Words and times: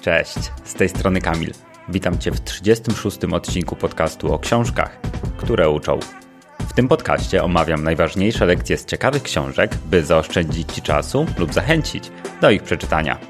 Cześć, 0.00 0.38
z 0.64 0.74
tej 0.74 0.88
strony 0.88 1.20
Kamil. 1.20 1.52
Witam 1.88 2.18
Cię 2.18 2.30
w 2.30 2.40
36. 2.40 3.18
odcinku 3.32 3.76
podcastu 3.76 4.34
o 4.34 4.38
książkach, 4.38 5.00
które 5.36 5.70
uczą. 5.70 5.98
W 6.60 6.72
tym 6.72 6.88
podcaście 6.88 7.44
omawiam 7.44 7.84
najważniejsze 7.84 8.46
lekcje 8.46 8.76
z 8.76 8.84
ciekawych 8.84 9.22
książek, 9.22 9.74
by 9.84 10.04
zaoszczędzić 10.04 10.72
Ci 10.72 10.82
czasu 10.82 11.26
lub 11.38 11.52
zachęcić 11.52 12.10
do 12.40 12.50
ich 12.50 12.62
przeczytania. 12.62 13.29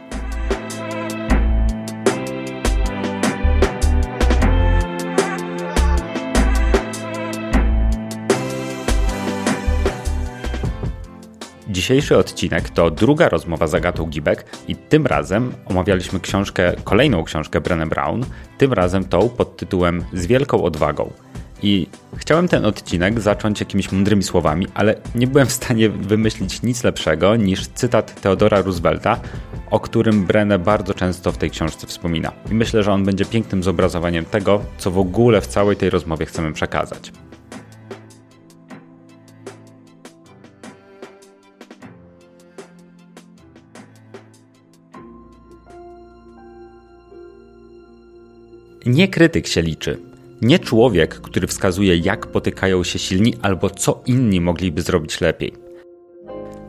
Dzisiejszy 11.90 12.16
odcinek 12.16 12.70
to 12.70 12.90
druga 12.90 13.28
rozmowa 13.28 13.66
z 13.66 13.74
Agatą 13.74 14.06
Gibek 14.06 14.44
i 14.68 14.76
tym 14.76 15.06
razem 15.06 15.52
omawialiśmy 15.66 16.20
książkę, 16.20 16.72
kolejną 16.84 17.24
książkę 17.24 17.60
Brené 17.60 17.88
Brown, 17.88 18.24
tym 18.58 18.72
razem 18.72 19.04
tą 19.04 19.28
pod 19.28 19.56
tytułem 19.56 20.04
Z 20.12 20.26
wielką 20.26 20.62
odwagą. 20.62 21.12
I 21.62 21.86
chciałem 22.16 22.48
ten 22.48 22.64
odcinek 22.64 23.20
zacząć 23.20 23.60
jakimiś 23.60 23.92
mądrymi 23.92 24.22
słowami, 24.22 24.66
ale 24.74 24.94
nie 25.14 25.26
byłem 25.26 25.46
w 25.46 25.52
stanie 25.52 25.88
wymyślić 25.88 26.62
nic 26.62 26.84
lepszego 26.84 27.36
niż 27.36 27.66
cytat 27.66 28.20
Theodora 28.20 28.62
Roosevelta, 28.62 29.20
o 29.70 29.80
którym 29.80 30.26
Brené 30.26 30.58
bardzo 30.58 30.94
często 30.94 31.32
w 31.32 31.38
tej 31.38 31.50
książce 31.50 31.86
wspomina. 31.86 32.32
I 32.50 32.54
myślę, 32.54 32.82
że 32.82 32.92
on 32.92 33.04
będzie 33.04 33.24
pięknym 33.24 33.62
zobrazowaniem 33.62 34.24
tego, 34.24 34.62
co 34.78 34.90
w 34.90 34.98
ogóle 34.98 35.40
w 35.40 35.46
całej 35.46 35.76
tej 35.76 35.90
rozmowie 35.90 36.26
chcemy 36.26 36.52
przekazać. 36.52 37.12
Nie 48.90 49.08
krytyk 49.08 49.46
się 49.46 49.62
liczy. 49.62 49.98
Nie 50.42 50.58
człowiek, 50.58 51.14
który 51.14 51.46
wskazuje, 51.46 51.96
jak 51.96 52.26
potykają 52.26 52.84
się 52.84 52.98
silni 52.98 53.34
albo 53.42 53.70
co 53.70 54.02
inni 54.06 54.40
mogliby 54.40 54.82
zrobić 54.82 55.20
lepiej. 55.20 55.52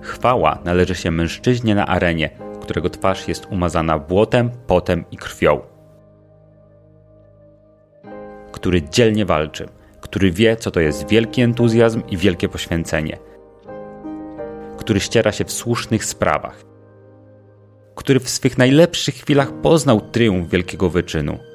Chwała 0.01 0.59
należy 0.65 0.95
się 0.95 1.11
mężczyźnie 1.11 1.75
na 1.75 1.87
arenie, 1.87 2.29
którego 2.61 2.89
twarz 2.89 3.27
jest 3.27 3.47
umazana 3.51 3.99
błotem, 3.99 4.51
potem 4.67 5.03
i 5.11 5.17
krwią. 5.17 5.61
Który 8.51 8.81
dzielnie 8.81 9.25
walczy, 9.25 9.69
który 10.01 10.31
wie, 10.31 10.55
co 10.55 10.71
to 10.71 10.79
jest 10.79 11.09
wielki 11.09 11.41
entuzjazm 11.41 12.01
i 12.09 12.17
wielkie 12.17 12.49
poświęcenie, 12.49 13.17
który 14.77 14.99
ściera 14.99 15.31
się 15.31 15.45
w 15.45 15.51
słusznych 15.51 16.05
sprawach, 16.05 16.65
który 17.95 18.19
w 18.19 18.29
swych 18.29 18.57
najlepszych 18.57 19.15
chwilach 19.15 19.61
poznał 19.61 20.01
triumf 20.01 20.49
wielkiego 20.49 20.89
wyczynu 20.89 21.50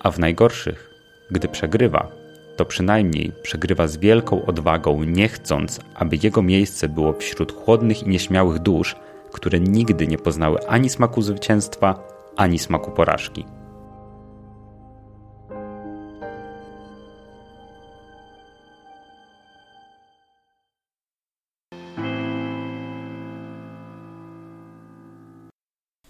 a 0.00 0.10
w 0.10 0.18
najgorszych, 0.18 0.90
gdy 1.30 1.48
przegrywa, 1.48 2.08
to 2.56 2.64
przynajmniej 2.64 3.32
przegrywa 3.42 3.88
z 3.88 3.96
wielką 3.96 4.46
odwagą, 4.46 5.04
nie 5.04 5.28
chcąc, 5.28 5.80
aby 5.94 6.18
jego 6.22 6.42
miejsce 6.42 6.88
było 6.88 7.12
wśród 7.12 7.52
chłodnych 7.52 8.02
i 8.02 8.08
nieśmiałych 8.08 8.58
dusz, 8.58 8.96
które 9.32 9.60
nigdy 9.60 10.06
nie 10.06 10.18
poznały 10.18 10.68
ani 10.68 10.88
smaku 10.88 11.22
zwycięstwa, 11.22 12.08
ani 12.36 12.58
smaku 12.58 12.90
porażki. 12.90 13.44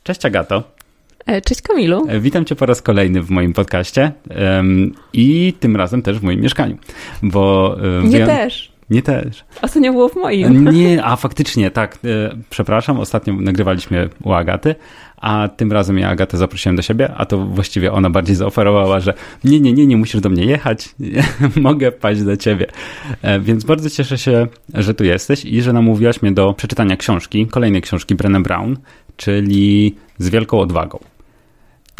Cześć 0.03 0.27
Agato. 0.27 0.80
E, 1.27 1.41
cześć 1.41 1.63
Kamilu. 1.63 2.07
E, 2.09 2.21
witam 2.21 2.45
Cię 2.45 2.57
po 2.57 2.67
raz 2.67 2.83
kolejny 2.83 3.23
w 3.23 3.31
moim 3.31 3.53
podcaście 3.53 4.13
um, 4.57 4.95
i 5.13 5.55
tym 5.61 5.77
razem 5.77 6.03
też 6.03 6.19
w 6.19 6.23
moim 6.23 6.41
mieszkaniu, 6.41 6.79
bo... 7.23 7.77
Um, 7.83 8.09
Nie 8.09 8.27
też. 8.27 8.73
Nie 8.91 9.03
też. 9.03 9.45
Ostatnio 9.63 9.93
było 9.93 10.09
w 10.09 10.17
moim. 10.17 10.71
Nie, 10.71 11.05
a 11.05 11.17
faktycznie, 11.17 11.71
tak. 11.71 11.99
E, 12.05 12.37
przepraszam, 12.51 13.01
ostatnio 13.01 13.35
nagrywaliśmy 13.35 14.09
u 14.23 14.33
Agaty, 14.33 14.75
a 15.17 15.49
tym 15.57 15.73
razem 15.73 15.99
ja 15.99 16.09
Agatę 16.09 16.37
zaprosiłem 16.37 16.77
do 16.77 16.83
siebie, 16.83 17.11
a 17.17 17.27
to 17.27 17.39
właściwie 17.39 17.93
ona 17.93 18.11
bardziej 18.11 18.37
zaoferowała, 18.37 19.01
że 19.01 19.15
nie, 19.45 19.61
nie, 19.61 19.73
nie, 19.73 19.87
nie 19.87 19.97
musisz 19.97 20.21
do 20.21 20.29
mnie 20.29 20.45
jechać, 20.45 20.89
mogę 21.57 21.93
paść 21.93 22.23
do 22.23 22.37
ciebie. 22.37 22.67
Więc 23.41 23.65
bardzo 23.65 23.91
cieszę 23.91 24.19
się, 24.19 24.47
że 24.75 24.95
tu 24.95 25.05
jesteś 25.05 25.45
i 25.45 25.63
że 25.63 25.73
namówiłaś 25.73 26.23
mnie 26.23 26.33
do 26.33 26.55
przeczytania 26.55 26.97
książki, 26.97 27.47
kolejnej 27.47 27.83
książki 27.83 28.17
Brené 28.17 28.43
Brown, 28.43 28.77
czyli 29.17 29.95
Z 30.19 30.29
wielką 30.29 30.61
odwagą 30.61 30.99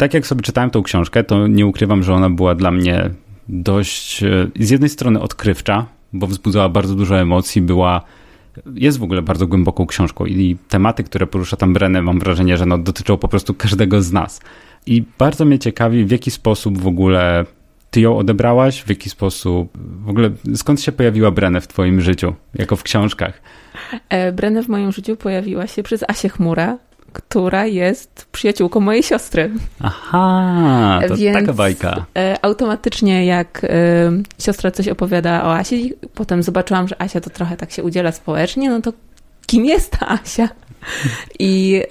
tak 0.01 0.13
jak 0.13 0.27
sobie 0.27 0.41
czytałem 0.41 0.69
tą 0.69 0.83
książkę, 0.83 1.23
to 1.23 1.47
nie 1.47 1.65
ukrywam, 1.65 2.03
że 2.03 2.13
ona 2.13 2.29
była 2.29 2.55
dla 2.55 2.71
mnie 2.71 3.09
dość 3.49 4.23
e, 4.23 4.47
z 4.59 4.69
jednej 4.69 4.89
strony 4.89 5.19
odkrywcza, 5.19 5.85
bo 6.13 6.27
wzbudzała 6.27 6.69
bardzo 6.69 6.95
dużo 6.95 7.19
emocji, 7.19 7.61
była 7.61 8.01
jest 8.75 8.99
w 8.99 9.03
ogóle 9.03 9.21
bardzo 9.21 9.47
głęboką 9.47 9.85
książką 9.85 10.25
i 10.25 10.57
tematy, 10.69 11.03
które 11.03 11.27
porusza 11.27 11.57
tam 11.57 11.73
Brenę, 11.73 12.01
mam 12.01 12.19
wrażenie, 12.19 12.57
że 12.57 12.65
no, 12.65 12.77
dotyczą 12.77 13.17
po 13.17 13.27
prostu 13.27 13.53
każdego 13.53 14.01
z 14.01 14.11
nas. 14.11 14.41
I 14.85 15.03
bardzo 15.17 15.45
mnie 15.45 15.59
ciekawi, 15.59 16.05
w 16.05 16.11
jaki 16.11 16.31
sposób 16.31 16.77
w 16.77 16.87
ogóle 16.87 17.45
ty 17.91 18.01
ją 18.01 18.17
odebrałaś, 18.17 18.81
w 18.81 18.89
jaki 18.89 19.09
sposób, 19.09 19.69
w 20.05 20.09
ogóle 20.09 20.29
skąd 20.55 20.81
się 20.81 20.91
pojawiła 20.91 21.31
Brenę 21.31 21.61
w 21.61 21.67
twoim 21.67 22.01
życiu, 22.01 22.33
jako 22.55 22.75
w 22.75 22.83
książkach? 22.83 23.41
E, 24.09 24.31
Brenę 24.31 24.63
w 24.63 24.67
moim 24.67 24.91
życiu 24.91 25.15
pojawiła 25.15 25.67
się 25.67 25.83
przez 25.83 26.03
Asię 26.07 26.29
Chmurę, 26.29 26.77
która 27.13 27.65
jest 27.65 28.25
przyjaciółką 28.31 28.79
mojej 28.79 29.03
siostry. 29.03 29.51
Aha, 29.79 30.99
to 31.07 31.15
Więc 31.17 31.37
taka 31.37 31.53
bajka. 31.53 32.05
E, 32.17 32.37
automatycznie 32.41 33.25
jak 33.25 33.61
e, 33.63 33.67
siostra 34.39 34.71
coś 34.71 34.87
opowiada 34.87 35.43
o 35.43 35.55
Asi, 35.55 35.93
potem 36.15 36.43
zobaczyłam, 36.43 36.87
że 36.87 37.01
Asia 37.01 37.21
to 37.21 37.29
trochę 37.29 37.57
tak 37.57 37.71
się 37.71 37.83
udziela 37.83 38.11
społecznie, 38.11 38.69
no 38.69 38.81
to 38.81 38.93
kim 39.47 39.65
jest 39.65 39.91
ta 39.91 40.07
Asia? 40.07 40.49
I 41.39 41.81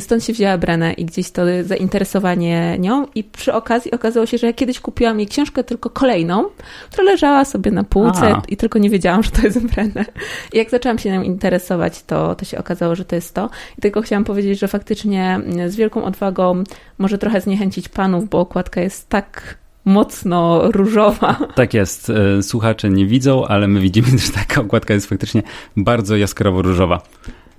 stąd 0.00 0.24
się 0.24 0.32
wzięła 0.32 0.58
Brena 0.58 0.92
i 0.92 1.04
gdzieś 1.04 1.30
to 1.30 1.42
zainteresowanie 1.64 2.76
nią. 2.78 3.06
I 3.14 3.24
przy 3.24 3.52
okazji 3.52 3.90
okazało 3.90 4.26
się, 4.26 4.38
że 4.38 4.46
ja 4.46 4.52
kiedyś 4.52 4.80
kupiłam 4.80 5.18
jej 5.18 5.28
książkę, 5.28 5.64
tylko 5.64 5.90
kolejną, 5.90 6.44
która 6.90 7.04
leżała 7.04 7.44
sobie 7.44 7.70
na 7.70 7.84
półce 7.84 8.34
A. 8.34 8.42
i 8.48 8.56
tylko 8.56 8.78
nie 8.78 8.90
wiedziałam, 8.90 9.22
że 9.22 9.30
to 9.30 9.42
jest 9.42 9.66
Brena. 9.66 10.04
I 10.52 10.58
jak 10.58 10.70
zaczęłam 10.70 10.98
się 10.98 11.10
nią 11.10 11.22
interesować, 11.22 12.02
to, 12.02 12.34
to 12.34 12.44
się 12.44 12.58
okazało, 12.58 12.94
że 12.94 13.04
to 13.04 13.14
jest 13.14 13.34
to. 13.34 13.50
I 13.78 13.80
tylko 13.80 14.02
chciałam 14.02 14.24
powiedzieć, 14.24 14.58
że 14.58 14.68
faktycznie 14.68 15.40
z 15.66 15.76
wielką 15.76 16.04
odwagą 16.04 16.64
może 16.98 17.18
trochę 17.18 17.40
zniechęcić 17.40 17.88
panów, 17.88 18.28
bo 18.28 18.40
okładka 18.40 18.80
jest 18.80 19.08
tak 19.08 19.58
mocno 19.84 20.70
różowa. 20.72 21.36
Tak 21.54 21.74
jest. 21.74 22.10
E, 22.10 22.42
słuchacze 22.42 22.90
nie 22.90 23.06
widzą, 23.06 23.46
ale 23.46 23.68
my 23.68 23.80
widzimy, 23.80 24.08
że 24.18 24.32
taka 24.32 24.60
okładka 24.60 24.94
jest 24.94 25.08
faktycznie 25.08 25.42
bardzo 25.76 26.16
jaskrawo 26.16 26.62
różowa. 26.62 27.02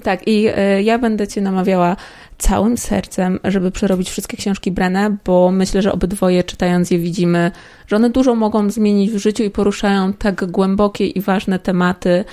Tak, 0.06 0.28
i 0.28 0.48
y, 0.48 0.84
ja 0.84 1.00
będę 1.00 1.28
Cię 1.28 1.42
namawiała 1.42 1.96
całym 2.38 2.78
sercem, 2.78 3.40
żeby 3.44 3.72
przerobić 3.72 4.10
wszystkie 4.10 4.38
książki 4.38 4.72
Brenę, 4.72 5.18
bo 5.26 5.52
myślę, 5.52 5.82
że 5.82 5.92
obydwoje 5.92 6.44
czytając 6.44 6.92
je 6.92 7.00
widzimy, 7.00 7.52
że 7.88 7.96
one 7.96 8.10
dużo 8.10 8.36
mogą 8.36 8.70
zmienić 8.70 9.12
w 9.12 9.18
życiu 9.18 9.44
i 9.44 9.50
poruszają 9.50 10.14
tak 10.14 10.52
głębokie 10.52 11.08
i 11.08 11.22
ważne 11.22 11.60
tematy, 11.60 12.26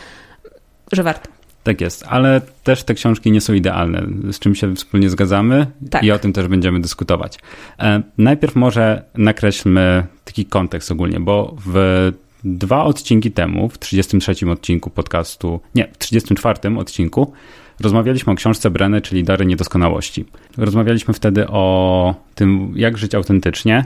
że 0.93 1.03
warto. 1.03 1.31
Tak 1.65 1.81
jest, 1.81 2.05
ale 2.09 2.41
też 2.65 2.85
te 2.85 2.95
książki 2.95 3.33
nie 3.33 3.41
są 3.41 3.53
idealne, 3.53 4.07
z 4.33 4.39
czym 4.39 4.55
się 4.55 4.75
wspólnie 4.75 5.11
zgadzamy 5.11 5.67
tak. 5.91 6.05
i 6.05 6.11
o 6.11 6.19
tym 6.19 6.33
też 6.33 6.49
będziemy 6.49 6.81
dyskutować. 6.81 7.39
E, 7.79 8.03
najpierw 8.19 8.57
może 8.57 9.03
nakreślmy 9.15 10.07
taki 10.25 10.47
kontekst 10.47 10.93
ogólnie, 10.93 11.21
bo 11.21 11.57
w 11.67 12.13
dwa 12.45 12.85
odcinki 12.85 13.31
temu, 13.31 13.69
w 13.69 13.79
33 13.79 14.51
odcinku 14.51 14.91
podcastu, 14.91 15.61
nie, 15.75 15.89
w 15.93 15.99
34 15.99 16.79
odcinku 16.79 17.33
Rozmawialiśmy 17.81 18.33
o 18.33 18.37
książce 18.37 18.71
Breny, 18.71 19.01
czyli 19.01 19.25
Dary 19.25 19.47
Niedoskonałości. 19.47 20.25
Rozmawialiśmy 20.57 21.15
wtedy 21.15 21.47
o 21.49 22.15
tym, 22.35 22.73
jak 22.77 22.99
żyć 22.99 23.15
autentycznie, 23.15 23.85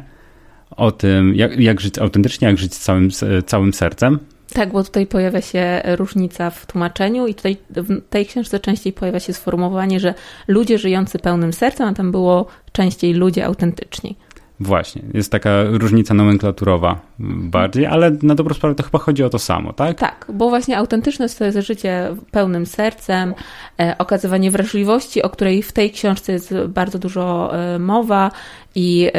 o 0.70 0.92
tym, 0.92 1.34
jak, 1.34 1.60
jak 1.60 1.80
żyć 1.80 1.98
autentycznie, 1.98 2.48
jak 2.48 2.58
żyć 2.58 2.74
całym, 2.74 3.08
całym 3.46 3.72
sercem. 3.72 4.18
Tak, 4.52 4.72
bo 4.72 4.84
tutaj 4.84 5.06
pojawia 5.06 5.40
się 5.40 5.82
różnica 5.84 6.50
w 6.50 6.66
tłumaczeniu 6.66 7.26
i 7.26 7.34
tutaj 7.34 7.56
w 7.70 8.00
tej 8.10 8.26
książce 8.26 8.60
częściej 8.60 8.92
pojawia 8.92 9.20
się 9.20 9.32
sformułowanie, 9.32 10.00
że 10.00 10.14
ludzie 10.48 10.78
żyjący 10.78 11.18
pełnym 11.18 11.52
sercem, 11.52 11.88
a 11.88 11.92
tam 11.92 12.12
było 12.12 12.46
częściej 12.72 13.14
ludzie 13.14 13.44
autentyczni. 13.44 14.16
Właśnie, 14.60 15.02
jest 15.14 15.32
taka 15.32 15.50
różnica 15.64 16.14
nomenklaturowa 16.14 17.00
bardziej, 17.18 17.86
ale 17.86 18.10
na 18.22 18.34
dobrą 18.34 18.54
sprawę 18.54 18.74
to 18.74 18.82
chyba 18.82 18.98
chodzi 18.98 19.24
o 19.24 19.30
to 19.30 19.38
samo, 19.38 19.72
tak? 19.72 19.98
Tak, 19.98 20.26
bo 20.32 20.48
właśnie 20.48 20.78
autentyczność 20.78 21.34
to 21.34 21.44
jest 21.44 21.58
życie 21.58 22.16
pełnym 22.30 22.66
sercem, 22.66 23.34
e, 23.80 23.98
okazywanie 23.98 24.50
wrażliwości, 24.50 25.22
o 25.22 25.30
której 25.30 25.62
w 25.62 25.72
tej 25.72 25.90
książce 25.90 26.32
jest 26.32 26.54
bardzo 26.68 26.98
dużo 26.98 27.54
e, 27.54 27.78
mowa 27.78 28.30
i 28.74 29.10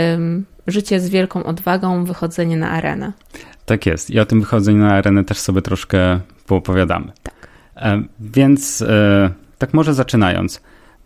życie 0.67 0.99
z 0.99 1.09
wielką 1.09 1.43
odwagą, 1.43 2.05
wychodzenie 2.05 2.57
na 2.57 2.69
arenę. 2.69 3.11
Tak 3.65 3.85
jest 3.85 4.09
i 4.09 4.19
o 4.19 4.25
tym 4.25 4.39
wychodzeniu 4.39 4.79
na 4.79 4.93
arenę 4.93 5.23
też 5.23 5.37
sobie 5.37 5.61
troszkę 5.61 6.19
poopowiadamy. 6.47 7.11
Tak. 7.23 7.47
E, 7.75 8.01
więc 8.19 8.83
tak 9.57 9.73
może 9.73 9.93
zaczynając, 9.93 10.61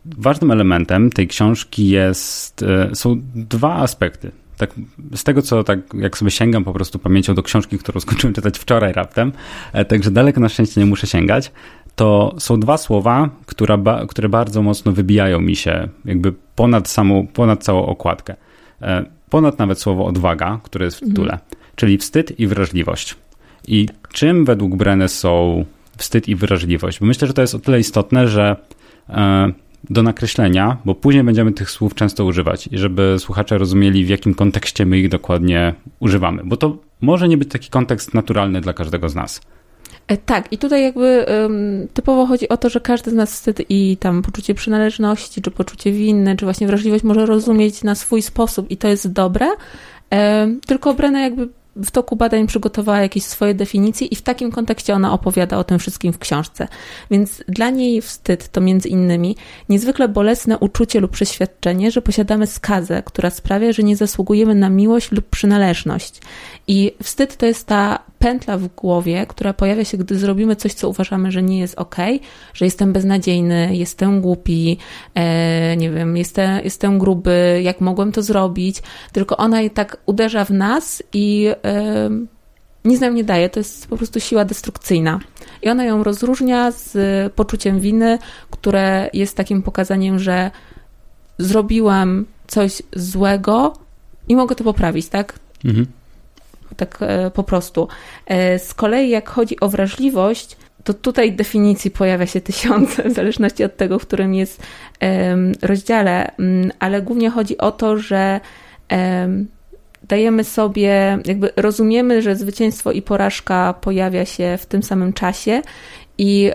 ważnym 0.05 0.51
elementem 0.51 1.09
tej 1.09 1.27
książki 1.27 1.89
jest, 1.89 2.63
e, 2.63 2.95
są 2.95 3.21
dwa 3.35 3.75
aspekty. 3.75 4.31
Tak, 4.57 4.73
z 5.15 5.23
tego, 5.23 5.41
co 5.41 5.63
tak 5.63 5.79
jak 5.93 6.17
sobie 6.17 6.31
sięgam 6.31 6.63
po 6.63 6.73
prostu 6.73 6.99
pamięcią 6.99 7.35
do 7.35 7.43
książki, 7.43 7.77
którą 7.77 7.99
skończyłem 8.05 8.33
czytać 8.33 8.59
wczoraj 8.59 8.93
raptem, 8.93 9.31
e, 9.73 9.85
także 9.85 10.11
daleko 10.11 10.39
na 10.39 10.49
szczęście 10.49 10.81
nie 10.81 10.87
muszę 10.87 11.07
sięgać, 11.07 11.51
to 11.95 12.35
są 12.39 12.59
dwa 12.59 12.77
słowa, 12.77 13.29
które, 13.45 13.77
które 14.07 14.29
bardzo 14.29 14.61
mocno 14.61 14.91
wybijają 14.91 15.41
mi 15.41 15.55
się 15.55 15.87
jakby 16.05 16.33
ponad 16.55 16.89
samą, 16.89 17.27
ponad 17.27 17.63
całą 17.63 17.85
okładkę. 17.85 18.35
E, 18.81 19.05
ponad 19.29 19.59
nawet 19.59 19.79
słowo 19.79 20.05
odwaga, 20.05 20.59
które 20.63 20.85
jest 20.85 20.97
w 20.97 20.99
tytule, 20.99 21.33
mhm. 21.33 21.51
czyli 21.75 21.97
wstyd 21.97 22.39
i 22.39 22.47
wrażliwość. 22.47 23.15
I 23.67 23.87
czym 24.13 24.45
według 24.45 24.75
Brenne 24.75 25.09
są 25.09 25.65
wstyd 25.97 26.27
i 26.27 26.35
wrażliwość? 26.35 26.99
Bo 26.99 27.05
myślę, 27.05 27.27
że 27.27 27.33
to 27.33 27.41
jest 27.41 27.55
o 27.55 27.59
tyle 27.59 27.79
istotne, 27.79 28.27
że 28.27 28.55
do 29.89 30.03
nakreślenia, 30.03 30.77
bo 30.85 30.95
później 30.95 31.23
będziemy 31.23 31.51
tych 31.51 31.71
słów 31.71 31.95
często 31.95 32.25
używać 32.25 32.69
żeby 32.71 33.15
słuchacze 33.19 33.57
rozumieli, 33.57 34.05
w 34.05 34.09
jakim 34.09 34.33
kontekście 34.33 34.85
my 34.85 34.99
ich 34.99 35.09
dokładnie 35.09 35.73
używamy, 35.99 36.41
bo 36.45 36.57
to 36.57 36.77
może 37.01 37.27
nie 37.27 37.37
być 37.37 37.49
taki 37.49 37.69
kontekst 37.69 38.13
naturalny 38.13 38.61
dla 38.61 38.73
każdego 38.73 39.09
z 39.09 39.15
nas. 39.15 39.41
E, 40.07 40.17
tak, 40.17 40.53
i 40.53 40.57
tutaj 40.57 40.83
jakby 40.83 41.25
um, 41.41 41.87
typowo 41.93 42.25
chodzi 42.25 42.49
o 42.49 42.57
to, 42.57 42.69
że 42.69 42.79
każdy 42.79 43.11
z 43.11 43.13
nas 43.13 43.31
wstyd 43.31 43.61
i 43.69 43.97
tam 43.97 44.21
poczucie 44.21 44.53
przynależności, 44.53 45.41
czy 45.41 45.51
poczucie 45.51 45.91
winy, 45.91 46.35
czy 46.35 46.45
właśnie 46.45 46.67
wrażliwość 46.67 47.03
może 47.03 47.25
rozumieć 47.25 47.83
na 47.83 47.95
swój 47.95 48.21
sposób 48.21 48.71
i 48.71 48.77
to 48.77 48.87
jest 48.87 49.11
dobre, 49.11 49.47
um, 50.11 50.59
tylko 50.67 50.93
Brena 50.93 51.21
jakby 51.21 51.49
w 51.75 51.91
toku 51.91 52.15
badań 52.15 52.47
przygotowała 52.47 53.01
jakieś 53.01 53.23
swoje 53.23 53.53
definicje 53.53 54.07
i 54.07 54.15
w 54.15 54.21
takim 54.21 54.51
kontekście 54.51 54.93
ona 54.93 55.13
opowiada 55.13 55.57
o 55.57 55.63
tym 55.63 55.79
wszystkim 55.79 56.13
w 56.13 56.19
książce. 56.19 56.67
Więc 57.11 57.43
dla 57.47 57.69
niej 57.69 58.01
wstyd 58.01 58.49
to 58.49 58.61
między 58.61 58.89
innymi 58.89 59.35
niezwykle 59.69 60.07
bolesne 60.07 60.57
uczucie 60.57 60.99
lub 60.99 61.11
przeświadczenie, 61.11 61.91
że 61.91 62.01
posiadamy 62.01 62.47
skazę, 62.47 63.03
która 63.05 63.29
sprawia, 63.29 63.73
że 63.73 63.83
nie 63.83 63.95
zasługujemy 63.95 64.55
na 64.55 64.69
miłość 64.69 65.11
lub 65.11 65.29
przynależność. 65.29 66.21
I 66.67 66.91
wstyd 67.03 67.37
to 67.37 67.45
jest 67.45 67.67
ta 67.67 68.10
pętla 68.21 68.57
w 68.57 68.67
głowie, 68.67 69.25
która 69.29 69.53
pojawia 69.53 69.85
się, 69.85 69.97
gdy 69.97 70.17
zrobimy 70.17 70.55
coś, 70.55 70.73
co 70.73 70.89
uważamy, 70.89 71.31
że 71.31 71.43
nie 71.43 71.59
jest 71.59 71.75
ok, 71.79 71.95
że 72.53 72.65
jestem 72.65 72.93
beznadziejny, 72.93 73.75
jestem 73.75 74.21
głupi, 74.21 74.77
e, 75.15 75.77
nie 75.77 75.91
wiem, 75.91 76.17
jestem, 76.17 76.59
jestem 76.63 76.99
gruby, 76.99 77.61
jak 77.63 77.81
mogłem 77.81 78.11
to 78.11 78.21
zrobić, 78.21 78.81
tylko 79.11 79.37
ona 79.37 79.57
tak 79.73 79.97
uderza 80.05 80.45
w 80.45 80.49
nas 80.49 81.03
i 81.13 81.49
e, 81.65 82.09
nic 82.85 83.01
nam 83.01 83.15
nie 83.15 83.23
daje, 83.23 83.49
to 83.49 83.59
jest 83.59 83.87
po 83.87 83.97
prostu 83.97 84.19
siła 84.19 84.45
destrukcyjna. 84.45 85.19
I 85.61 85.69
ona 85.69 85.83
ją 85.83 86.03
rozróżnia 86.03 86.71
z 86.71 86.93
poczuciem 87.33 87.79
winy, 87.79 88.17
które 88.51 89.09
jest 89.13 89.37
takim 89.37 89.61
pokazaniem, 89.61 90.19
że 90.19 90.51
zrobiłam 91.37 92.25
coś 92.47 92.81
złego 92.95 93.73
i 94.27 94.35
mogę 94.35 94.55
to 94.55 94.63
poprawić, 94.63 95.07
tak? 95.09 95.39
Mhm 95.65 96.00
tak 96.77 96.97
e, 97.01 97.31
po 97.31 97.43
prostu. 97.43 97.87
E, 98.25 98.59
z 98.59 98.73
kolei 98.73 99.09
jak 99.09 99.29
chodzi 99.29 99.59
o 99.59 99.69
wrażliwość, 99.69 100.57
to 100.83 100.93
tutaj 100.93 101.33
definicji 101.33 101.91
pojawia 101.91 102.25
się 102.25 102.41
tysiące, 102.41 103.03
w 103.09 103.13
zależności 103.13 103.63
od 103.63 103.77
tego, 103.77 103.99
w 103.99 104.07
którym 104.07 104.33
jest 104.33 104.63
rozdziale, 105.61 106.35
mm, 106.37 106.71
ale 106.79 107.01
głównie 107.01 107.29
chodzi 107.29 107.57
o 107.57 107.71
to, 107.71 107.97
że 107.97 108.39
dajemy 110.03 110.43
sobie, 110.43 111.19
jakby 111.25 111.49
rozumiemy, 111.55 112.21
że 112.21 112.35
zwycięstwo 112.35 112.91
i 112.91 113.01
porażka 113.01 113.73
pojawia 113.81 114.25
się 114.25 114.57
w 114.57 114.65
tym 114.65 114.83
samym 114.83 115.13
czasie 115.13 115.61
i 116.21 116.51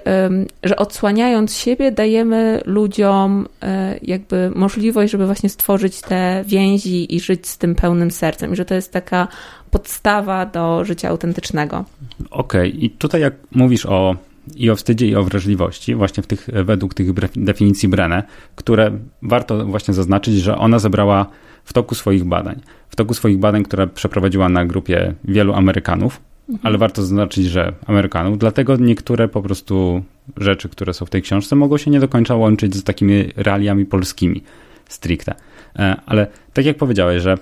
że 0.63 0.77
odsłaniając 0.77 1.57
siebie, 1.57 1.93
dajemy 1.93 2.61
ludziom 2.65 3.47
e, 3.63 3.99
jakby 4.03 4.51
możliwość, 4.55 5.13
żeby 5.13 5.27
właśnie 5.27 5.49
stworzyć 5.49 6.01
te 6.01 6.45
więzi 6.47 7.15
i 7.15 7.21
żyć 7.21 7.47
z 7.47 7.59
tym 7.59 7.75
pełnym 7.75 8.11
sercem. 8.11 8.53
I 8.53 8.57
że 8.57 8.65
to 8.65 8.75
jest 8.75 8.93
taka 8.93 9.29
podstawa 9.71 10.47
do 10.47 10.85
życia 10.85 11.09
autentycznego. 11.09 11.85
Okej, 12.31 12.71
okay. 12.71 12.81
i 12.81 12.91
tutaj 12.91 13.21
jak 13.21 13.35
mówisz 13.53 13.87
o 13.87 14.17
i 14.57 14.71
o 14.71 14.77
wstydzie, 14.77 15.07
i 15.07 15.15
o 15.15 15.25
wrażliwości, 15.25 15.95
właśnie 15.95 16.23
w 16.23 16.27
tych, 16.27 16.49
według 16.65 16.95
tych 16.95 17.13
definicji 17.37 17.89
Brenne, 17.89 18.23
które 18.57 18.91
warto 19.23 19.67
właśnie 19.67 19.95
zaznaczyć, 19.95 20.35
że 20.35 20.59
ona 20.59 20.79
zebrała 20.79 21.27
w 21.65 21.73
toku 21.73 21.95
swoich 21.95 22.25
badań. 22.25 22.61
W 22.89 22.97
toku 22.97 23.15
swoich 23.15 23.39
badań, 23.39 23.63
które 23.63 23.87
przeprowadziła 23.87 24.49
na 24.49 24.65
grupie 24.65 25.15
wielu 25.25 25.55
Amerykanów, 25.55 26.21
mhm. 26.49 26.67
ale 26.67 26.79
warto 26.79 27.03
zaznaczyć, 27.03 27.47
że 27.47 27.73
Amerykanów, 27.87 28.39
dlatego 28.39 28.77
niektóre 28.77 29.29
po 29.29 29.43
prostu 29.43 30.03
rzeczy, 30.37 30.69
które 30.69 30.95
są 30.95 31.07
w 31.07 31.11
tej 31.11 31.23
książce, 31.23 31.57
mogą 31.57 31.79
się 31.79 31.91
nie 31.91 32.01
do 32.01 32.09
końca 32.09 32.35
łączyć 32.35 32.75
z 32.75 32.85
takimi 32.85 33.25
realiami 33.37 33.87
polskimi 33.87 34.43
stricte. 34.89 35.35
E, 35.79 35.97
ale 36.07 36.27
tak 36.53 36.65
jak 36.65 36.77
powiedziałeś, 36.77 37.23
że 37.23 37.39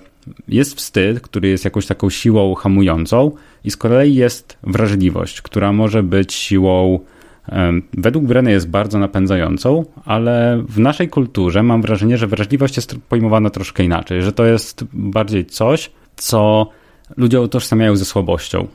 jest 0.47 0.75
wstyd, 0.75 1.19
który 1.19 1.47
jest 1.47 1.65
jakąś 1.65 1.85
taką 1.85 2.09
siłą 2.09 2.55
hamującą, 2.55 3.31
i 3.63 3.71
z 3.71 3.77
kolei 3.77 4.15
jest 4.15 4.57
wrażliwość, 4.63 5.41
która 5.41 5.71
może 5.71 6.03
być 6.03 6.33
siłą, 6.33 6.99
według 7.93 8.25
Breny 8.25 8.51
jest 8.51 8.69
bardzo 8.69 8.99
napędzającą, 8.99 9.85
ale 10.05 10.63
w 10.69 10.79
naszej 10.79 11.09
kulturze 11.09 11.63
mam 11.63 11.81
wrażenie, 11.81 12.17
że 12.17 12.27
wrażliwość 12.27 12.75
jest 12.75 12.95
pojmowana 13.09 13.49
troszkę 13.49 13.83
inaczej, 13.83 14.21
że 14.21 14.31
to 14.31 14.45
jest 14.45 14.85
bardziej 14.93 15.45
coś, 15.45 15.91
co 16.15 16.69
ludzie 17.17 17.41
utożsamiają 17.41 17.95
ze 17.95 18.05
słabością. 18.05 18.67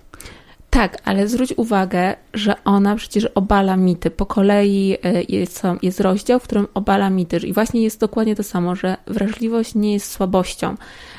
Tak, 0.70 0.98
ale 1.04 1.28
zwróć 1.28 1.54
uwagę, 1.56 2.16
że 2.34 2.54
ona 2.64 2.96
przecież 2.96 3.24
obala 3.24 3.76
mity. 3.76 4.10
Po 4.10 4.26
kolei 4.26 4.96
e, 5.02 5.22
jest, 5.28 5.62
jest 5.82 6.00
rozdział, 6.00 6.40
w 6.40 6.42
którym 6.42 6.66
obala 6.74 7.10
mity. 7.10 7.36
I 7.36 7.52
właśnie 7.52 7.82
jest 7.82 8.00
dokładnie 8.00 8.36
to 8.36 8.42
samo, 8.42 8.76
że 8.76 8.96
wrażliwość 9.06 9.74
nie 9.74 9.92
jest 9.92 10.12
słabością, 10.12 10.74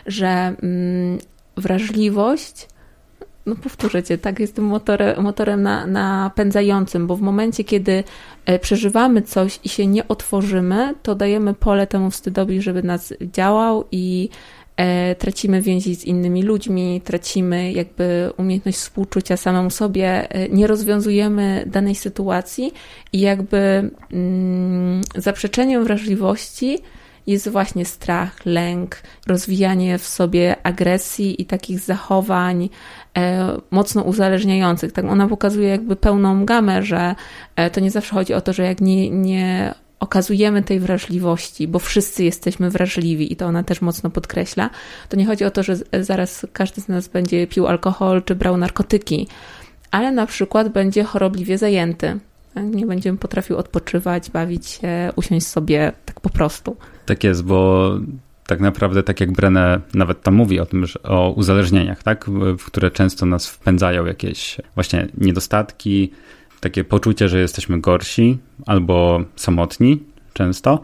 że 0.05 0.27
mm, 0.27 1.19
wrażliwość 1.57 2.67
no 3.45 3.55
powtórzę 3.55 4.03
cię, 4.03 4.17
tak, 4.17 4.39
jest 4.39 4.55
tym 4.55 4.65
motorem, 4.65 5.23
motorem 5.23 5.61
na, 5.61 5.87
napędzającym, 5.87 7.07
bo 7.07 7.15
w 7.15 7.21
momencie, 7.21 7.63
kiedy 7.63 8.03
e, 8.45 8.59
przeżywamy 8.59 9.21
coś 9.21 9.59
i 9.63 9.69
się 9.69 9.87
nie 9.87 10.07
otworzymy, 10.07 10.95
to 11.03 11.15
dajemy 11.15 11.53
pole 11.53 11.87
temu 11.87 12.11
wstydowi, 12.11 12.61
żeby 12.61 12.83
nas 12.83 13.13
działał 13.21 13.85
i 13.91 14.29
tracimy 15.19 15.61
więzi 15.61 15.95
z 15.95 16.05
innymi 16.05 16.43
ludźmi, 16.43 17.01
tracimy 17.03 17.71
jakby 17.71 18.29
umiejętność 18.37 18.77
współczucia 18.77 19.37
samemu 19.37 19.69
sobie, 19.69 20.29
e, 20.29 20.49
nie 20.49 20.67
rozwiązujemy 20.67 21.63
danej 21.65 21.95
sytuacji 21.95 22.73
i 23.13 23.19
jakby 23.19 23.91
mm, 24.11 25.01
zaprzeczeniem 25.15 25.83
wrażliwości 25.83 26.79
jest 27.27 27.49
właśnie 27.49 27.85
strach, 27.85 28.45
lęk, 28.45 29.01
rozwijanie 29.27 29.97
w 29.97 30.07
sobie 30.07 30.55
agresji 30.63 31.41
i 31.41 31.45
takich 31.45 31.79
zachowań 31.79 32.69
e, 33.17 33.47
mocno 33.71 34.01
uzależniających. 34.01 34.91
Tak 34.91 35.05
ona 35.05 35.27
pokazuje 35.27 35.69
jakby 35.69 35.95
pełną 35.95 36.45
gamę, 36.45 36.83
że 36.83 37.15
e, 37.55 37.69
to 37.69 37.79
nie 37.79 37.91
zawsze 37.91 38.15
chodzi 38.15 38.33
o 38.33 38.41
to, 38.41 38.53
że 38.53 38.63
jak 38.63 38.81
nie, 38.81 39.09
nie 39.09 39.73
okazujemy 40.01 40.63
tej 40.63 40.79
wrażliwości, 40.79 41.67
bo 41.67 41.79
wszyscy 41.79 42.23
jesteśmy 42.23 42.69
wrażliwi 42.69 43.33
i 43.33 43.35
to 43.35 43.45
ona 43.45 43.63
też 43.63 43.81
mocno 43.81 44.09
podkreśla, 44.09 44.69
to 45.09 45.17
nie 45.17 45.25
chodzi 45.25 45.45
o 45.45 45.51
to, 45.51 45.63
że 45.63 45.75
zaraz 46.01 46.45
każdy 46.53 46.81
z 46.81 46.87
nas 46.87 47.07
będzie 47.07 47.47
pił 47.47 47.67
alkohol 47.67 48.23
czy 48.23 48.35
brał 48.35 48.57
narkotyki, 48.57 49.27
ale 49.91 50.11
na 50.11 50.25
przykład 50.25 50.69
będzie 50.69 51.03
chorobliwie 51.03 51.57
zajęty. 51.57 52.19
Nie 52.55 52.85
będzie 52.85 53.13
potrafił 53.13 53.57
odpoczywać, 53.57 54.29
bawić 54.29 54.67
się, 54.67 55.09
usiąść 55.15 55.47
sobie 55.47 55.91
tak 56.05 56.19
po 56.19 56.29
prostu. 56.29 56.77
Tak 57.05 57.23
jest, 57.23 57.43
bo 57.43 57.89
tak 58.47 58.59
naprawdę, 58.59 59.03
tak 59.03 59.19
jak 59.19 59.31
Brenne 59.31 59.79
nawet 59.93 60.23
tam 60.23 60.33
mówi 60.33 60.59
o 60.59 60.65
tym, 60.65 60.85
że 60.85 61.03
o 61.03 61.31
uzależnieniach, 61.31 62.03
tak, 62.03 62.25
w 62.59 62.65
które 62.65 62.91
często 62.91 63.25
nas 63.25 63.47
wpędzają 63.47 64.05
jakieś 64.05 64.57
właśnie 64.75 65.07
niedostatki, 65.17 66.11
takie 66.61 66.83
poczucie, 66.83 67.29
że 67.29 67.39
jesteśmy 67.39 67.81
gorsi 67.81 68.37
albo 68.65 69.21
samotni 69.35 70.03
często, 70.33 70.81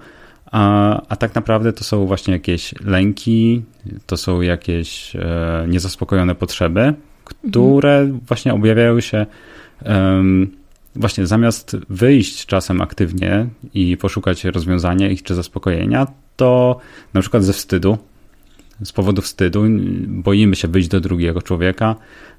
a, 0.51 1.01
a 1.09 1.15
tak 1.15 1.35
naprawdę 1.35 1.73
to 1.73 1.83
są 1.83 2.05
właśnie 2.05 2.33
jakieś 2.33 2.73
lęki, 2.85 3.63
to 4.05 4.17
są 4.17 4.41
jakieś 4.41 5.15
e, 5.15 5.65
niezaspokojone 5.67 6.35
potrzeby, 6.35 6.93
które 7.23 7.99
mhm. 7.99 8.19
właśnie 8.27 8.53
objawiają 8.53 8.99
się 8.99 9.25
um, 9.85 10.51
właśnie 10.95 11.27
zamiast 11.27 11.77
wyjść 11.89 12.45
czasem 12.45 12.81
aktywnie 12.81 13.47
i 13.73 13.97
poszukać 13.97 14.43
rozwiązania 14.43 15.09
ich 15.09 15.23
czy 15.23 15.35
zaspokojenia, 15.35 16.07
to 16.35 16.79
na 17.13 17.21
przykład 17.21 17.43
ze 17.43 17.53
wstydu, 17.53 17.97
z 18.83 18.91
powodu 18.91 19.21
wstydu 19.21 19.63
boimy 20.07 20.55
się 20.55 20.67
wyjść 20.67 20.87
do 20.87 20.99
drugiego 20.99 21.41
człowieka, 21.41 21.95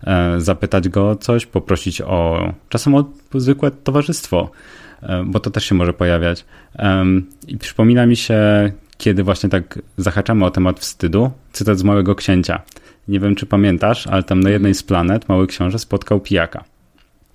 e, 0.07 0.41
zapytać 0.41 0.89
go 0.89 1.11
o 1.11 1.17
coś, 1.17 1.47
poprosić 1.47 2.01
o 2.01 2.53
czasem 2.69 2.95
o 2.95 3.05
zwykłe 3.35 3.71
towarzystwo, 3.71 4.51
e, 5.03 5.25
bo 5.27 5.41
to 5.41 5.51
też 5.51 5.65
się 5.65 5.75
może 5.75 5.93
pojawiać. 5.93 6.45
I 7.49 7.59
przypomina 7.59 8.07
mi 8.07 8.17
się, 8.17 8.39
kiedy 8.99 9.23
właśnie 9.23 9.49
tak 9.49 9.79
zahaczamy 9.97 10.45
o 10.45 10.51
temat 10.51 10.81
wstydu, 10.81 11.31
cytat 11.53 11.79
z 11.79 11.83
Małego 11.83 12.15
Księcia. 12.15 12.63
Nie 13.09 13.21
wiem, 13.21 13.35
czy 13.35 13.47
pamiętasz, 13.47 14.07
ale 14.07 14.23
tam 14.23 14.41
na 14.41 14.51
jednej 14.51 14.75
z 14.75 14.83
planet 14.83 15.29
Mały 15.29 15.47
Książę 15.47 15.79
spotkał 15.79 16.21
pijaka. 16.21 16.65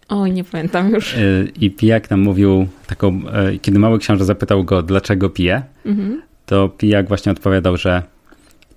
Oj, 0.10 0.32
nie 0.32 0.44
pamiętam 0.44 0.90
już. 0.90 1.16
I 1.62 1.72
Pijak 1.72 2.10
nam 2.10 2.20
mówił 2.20 2.68
taką, 2.88 3.22
kiedy 3.62 3.80
mały 3.80 4.00
książę 4.00 4.26
zapytał 4.26 4.64
go, 4.64 4.82
dlaczego 4.82 5.30
pije, 5.30 5.64
mhm. 5.86 6.22
to 6.46 6.70
Pijak 6.70 7.08
właśnie 7.08 7.32
odpowiadał, 7.32 7.78
że 7.78 8.04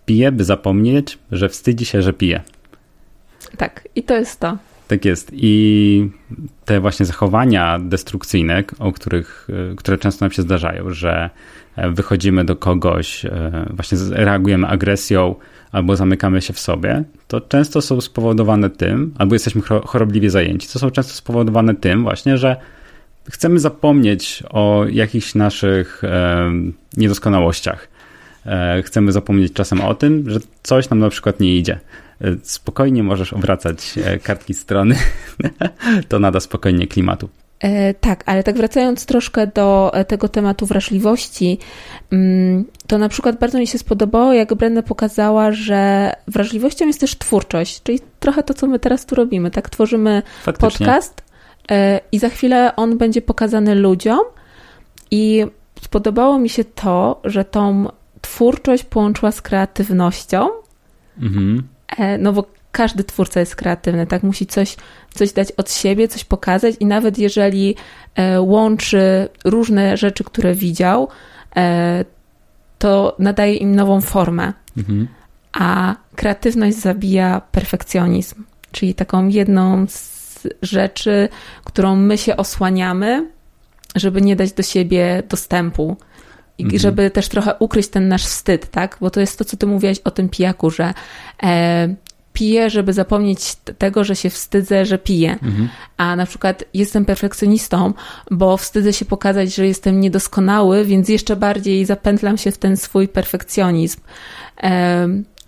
pije, 0.06 0.32
by 0.32 0.44
zapomnieć, 0.44 1.18
że 1.32 1.48
wstydzi 1.48 1.84
się, 1.84 2.02
że 2.02 2.12
pije. 2.12 2.42
Tak, 3.56 3.88
i 3.94 4.02
to 4.02 4.14
jest 4.14 4.40
to. 4.40 4.58
Tak 4.88 5.04
jest. 5.04 5.30
I 5.32 6.10
te 6.64 6.80
właśnie 6.80 7.06
zachowania 7.06 7.78
destrukcyjne, 7.78 8.64
o 8.78 8.92
których, 8.92 9.48
które 9.76 9.98
często 9.98 10.24
nam 10.24 10.32
się 10.32 10.42
zdarzają, 10.42 10.90
że 10.90 11.30
wychodzimy 11.76 12.44
do 12.44 12.56
kogoś, 12.56 13.24
e, 13.24 13.66
właśnie 13.70 13.98
reagujemy 14.10 14.66
agresją 14.66 15.34
albo 15.72 15.96
zamykamy 15.96 16.42
się 16.42 16.52
w 16.52 16.58
sobie, 16.58 17.04
to 17.28 17.40
często 17.40 17.82
są 17.82 18.00
spowodowane 18.00 18.70
tym, 18.70 19.14
albo 19.18 19.34
jesteśmy 19.34 19.62
chorobliwie 19.62 20.30
zajęci, 20.30 20.68
to 20.72 20.78
są 20.78 20.90
często 20.90 21.14
spowodowane 21.14 21.74
tym 21.74 22.02
właśnie, 22.02 22.38
że 22.38 22.56
chcemy 23.30 23.58
zapomnieć 23.58 24.42
o 24.50 24.84
jakichś 24.90 25.34
naszych 25.34 26.04
e, 26.04 26.50
niedoskonałościach. 26.96 27.88
E, 28.46 28.82
chcemy 28.82 29.12
zapomnieć 29.12 29.52
czasem 29.52 29.80
o 29.80 29.94
tym, 29.94 30.30
że 30.30 30.40
coś 30.62 30.90
nam 30.90 30.98
na 30.98 31.08
przykład 31.10 31.40
nie 31.40 31.56
idzie. 31.56 31.80
Spokojnie 32.42 33.02
możesz 33.02 33.32
obracać 33.32 33.94
kartki 34.22 34.54
strony, 34.54 34.96
to 36.08 36.18
nada 36.18 36.40
spokojnie 36.40 36.86
klimatu. 36.86 37.28
E, 37.60 37.94
tak, 37.94 38.22
ale 38.26 38.42
tak 38.42 38.56
wracając 38.56 39.06
troszkę 39.06 39.46
do 39.46 39.90
e, 39.94 40.04
tego 40.04 40.28
tematu 40.28 40.66
wrażliwości, 40.66 41.58
mm, 42.12 42.64
to 42.86 42.98
na 42.98 43.08
przykład 43.08 43.38
bardzo 43.38 43.58
mi 43.58 43.66
się 43.66 43.78
spodobało, 43.78 44.32
jak 44.32 44.54
Brenda 44.54 44.82
pokazała, 44.82 45.52
że 45.52 46.12
wrażliwością 46.28 46.86
jest 46.86 47.00
też 47.00 47.18
twórczość, 47.18 47.82
czyli 47.82 48.00
trochę 48.20 48.42
to, 48.42 48.54
co 48.54 48.66
my 48.66 48.78
teraz 48.78 49.06
tu 49.06 49.14
robimy. 49.14 49.50
Tak, 49.50 49.70
tworzymy 49.70 50.22
Faktycznie. 50.42 50.86
podcast 50.86 51.22
e, 51.70 52.00
i 52.12 52.18
za 52.18 52.28
chwilę 52.28 52.76
on 52.76 52.98
będzie 52.98 53.22
pokazany 53.22 53.74
ludziom 53.74 54.20
i 55.10 55.46
spodobało 55.82 56.38
mi 56.38 56.48
się 56.48 56.64
to, 56.64 57.20
że 57.24 57.44
tą 57.44 57.88
twórczość 58.26 58.84
połączyła 58.84 59.32
z 59.32 59.42
kreatywnością. 59.42 60.48
Mhm. 61.22 61.68
No 62.18 62.32
bo 62.32 62.44
każdy 62.72 63.04
twórca 63.04 63.40
jest 63.40 63.56
kreatywny, 63.56 64.06
tak? 64.06 64.22
Musi 64.22 64.46
coś, 64.46 64.76
coś 65.14 65.32
dać 65.32 65.52
od 65.52 65.72
siebie, 65.72 66.08
coś 66.08 66.24
pokazać 66.24 66.74
i 66.80 66.86
nawet 66.86 67.18
jeżeli 67.18 67.74
e, 68.14 68.40
łączy 68.40 69.28
różne 69.44 69.96
rzeczy, 69.96 70.24
które 70.24 70.54
widział, 70.54 71.08
e, 71.56 72.04
to 72.78 73.16
nadaje 73.18 73.54
im 73.54 73.76
nową 73.76 74.00
formę. 74.00 74.52
Mhm. 74.76 75.08
A 75.52 75.96
kreatywność 76.16 76.76
zabija 76.76 77.40
perfekcjonizm, 77.52 78.44
czyli 78.72 78.94
taką 78.94 79.28
jedną 79.28 79.86
z 79.88 80.48
rzeczy, 80.62 81.28
którą 81.64 81.96
my 81.96 82.18
się 82.18 82.36
osłaniamy, 82.36 83.30
żeby 83.94 84.22
nie 84.22 84.36
dać 84.36 84.52
do 84.52 84.62
siebie 84.62 85.22
dostępu. 85.28 85.96
I 86.58 86.62
mhm. 86.62 86.80
żeby 86.80 87.10
też 87.10 87.28
trochę 87.28 87.54
ukryć 87.58 87.88
ten 87.88 88.08
nasz 88.08 88.24
wstyd, 88.24 88.70
tak? 88.70 88.98
Bo 89.00 89.10
to 89.10 89.20
jest 89.20 89.38
to, 89.38 89.44
co 89.44 89.56
ty 89.56 89.66
mówiłaś 89.66 89.98
o 90.04 90.10
tym 90.10 90.28
pijaku, 90.28 90.70
że 90.70 90.94
e, 91.42 91.94
piję, 92.36 92.70
żeby 92.70 92.92
zapomnieć 92.92 93.54
tego, 93.78 94.04
że 94.04 94.16
się 94.16 94.30
wstydzę, 94.30 94.86
że 94.86 94.98
piję. 94.98 95.32
Mhm. 95.32 95.68
A 95.96 96.16
na 96.16 96.26
przykład 96.26 96.64
jestem 96.74 97.04
perfekcjonistą, 97.04 97.92
bo 98.30 98.56
wstydzę 98.56 98.92
się 98.92 99.04
pokazać, 99.04 99.54
że 99.54 99.66
jestem 99.66 100.00
niedoskonały, 100.00 100.84
więc 100.84 101.08
jeszcze 101.08 101.36
bardziej 101.36 101.84
zapętlam 101.84 102.38
się 102.38 102.50
w 102.50 102.58
ten 102.58 102.76
swój 102.76 103.08
perfekcjonizm. 103.08 104.00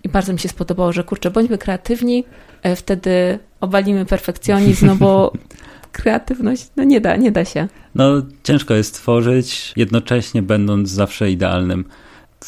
I 0.05 0.09
bardzo 0.09 0.33
mi 0.33 0.38
się 0.38 0.49
spodobało, 0.49 0.93
że 0.93 1.05
kurczę, 1.05 1.31
bądźmy 1.31 1.59
kreatywni, 1.59 2.25
e, 2.62 2.77
wtedy 2.77 3.38
obalimy 3.61 4.07
perfekcjonizm, 4.07 4.87
no 4.87 4.97
bo 4.97 5.33
kreatywność, 5.92 6.71
no 6.76 6.85
nie 6.85 7.00
da, 7.00 7.16
nie 7.16 7.33
da 7.33 7.45
się. 7.45 7.68
No 7.95 8.23
ciężko 8.42 8.75
jest 8.75 8.95
tworzyć, 8.95 9.73
jednocześnie 9.76 10.42
będąc 10.42 10.88
zawsze 10.88 11.30
idealnym 11.30 11.85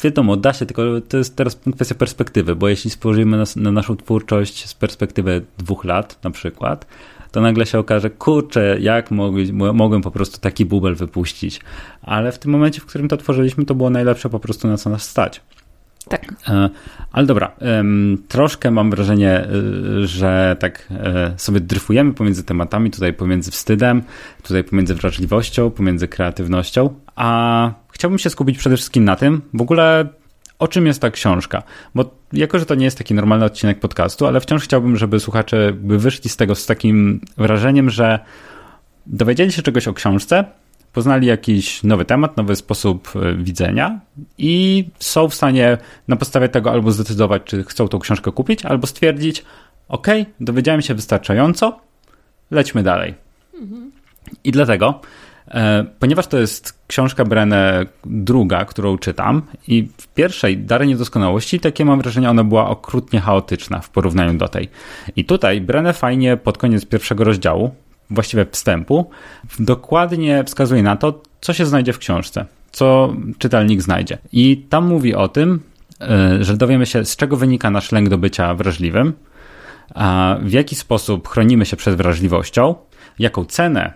wiadomo, 0.03 0.37
da 0.37 0.53
się, 0.53 0.65
tylko 0.65 0.83
to 1.09 1.17
jest 1.17 1.35
teraz 1.35 1.59
kwestia 1.75 1.95
perspektywy, 1.95 2.55
bo 2.55 2.69
jeśli 2.69 2.89
spojrzymy 2.89 3.37
na, 3.37 3.43
na, 3.55 3.71
naszą 3.71 3.97
twórczość 3.97 4.69
z 4.69 4.73
perspektywy 4.73 5.41
dwóch 5.57 5.85
lat 5.85 6.23
na 6.23 6.31
przykład, 6.31 6.85
to 7.31 7.41
nagle 7.41 7.65
się 7.65 7.79
okaże, 7.79 8.09
kurczę, 8.09 8.77
jak 8.79 9.11
mogłem, 9.11 9.75
mogłem 9.75 10.01
po 10.01 10.11
prostu 10.11 10.39
taki 10.39 10.65
bubel 10.65 10.95
wypuścić. 10.95 11.59
Ale 12.01 12.31
w 12.31 12.39
tym 12.39 12.51
momencie, 12.51 12.81
w 12.81 12.85
którym 12.85 13.07
to 13.07 13.17
tworzyliśmy, 13.17 13.65
to 13.65 13.75
było 13.75 13.89
najlepsze 13.89 14.29
po 14.29 14.39
prostu 14.39 14.67
na 14.67 14.77
co 14.77 14.89
nas 14.89 15.03
stać. 15.03 15.41
Tak. 16.09 16.33
E, 16.49 16.69
ale 17.11 17.25
dobra, 17.25 17.51
troszkę 18.27 18.71
mam 18.71 18.91
wrażenie, 18.91 19.47
y, 20.03 20.07
że 20.07 20.55
tak 20.59 20.87
e, 20.91 21.33
sobie 21.37 21.59
dryfujemy 21.59 22.13
pomiędzy 22.13 22.43
tematami, 22.43 22.91
tutaj 22.91 23.13
pomiędzy 23.13 23.51
wstydem, 23.51 24.03
tutaj 24.43 24.63
pomiędzy 24.63 24.95
wrażliwością, 24.95 25.71
pomiędzy 25.71 26.07
kreatywnością, 26.07 26.89
a 27.15 27.71
chciałbym 27.91 28.19
się 28.19 28.29
skupić 28.29 28.57
przede 28.57 28.75
wszystkim 28.75 29.03
na 29.05 29.15
tym, 29.15 29.41
w 29.53 29.61
ogóle 29.61 30.09
o 30.59 30.67
czym 30.67 30.87
jest 30.87 31.01
ta 31.01 31.11
książka. 31.11 31.63
Bo 31.95 32.15
jako, 32.33 32.59
że 32.59 32.65
to 32.65 32.75
nie 32.75 32.85
jest 32.85 32.97
taki 32.97 33.13
normalny 33.13 33.45
odcinek 33.45 33.79
podcastu, 33.79 34.27
ale 34.27 34.39
wciąż 34.39 34.63
chciałbym, 34.63 34.97
żeby 34.97 35.19
słuchacze 35.19 35.73
by 35.73 35.99
wyszli 35.99 36.29
z 36.29 36.37
tego 36.37 36.55
z 36.55 36.65
takim 36.65 37.21
wrażeniem, 37.37 37.89
że 37.89 38.19
dowiedzieli 39.05 39.51
się 39.51 39.61
czegoś 39.61 39.87
o 39.87 39.93
książce, 39.93 40.45
poznali 40.93 41.27
jakiś 41.27 41.83
nowy 41.83 42.05
temat, 42.05 42.37
nowy 42.37 42.55
sposób 42.55 43.09
e, 43.15 43.35
widzenia 43.35 43.99
i 44.37 44.85
są 44.99 45.29
w 45.29 45.35
stanie 45.35 45.77
na 46.07 46.15
podstawie 46.15 46.49
tego 46.49 46.71
albo 46.71 46.91
zdecydować, 46.91 47.41
czy 47.45 47.63
chcą 47.63 47.87
tą 47.87 47.99
książkę 47.99 48.31
kupić, 48.31 48.65
albo 48.65 48.87
stwierdzić, 48.87 49.45
ok, 49.87 50.07
dowiedziałem 50.39 50.81
się 50.81 50.95
wystarczająco, 50.95 51.79
lećmy 52.51 52.83
dalej. 52.83 53.13
Mhm. 53.53 53.91
I 54.43 54.51
dlatego 54.51 55.01
E, 55.53 55.85
ponieważ 55.99 56.27
to 56.27 56.37
jest 56.37 56.79
książka 56.87 57.25
Brenne 57.25 57.85
druga, 58.05 58.65
którą 58.65 58.97
czytam 58.97 59.41
i 59.67 59.89
w 59.97 60.07
pierwszej 60.07 60.57
Dary 60.57 60.87
Niedoskonałości 60.87 61.59
takie 61.59 61.85
mam 61.85 62.01
wrażenie, 62.01 62.29
ona 62.29 62.43
była 62.43 62.69
okrutnie 62.69 63.19
chaotyczna 63.19 63.79
w 63.79 63.89
porównaniu 63.89 64.33
do 64.33 64.47
tej. 64.47 64.69
I 65.15 65.25
tutaj 65.25 65.61
Brenne 65.61 65.93
fajnie 65.93 66.37
pod 66.37 66.57
koniec 66.57 66.85
pierwszego 66.85 67.23
rozdziału, 67.23 67.75
właściwie 68.11 68.45
wstępu, 68.51 69.09
dokładnie 69.59 70.43
wskazuje 70.43 70.83
na 70.83 70.95
to, 70.95 71.21
co 71.41 71.53
się 71.53 71.65
znajdzie 71.65 71.93
w 71.93 71.97
książce, 71.97 72.45
co 72.71 73.13
czytelnik 73.37 73.81
znajdzie. 73.81 74.17
I 74.31 74.57
tam 74.69 74.87
mówi 74.87 75.15
o 75.15 75.27
tym, 75.27 75.59
e, 76.01 76.43
że 76.43 76.57
dowiemy 76.57 76.85
się, 76.85 77.05
z 77.05 77.15
czego 77.15 77.37
wynika 77.37 77.71
nasz 77.71 77.91
lęk 77.91 78.09
do 78.09 78.17
bycia 78.17 78.55
wrażliwym, 78.55 79.13
w 80.41 80.51
jaki 80.51 80.75
sposób 80.75 81.27
chronimy 81.27 81.65
się 81.65 81.77
przed 81.77 81.95
wrażliwością, 81.95 82.75
jaką 83.19 83.45
cenę 83.45 83.93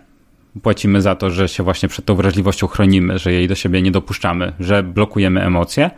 płacimy 0.61 1.01
za 1.01 1.15
to, 1.15 1.29
że 1.29 1.47
się 1.47 1.63
właśnie 1.63 1.89
przed 1.89 2.05
tą 2.05 2.15
wrażliwością 2.15 2.67
chronimy, 2.67 3.19
że 3.19 3.33
jej 3.33 3.47
do 3.47 3.55
siebie 3.55 3.81
nie 3.81 3.91
dopuszczamy, 3.91 4.53
że 4.59 4.83
blokujemy 4.83 5.43
emocje 5.43 5.91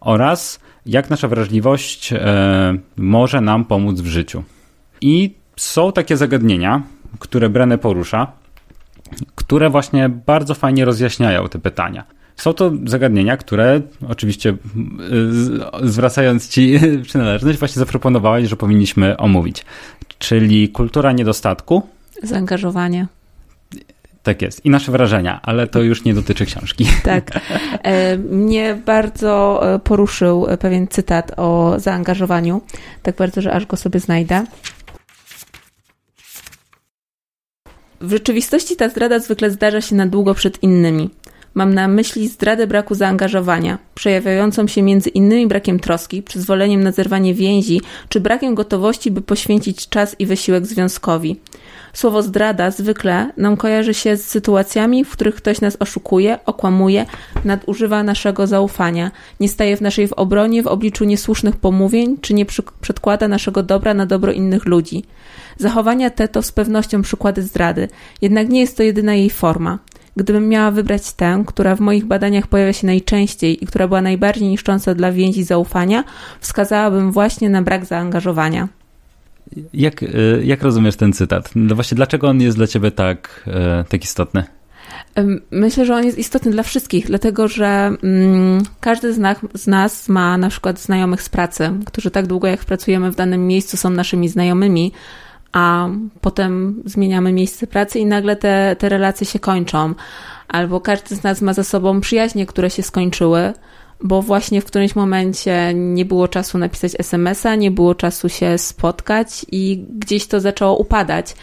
oraz 0.00 0.60
jak 0.86 1.10
nasza 1.10 1.28
wrażliwość 1.28 2.12
e, 2.12 2.18
może 2.96 3.40
nam 3.40 3.64
pomóc 3.64 4.00
w 4.00 4.06
życiu. 4.06 4.42
I 5.00 5.34
są 5.56 5.92
takie 5.92 6.16
zagadnienia, 6.16 6.82
które 7.18 7.48
Brenne 7.48 7.78
porusza, 7.78 8.32
które 9.34 9.70
właśnie 9.70 10.08
bardzo 10.08 10.54
fajnie 10.54 10.84
rozjaśniają 10.84 11.48
te 11.48 11.58
pytania. 11.58 12.04
Są 12.36 12.52
to 12.52 12.72
zagadnienia, 12.86 13.36
które 13.36 13.80
oczywiście 14.08 14.56
zwracając 15.82 16.48
Ci 16.48 16.80
przynależność, 17.08 17.58
właśnie 17.58 17.80
zaproponowałaś, 17.80 18.48
że 18.48 18.56
powinniśmy 18.56 19.16
omówić. 19.16 19.64
Czyli 20.18 20.68
kultura 20.68 21.12
niedostatku. 21.12 21.82
Zaangażowanie. 22.22 23.06
Tak 24.22 24.42
jest. 24.42 24.66
I 24.66 24.70
nasze 24.70 24.92
wrażenia, 24.92 25.40
ale 25.42 25.66
to 25.66 25.82
już 25.82 26.04
nie 26.04 26.14
dotyczy 26.14 26.46
książki. 26.46 26.86
Tak. 27.04 27.40
E, 27.82 28.18
mnie 28.18 28.78
bardzo 28.86 29.60
e, 29.74 29.78
poruszył 29.78 30.46
pewien 30.60 30.88
cytat 30.88 31.32
o 31.36 31.74
zaangażowaniu. 31.76 32.60
Tak 33.02 33.16
bardzo, 33.16 33.40
że 33.40 33.52
aż 33.52 33.66
go 33.66 33.76
sobie 33.76 34.00
znajdę. 34.00 34.44
W 38.00 38.10
rzeczywistości 38.10 38.76
ta 38.76 38.88
zdrada 38.88 39.18
zwykle 39.18 39.50
zdarza 39.50 39.80
się 39.80 39.94
na 39.94 40.06
długo 40.06 40.34
przed 40.34 40.62
innymi. 40.62 41.10
Mam 41.54 41.74
na 41.74 41.88
myśli 41.88 42.28
zdradę 42.28 42.66
braku 42.66 42.94
zaangażowania, 42.94 43.78
przejawiającą 43.94 44.66
się 44.66 44.82
między 44.82 45.10
innymi 45.10 45.46
brakiem 45.46 45.80
troski, 45.80 46.22
przyzwoleniem 46.22 46.82
na 46.82 46.92
zerwanie 46.92 47.34
więzi, 47.34 47.80
czy 48.08 48.20
brakiem 48.20 48.54
gotowości, 48.54 49.10
by 49.10 49.22
poświęcić 49.22 49.88
czas 49.88 50.16
i 50.18 50.26
wysiłek 50.26 50.66
związkowi. 50.66 51.36
Słowo 51.98 52.22
zdrada 52.22 52.70
zwykle 52.70 53.32
nam 53.36 53.56
kojarzy 53.56 53.94
się 53.94 54.16
z 54.16 54.24
sytuacjami, 54.24 55.04
w 55.04 55.10
których 55.10 55.34
ktoś 55.34 55.60
nas 55.60 55.76
oszukuje, 55.80 56.38
okłamuje, 56.46 57.06
nadużywa 57.44 58.02
naszego 58.02 58.46
zaufania, 58.46 59.10
nie 59.40 59.48
staje 59.48 59.76
w 59.76 59.80
naszej 59.80 60.08
w 60.08 60.12
obronie 60.12 60.62
w 60.62 60.66
obliczu 60.66 61.04
niesłusznych 61.04 61.56
pomówień, 61.56 62.16
czy 62.20 62.34
nie 62.34 62.46
przedkłada 62.80 63.28
naszego 63.28 63.62
dobra 63.62 63.94
na 63.94 64.06
dobro 64.06 64.32
innych 64.32 64.64
ludzi. 64.64 65.04
Zachowania 65.56 66.10
te 66.10 66.28
to 66.28 66.42
z 66.42 66.52
pewnością 66.52 67.02
przykłady 67.02 67.42
zdrady, 67.42 67.88
jednak 68.22 68.48
nie 68.48 68.60
jest 68.60 68.76
to 68.76 68.82
jedyna 68.82 69.14
jej 69.14 69.30
forma. 69.30 69.78
Gdybym 70.16 70.48
miała 70.48 70.70
wybrać 70.70 71.12
tę, 71.12 71.44
która 71.46 71.76
w 71.76 71.80
moich 71.80 72.04
badaniach 72.04 72.46
pojawia 72.46 72.72
się 72.72 72.86
najczęściej 72.86 73.64
i 73.64 73.66
która 73.66 73.88
była 73.88 74.02
najbardziej 74.02 74.48
niszcząca 74.48 74.94
dla 74.94 75.12
więzi 75.12 75.44
zaufania, 75.44 76.04
wskazałabym 76.40 77.12
właśnie 77.12 77.50
na 77.50 77.62
brak 77.62 77.84
zaangażowania. 77.84 78.77
Jak, 79.72 80.04
jak 80.42 80.62
rozumiesz 80.62 80.96
ten 80.96 81.12
cytat? 81.12 81.50
No 81.54 81.74
właśnie, 81.74 81.94
dlaczego 81.94 82.28
on 82.28 82.40
jest 82.40 82.56
dla 82.56 82.66
ciebie 82.66 82.90
tak, 82.90 83.48
tak 83.88 84.04
istotny? 84.04 84.44
Myślę, 85.50 85.86
że 85.86 85.94
on 85.94 86.04
jest 86.04 86.18
istotny 86.18 86.50
dla 86.50 86.62
wszystkich, 86.62 87.06
dlatego 87.06 87.48
że 87.48 87.90
mm, 88.02 88.62
każdy 88.80 89.14
z 89.14 89.18
nas, 89.18 89.38
z 89.54 89.66
nas 89.66 90.08
ma 90.08 90.38
na 90.38 90.48
przykład 90.48 90.80
znajomych 90.80 91.22
z 91.22 91.28
pracy, 91.28 91.70
którzy 91.86 92.10
tak 92.10 92.26
długo 92.26 92.48
jak 92.48 92.64
pracujemy 92.64 93.10
w 93.12 93.16
danym 93.16 93.46
miejscu 93.46 93.76
są 93.76 93.90
naszymi 93.90 94.28
znajomymi, 94.28 94.92
a 95.52 95.88
potem 96.20 96.82
zmieniamy 96.84 97.32
miejsce 97.32 97.66
pracy 97.66 97.98
i 97.98 98.06
nagle 98.06 98.36
te, 98.36 98.76
te 98.78 98.88
relacje 98.88 99.26
się 99.26 99.38
kończą. 99.38 99.94
Albo 100.48 100.80
każdy 100.80 101.16
z 101.16 101.22
nas 101.22 101.42
ma 101.42 101.52
za 101.52 101.64
sobą 101.64 102.00
przyjaźnie, 102.00 102.46
które 102.46 102.70
się 102.70 102.82
skończyły, 102.82 103.52
bo 104.00 104.22
właśnie 104.22 104.60
w 104.60 104.64
którymś 104.64 104.96
momencie 104.96 105.74
nie 105.74 106.04
było 106.04 106.28
czasu 106.28 106.58
napisać 106.58 106.92
SMS-a, 106.98 107.54
nie 107.54 107.70
było 107.70 107.94
czasu 107.94 108.28
się 108.28 108.58
spotkać 108.58 109.46
i 109.52 109.84
gdzieś 109.98 110.26
to 110.26 110.40
zaczęło 110.40 110.76
upadać. 110.76 111.34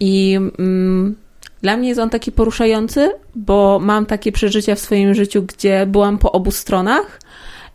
I 0.00 0.38
mm, 0.58 1.16
dla 1.62 1.76
mnie 1.76 1.88
jest 1.88 2.00
on 2.00 2.10
taki 2.10 2.32
poruszający, 2.32 3.10
bo 3.34 3.78
mam 3.82 4.06
takie 4.06 4.32
przeżycia 4.32 4.74
w 4.74 4.80
swoim 4.80 5.14
życiu, 5.14 5.42
gdzie 5.42 5.86
byłam 5.86 6.18
po 6.18 6.32
obu 6.32 6.50
stronach 6.50 7.20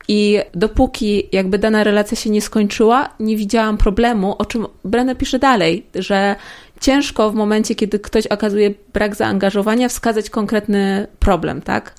i 0.08 0.40
dopóki 0.54 1.30
jakby 1.32 1.60
dana 1.60 1.84
relacja 1.84 2.18
się 2.18 2.30
nie 2.30 2.42
skończyła, 2.42 3.10
nie 3.20 3.38
widziałam 3.38 3.78
problemu, 3.78 4.36
o 4.38 4.46
czym 4.46 4.68
Brenner 4.86 5.18
pisze 5.18 5.40
dalej, 5.40 5.86
że 5.96 6.36
ciężko 6.82 7.32
w 7.32 7.36
momencie, 7.36 7.75
kiedy 7.75 8.00
ktoś 8.00 8.28
okazuje 8.28 8.74
brak 8.94 9.16
zaangażowania, 9.16 9.90
wskazać 9.90 10.30
konkretny 10.30 11.08
problem, 11.20 11.62
tak? 11.62 11.96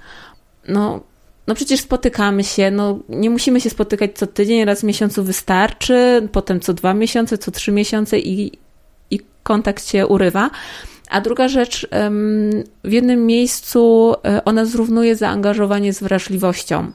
No, 0.69 1.01
no 1.47 1.55
przecież 1.55 1.81
spotykamy 1.81 2.45
się, 2.45 2.71
no 2.71 2.99
nie 3.09 3.31
musimy 3.31 3.61
się 3.61 3.71
spotykać 3.71 4.11
co 4.15 4.27
tydzień, 4.27 4.65
raz 4.65 4.81
w 4.81 4.85
miesiącu 4.85 5.25
wystarczy, 5.25 6.29
potem 6.33 6.61
co 6.61 6.75
dwa 6.75 6.95
miesiące, 6.95 7.39
co 7.39 7.51
trzy 7.51 7.73
miesiące 7.73 8.19
i, 8.19 8.59
i 9.11 9.21
kontakt 9.43 9.89
się 9.89 10.07
urywa. 10.07 10.51
A 11.11 11.21
druga 11.21 11.49
rzecz, 11.49 11.89
w 12.85 12.93
jednym 12.93 13.27
miejscu 13.27 14.15
e, 14.25 14.45
ona 14.45 14.65
zrównuje 14.65 15.17
zaangażowanie 15.17 15.93
z 15.93 16.03
wrażliwością. 16.03 16.93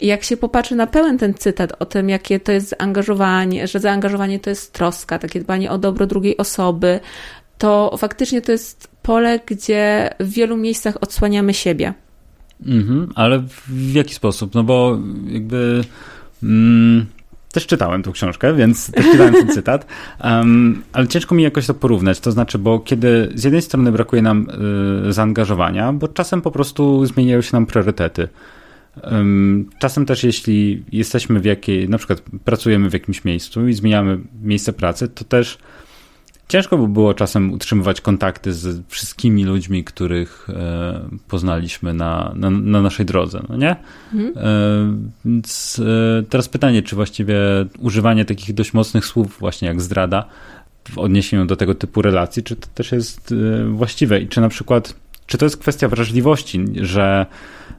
I 0.00 0.06
jak 0.06 0.24
się 0.24 0.36
popatrzy 0.36 0.74
na 0.74 0.86
pełen 0.86 1.18
ten 1.18 1.34
cytat 1.34 1.72
o 1.78 1.86
tym, 1.86 2.08
jakie 2.08 2.40
to 2.40 2.52
jest 2.52 2.68
zaangażowanie, 2.68 3.66
że 3.66 3.80
zaangażowanie 3.80 4.40
to 4.40 4.50
jest 4.50 4.72
troska, 4.72 5.18
takie 5.18 5.40
dbanie 5.40 5.70
o 5.70 5.78
dobro 5.78 6.06
drugiej 6.06 6.36
osoby, 6.36 7.00
to 7.58 7.96
faktycznie 7.98 8.42
to 8.42 8.52
jest 8.52 8.88
pole, 9.02 9.40
gdzie 9.46 10.10
w 10.20 10.30
wielu 10.30 10.56
miejscach 10.56 10.94
odsłaniamy 11.00 11.54
siebie. 11.54 11.94
Mhm, 12.66 13.12
ale 13.14 13.42
w 13.68 13.92
jaki 13.92 14.14
sposób? 14.14 14.54
No 14.54 14.64
bo 14.64 14.98
jakby. 15.26 15.84
Mm, 16.42 17.06
też 17.52 17.66
czytałem 17.66 18.02
tą 18.02 18.12
książkę, 18.12 18.54
więc 18.54 18.90
też 18.90 19.06
czytałem 19.06 19.34
ten 19.34 19.48
cytat, 19.58 19.86
um, 20.24 20.82
ale 20.92 21.08
ciężko 21.08 21.34
mi 21.34 21.42
jakoś 21.42 21.66
to 21.66 21.74
porównać. 21.74 22.20
To 22.20 22.32
znaczy, 22.32 22.58
bo 22.58 22.80
kiedy 22.80 23.32
z 23.34 23.44
jednej 23.44 23.62
strony 23.62 23.92
brakuje 23.92 24.22
nam 24.22 24.46
y, 25.08 25.12
zaangażowania, 25.12 25.92
bo 25.92 26.08
czasem 26.08 26.42
po 26.42 26.50
prostu 26.50 27.06
zmieniają 27.06 27.40
się 27.42 27.50
nam 27.52 27.66
priorytety. 27.66 28.28
Czasem 29.78 30.06
też, 30.06 30.24
jeśli 30.24 30.84
jesteśmy 30.92 31.40
w 31.40 31.44
jakiej, 31.44 31.88
na 31.88 31.98
przykład 31.98 32.22
pracujemy 32.44 32.90
w 32.90 32.92
jakimś 32.92 33.24
miejscu 33.24 33.68
i 33.68 33.74
zmieniamy 33.74 34.18
miejsce 34.42 34.72
pracy, 34.72 35.08
to 35.08 35.24
też 35.24 35.58
ciężko 36.48 36.78
by 36.78 36.88
było 36.88 37.14
czasem 37.14 37.52
utrzymywać 37.52 38.00
kontakty 38.00 38.52
z 38.52 38.86
wszystkimi 38.88 39.44
ludźmi, 39.44 39.84
których 39.84 40.46
e, 40.50 41.00
poznaliśmy 41.28 41.94
na, 41.94 42.32
na, 42.36 42.50
na, 42.50 42.82
naszej 42.82 43.06
drodze, 43.06 43.42
no 43.48 43.56
nie? 43.56 43.76
Mhm. 44.14 44.32
E, 44.36 45.08
więc 45.24 45.80
e, 46.18 46.22
teraz 46.22 46.48
pytanie, 46.48 46.82
czy 46.82 46.96
właściwie 46.96 47.36
używanie 47.78 48.24
takich 48.24 48.54
dość 48.54 48.74
mocnych 48.74 49.06
słów, 49.06 49.36
właśnie 49.40 49.68
jak 49.68 49.80
zdrada, 49.80 50.24
w 50.90 50.98
odniesieniu 50.98 51.44
do 51.44 51.56
tego 51.56 51.74
typu 51.74 52.02
relacji, 52.02 52.42
czy 52.42 52.56
to 52.56 52.68
też 52.74 52.92
jest 52.92 53.34
właściwe 53.70 54.20
i 54.20 54.28
czy 54.28 54.40
na 54.40 54.48
przykład, 54.48 54.94
czy 55.26 55.38
to 55.38 55.46
jest 55.46 55.56
kwestia 55.56 55.88
wrażliwości, 55.88 56.64
że 56.76 57.26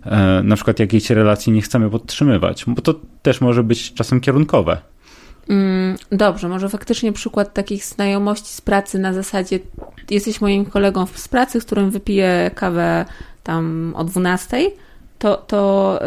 E, 0.06 0.44
na 0.44 0.56
przykład 0.56 0.80
jakiejś 0.80 1.10
relacji 1.10 1.54
nie 1.54 1.62
chcemy 1.62 1.90
podtrzymywać, 1.90 2.66
bo 2.68 2.82
to 2.82 2.96
też 3.22 3.42
może 3.42 3.64
być 3.64 3.94
czasem 3.94 4.22
kierunkowe. 4.22 4.78
Mm, 5.50 5.98
dobrze, 6.12 6.50
może 6.50 6.70
faktycznie 6.70 7.12
przykład 7.12 7.54
takich 7.54 7.86
znajomości 7.86 8.54
z 8.54 8.62
pracy 8.62 9.00
na 9.00 9.14
zasadzie 9.14 9.60
jesteś 10.10 10.42
moim 10.42 10.66
kolegą 10.66 11.06
z 11.16 11.28
pracy, 11.28 11.62
z 11.62 11.66
którym 11.66 11.92
wypiję 11.92 12.52
kawę 12.56 13.06
tam 13.44 13.94
o 13.96 14.04
12, 14.04 14.72
to, 15.20 15.38
to 15.38 16.00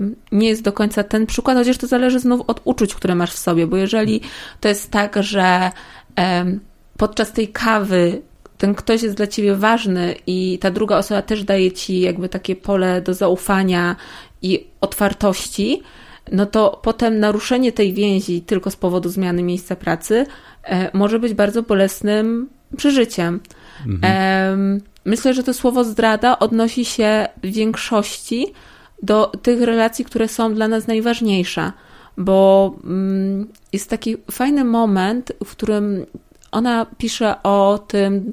yy, 0.00 0.10
nie 0.32 0.48
jest 0.48 0.62
do 0.62 0.72
końca 0.72 1.04
ten 1.04 1.26
przykład, 1.26 1.56
chociaż 1.56 1.78
to 1.78 1.86
zależy 1.86 2.20
znów 2.20 2.40
od 2.46 2.60
uczuć, 2.64 2.94
które 2.94 3.14
masz 3.14 3.32
w 3.32 3.38
sobie, 3.38 3.66
bo 3.66 3.76
jeżeli 3.76 4.20
to 4.60 4.68
jest 4.68 4.90
tak, 4.90 5.22
że 5.22 5.70
yy, 6.18 6.24
podczas 6.96 7.32
tej 7.32 7.48
kawy 7.48 8.22
ten 8.58 8.74
ktoś 8.74 9.02
jest 9.02 9.16
dla 9.16 9.26
ciebie 9.26 9.54
ważny 9.54 10.14
i 10.26 10.58
ta 10.58 10.70
druga 10.70 10.96
osoba 10.96 11.22
też 11.22 11.44
daje 11.44 11.72
ci 11.72 12.00
jakby 12.00 12.28
takie 12.28 12.56
pole 12.56 13.02
do 13.02 13.14
zaufania 13.14 13.96
i 14.42 14.66
otwartości, 14.80 15.82
no 16.32 16.46
to 16.46 16.80
potem 16.82 17.18
naruszenie 17.18 17.72
tej 17.72 17.92
więzi 17.92 18.42
tylko 18.42 18.70
z 18.70 18.76
powodu 18.76 19.08
zmiany 19.08 19.42
miejsca 19.42 19.76
pracy 19.76 20.26
e, 20.64 20.90
może 20.92 21.18
być 21.18 21.34
bardzo 21.34 21.62
bolesnym 21.62 22.48
przeżyciem. 22.76 23.40
Mhm. 23.86 24.80
Myślę, 25.04 25.34
że 25.34 25.42
to 25.42 25.54
słowo 25.54 25.84
zdrada 25.84 26.38
odnosi 26.38 26.84
się 26.84 27.28
w 27.42 27.46
większości 27.46 28.46
do 29.02 29.26
tych 29.26 29.60
relacji, 29.60 30.04
które 30.04 30.28
są 30.28 30.54
dla 30.54 30.68
nas 30.68 30.86
najważniejsze, 30.86 31.72
bo 32.16 32.74
mm, 32.84 33.48
jest 33.72 33.90
taki 33.90 34.16
fajny 34.30 34.64
moment, 34.64 35.32
w 35.44 35.50
którym 35.50 36.06
ona 36.52 36.86
pisze 36.98 37.42
o 37.42 37.84
tym, 37.88 38.32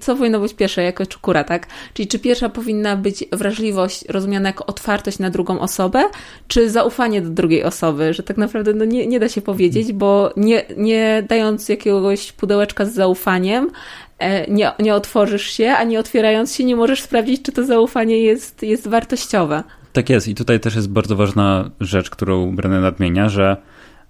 co 0.00 0.16
powinno 0.16 0.40
być 0.40 0.54
pierwsze 0.54 0.82
jako 0.82 1.06
czukura, 1.06 1.44
tak? 1.44 1.66
Czyli 1.94 2.08
czy 2.08 2.18
pierwsza 2.18 2.48
powinna 2.48 2.96
być 2.96 3.24
wrażliwość 3.32 4.04
rozumiana 4.08 4.48
jako 4.48 4.66
otwartość 4.66 5.18
na 5.18 5.30
drugą 5.30 5.60
osobę, 5.60 6.04
czy 6.48 6.70
zaufanie 6.70 7.22
do 7.22 7.30
drugiej 7.30 7.64
osoby, 7.64 8.14
że 8.14 8.22
tak 8.22 8.36
naprawdę 8.36 8.74
no 8.74 8.84
nie, 8.84 9.06
nie 9.06 9.20
da 9.20 9.28
się 9.28 9.42
powiedzieć, 9.42 9.92
bo 9.92 10.32
nie, 10.36 10.64
nie 10.76 11.24
dając 11.28 11.68
jakiegoś 11.68 12.32
pudełeczka 12.32 12.84
z 12.84 12.94
zaufaniem, 12.94 13.70
e, 14.18 14.50
nie, 14.50 14.72
nie 14.78 14.94
otworzysz 14.94 15.46
się, 15.46 15.70
a 15.70 15.84
nie 15.84 16.00
otwierając 16.00 16.54
się 16.54 16.64
nie 16.64 16.76
możesz 16.76 17.02
sprawdzić, 17.02 17.42
czy 17.42 17.52
to 17.52 17.64
zaufanie 17.64 18.18
jest, 18.18 18.62
jest 18.62 18.88
wartościowe. 18.88 19.62
Tak 19.92 20.10
jest 20.10 20.28
i 20.28 20.34
tutaj 20.34 20.60
też 20.60 20.74
jest 20.74 20.88
bardzo 20.88 21.16
ważna 21.16 21.70
rzecz, 21.80 22.10
którą 22.10 22.56
Brené 22.56 22.80
nadmienia, 22.80 23.28
że 23.28 23.56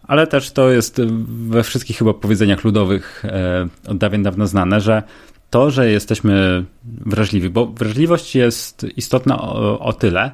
ale 0.03 0.27
też 0.27 0.51
to 0.51 0.71
jest 0.71 1.01
we 1.49 1.63
wszystkich 1.63 1.99
chyba 1.99 2.15
powiedzeniach 2.15 2.65
ludowych 2.65 3.25
e, 3.25 3.69
od 3.89 3.99
dawien 3.99 4.23
dawno 4.23 4.47
znane, 4.47 4.81
że 4.81 5.03
to, 5.53 5.71
że 5.71 5.91
jesteśmy 5.91 6.65
wrażliwi, 6.85 7.51
bo 7.51 7.67
wrażliwość 7.67 8.37
jest 8.37 8.87
istotna 8.97 9.43
o, 9.43 9.79
o 9.79 9.93
tyle, 9.93 10.31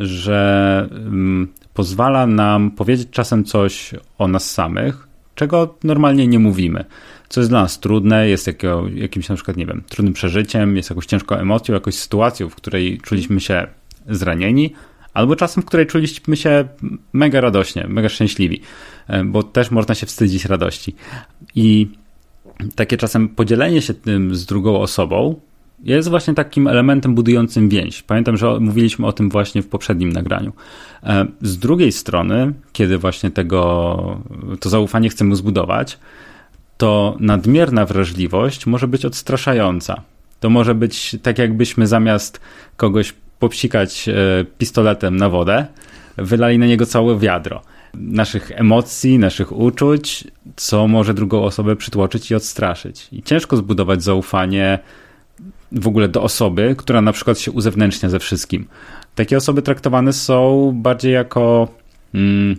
że 0.00 0.88
um, 0.92 1.48
pozwala 1.74 2.26
nam 2.26 2.70
powiedzieć 2.70 3.08
czasem 3.10 3.44
coś 3.44 3.94
o 4.18 4.28
nas 4.28 4.50
samych, 4.50 5.08
czego 5.34 5.74
normalnie 5.84 6.26
nie 6.26 6.38
mówimy. 6.38 6.84
Co 7.28 7.40
jest 7.40 7.50
dla 7.50 7.62
nas 7.62 7.80
trudne, 7.80 8.28
jest 8.28 8.50
jakimś 8.94 9.28
na 9.28 9.34
przykład, 9.34 9.56
nie 9.56 9.66
wiem, 9.66 9.82
trudnym 9.88 10.14
przeżyciem, 10.14 10.76
jest 10.76 10.90
jakąś 10.90 11.06
ciężką 11.06 11.36
emocją, 11.36 11.74
jakąś 11.74 11.94
sytuacją, 11.94 12.48
w 12.48 12.54
której 12.54 13.00
czuliśmy 13.00 13.40
się 13.40 13.66
zranieni, 14.08 14.72
albo 15.14 15.36
czasem, 15.36 15.62
w 15.62 15.66
której 15.66 15.86
czuliśmy 15.86 16.36
się 16.36 16.68
mega 17.12 17.40
radośnie, 17.40 17.86
mega 17.88 18.08
szczęśliwi, 18.08 18.60
e, 19.08 19.24
bo 19.24 19.42
też 19.42 19.70
można 19.70 19.94
się 19.94 20.06
wstydzić 20.06 20.44
radości. 20.44 20.94
I 21.54 21.88
takie 22.74 22.96
czasem 22.96 23.28
podzielenie 23.28 23.82
się 23.82 23.94
tym 23.94 24.34
z 24.34 24.46
drugą 24.46 24.80
osobą 24.80 25.40
jest 25.84 26.08
właśnie 26.08 26.34
takim 26.34 26.66
elementem 26.66 27.14
budującym 27.14 27.68
więź. 27.68 28.02
Pamiętam, 28.02 28.36
że 28.36 28.60
mówiliśmy 28.60 29.06
o 29.06 29.12
tym 29.12 29.30
właśnie 29.30 29.62
w 29.62 29.68
poprzednim 29.68 30.12
nagraniu. 30.12 30.52
E, 31.02 31.26
z 31.42 31.58
drugiej 31.58 31.92
strony, 31.92 32.52
kiedy 32.72 32.98
właśnie 32.98 33.30
tego, 33.30 34.20
to 34.60 34.68
zaufanie 34.68 35.08
chcemy 35.08 35.36
zbudować, 35.36 35.98
to 36.76 37.16
nadmierna 37.20 37.86
wrażliwość 37.86 38.66
może 38.66 38.88
być 38.88 39.04
odstraszająca. 39.04 40.02
To 40.40 40.50
może 40.50 40.74
być 40.74 41.16
tak, 41.22 41.38
jakbyśmy 41.38 41.86
zamiast 41.86 42.40
kogoś 42.76 43.14
popsikać 43.38 44.08
e, 44.08 44.14
pistoletem 44.58 45.16
na 45.16 45.28
wodę, 45.28 45.66
wylali 46.16 46.58
na 46.58 46.66
niego 46.66 46.86
całe 46.86 47.18
wiadro 47.18 47.62
naszych 47.94 48.50
emocji, 48.54 49.18
naszych 49.18 49.52
uczuć, 49.52 50.24
co 50.56 50.88
może 50.88 51.14
drugą 51.14 51.44
osobę 51.44 51.76
przytłoczyć 51.76 52.30
i 52.30 52.34
odstraszyć. 52.34 53.08
I 53.12 53.22
ciężko 53.22 53.56
zbudować 53.56 54.02
zaufanie 54.02 54.78
w 55.72 55.86
ogóle 55.86 56.08
do 56.08 56.22
osoby, 56.22 56.74
która 56.78 57.00
na 57.00 57.12
przykład 57.12 57.38
się 57.38 57.50
uzewnętrznia 57.50 58.08
ze 58.08 58.18
wszystkim. 58.18 58.66
Takie 59.14 59.36
osoby 59.36 59.62
traktowane 59.62 60.12
są 60.12 60.72
bardziej 60.74 61.12
jako 61.12 61.68
mm, 62.14 62.56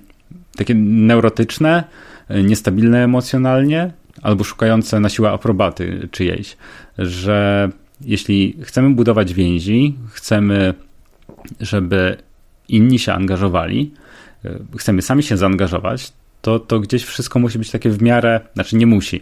takie 0.56 0.76
neurotyczne, 0.76 1.84
niestabilne 2.30 3.04
emocjonalnie, 3.04 3.92
albo 4.22 4.44
szukające 4.44 5.00
na 5.00 5.10
siłę 5.10 5.32
aprobaty 5.32 6.08
czyjejś. 6.12 6.58
Że 6.98 7.70
jeśli 8.02 8.58
chcemy 8.62 8.90
budować 8.90 9.34
więzi, 9.34 9.96
chcemy, 10.10 10.74
żeby 11.60 12.18
inni 12.68 13.00
się 13.00 13.14
angażowali, 13.14 13.92
chcemy 14.78 15.02
sami 15.02 15.24
się 15.24 15.38
zaangażować, 15.38 16.14
to, 16.42 16.60
to 16.60 16.80
gdzieś 16.80 17.04
wszystko 17.04 17.40
musi 17.40 17.60
być 17.60 17.72
takie 17.72 17.90
w 17.90 18.02
miarę, 18.02 18.42
znaczy 18.54 18.76
nie 18.76 18.88
musi. 18.88 19.22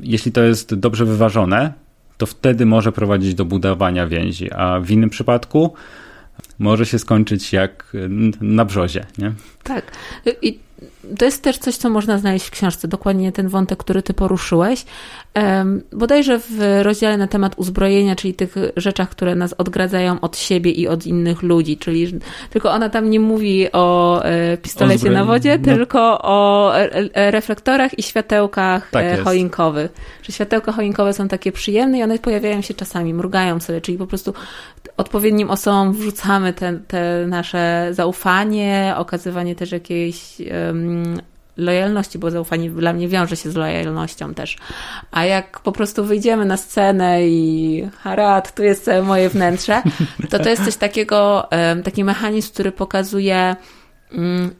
Jeśli 0.00 0.32
to 0.32 0.42
jest 0.42 0.74
dobrze 0.74 1.04
wyważone, 1.04 1.72
to 2.18 2.26
wtedy 2.26 2.66
może 2.66 2.92
prowadzić 2.92 3.34
do 3.34 3.44
budowania 3.44 4.06
więzi, 4.06 4.52
a 4.52 4.80
w 4.80 4.90
innym 4.90 5.10
przypadku 5.10 5.74
może 6.58 6.86
się 6.86 6.98
skończyć 6.98 7.52
jak 7.52 7.92
na 8.40 8.64
brzozie, 8.64 9.06
nie? 9.18 9.32
Tak. 9.62 9.92
I 10.42 10.58
to 11.18 11.24
jest 11.24 11.42
też 11.42 11.58
coś, 11.58 11.76
co 11.76 11.90
można 11.90 12.18
znaleźć 12.18 12.46
w 12.46 12.50
książce, 12.50 12.88
dokładnie 12.88 13.32
ten 13.32 13.48
wątek, 13.48 13.78
który 13.78 14.02
ty 14.02 14.14
poruszyłeś. 14.14 14.84
Bodajże 15.92 16.38
w 16.38 16.80
rozdziale 16.82 17.16
na 17.16 17.26
temat 17.26 17.54
uzbrojenia, 17.56 18.16
czyli 18.16 18.34
tych 18.34 18.54
rzeczach, 18.76 19.08
które 19.08 19.34
nas 19.34 19.52
odgradzają 19.52 20.20
od 20.20 20.38
siebie 20.38 20.70
i 20.70 20.88
od 20.88 21.06
innych 21.06 21.42
ludzi, 21.42 21.76
czyli 21.76 22.18
tylko 22.50 22.70
ona 22.70 22.88
tam 22.88 23.10
nie 23.10 23.20
mówi 23.20 23.72
o 23.72 24.20
e, 24.24 24.56
pistolecie 24.56 25.10
na 25.10 25.24
wodzie, 25.24 25.58
no. 25.58 25.64
tylko 25.64 26.18
o 26.22 26.72
e, 26.76 27.30
reflektorach 27.30 27.98
i 27.98 28.02
światełkach 28.02 28.90
tak 28.90 29.04
e, 29.04 29.16
choinkowych. 29.16 29.92
Że 30.22 30.32
światełka 30.32 30.72
choinkowe 30.72 31.12
są 31.12 31.28
takie 31.28 31.52
przyjemne 31.52 31.98
i 31.98 32.02
one 32.02 32.18
pojawiają 32.18 32.60
się 32.60 32.74
czasami, 32.74 33.14
mrugają 33.14 33.60
sobie, 33.60 33.80
czyli 33.80 33.98
po 33.98 34.06
prostu 34.06 34.34
odpowiednim 34.96 35.50
osobom 35.50 35.92
wrzucamy 35.92 36.52
te, 36.52 36.78
te 36.88 37.26
nasze 37.26 37.88
zaufanie, 37.90 38.94
okazywanie 38.96 39.54
też 39.54 39.72
jakiejś 39.72 40.40
um, 40.40 40.91
lojalności, 41.56 42.18
bo 42.18 42.30
zaufanie 42.30 42.70
dla 42.70 42.92
mnie 42.92 43.08
wiąże 43.08 43.36
się 43.36 43.50
z 43.50 43.56
lojalnością 43.56 44.34
też. 44.34 44.56
A 45.10 45.24
jak 45.24 45.60
po 45.60 45.72
prostu 45.72 46.04
wyjdziemy 46.04 46.44
na 46.44 46.56
scenę 46.56 47.28
i 47.28 47.88
harat, 47.98 48.54
tu 48.54 48.62
jest 48.62 48.84
całe 48.84 49.02
moje 49.02 49.28
wnętrze, 49.28 49.82
to 50.30 50.38
to 50.38 50.48
jest 50.48 50.64
coś 50.64 50.76
takiego, 50.76 51.48
taki 51.84 52.04
mechanizm, 52.04 52.52
który 52.52 52.72
pokazuje 52.72 53.56
Mm, 53.56 53.56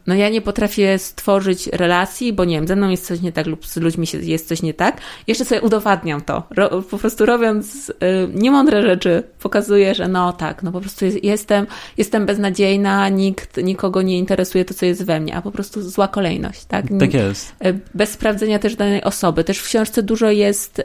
no 0.07 0.15
ja 0.15 0.29
nie 0.29 0.41
potrafię 0.41 0.99
stworzyć 0.99 1.67
relacji, 1.67 2.33
bo 2.33 2.45
nie 2.45 2.57
wiem, 2.57 2.67
ze 2.67 2.77
mną 2.77 2.89
jest 2.89 3.07
coś 3.07 3.21
nie 3.21 3.33
tak 3.33 3.47
lub 3.47 3.67
z 3.67 3.77
ludźmi 3.77 4.07
jest 4.23 4.49
coś 4.49 4.63
nie 4.63 4.75
tak. 4.75 5.01
Jeszcze 5.27 5.45
sobie 5.45 5.61
udowadniam 5.61 6.21
to. 6.21 6.43
Ro, 6.57 6.83
po 6.83 6.99
prostu 6.99 7.27
robiąc 7.27 7.91
y, 7.91 7.95
niemądre 8.35 8.83
rzeczy, 8.83 9.23
pokazuję, 9.41 9.95
że 9.95 10.09
no 10.09 10.33
tak, 10.33 10.63
no 10.63 10.73
po 10.73 10.81
prostu 10.81 11.05
jest, 11.05 11.25
jestem, 11.25 11.67
jestem 11.97 12.27
beznadziejna, 12.27 13.09
nikt, 13.09 13.57
nikogo 13.57 14.03
nie 14.03 14.19
interesuje 14.19 14.65
to, 14.65 14.75
co 14.75 14.87
jest 14.87 15.05
we 15.05 15.21
mnie, 15.21 15.37
a 15.37 15.43
po 15.43 15.51
prostu 15.51 15.83
zła 15.83 16.09
kolejność, 16.09 16.65
tak? 16.65 16.85
Tak 17.01 17.15
jest. 17.15 17.55
Y, 17.67 17.79
bez 17.95 18.11
sprawdzenia 18.11 18.59
też 18.59 18.77
danej 18.77 19.05
osoby. 19.05 19.45
Też 19.45 19.59
w 19.59 19.65
książce 19.65 20.03
dużo 20.03 20.31
jest... 20.31 20.79
Y, 20.79 20.83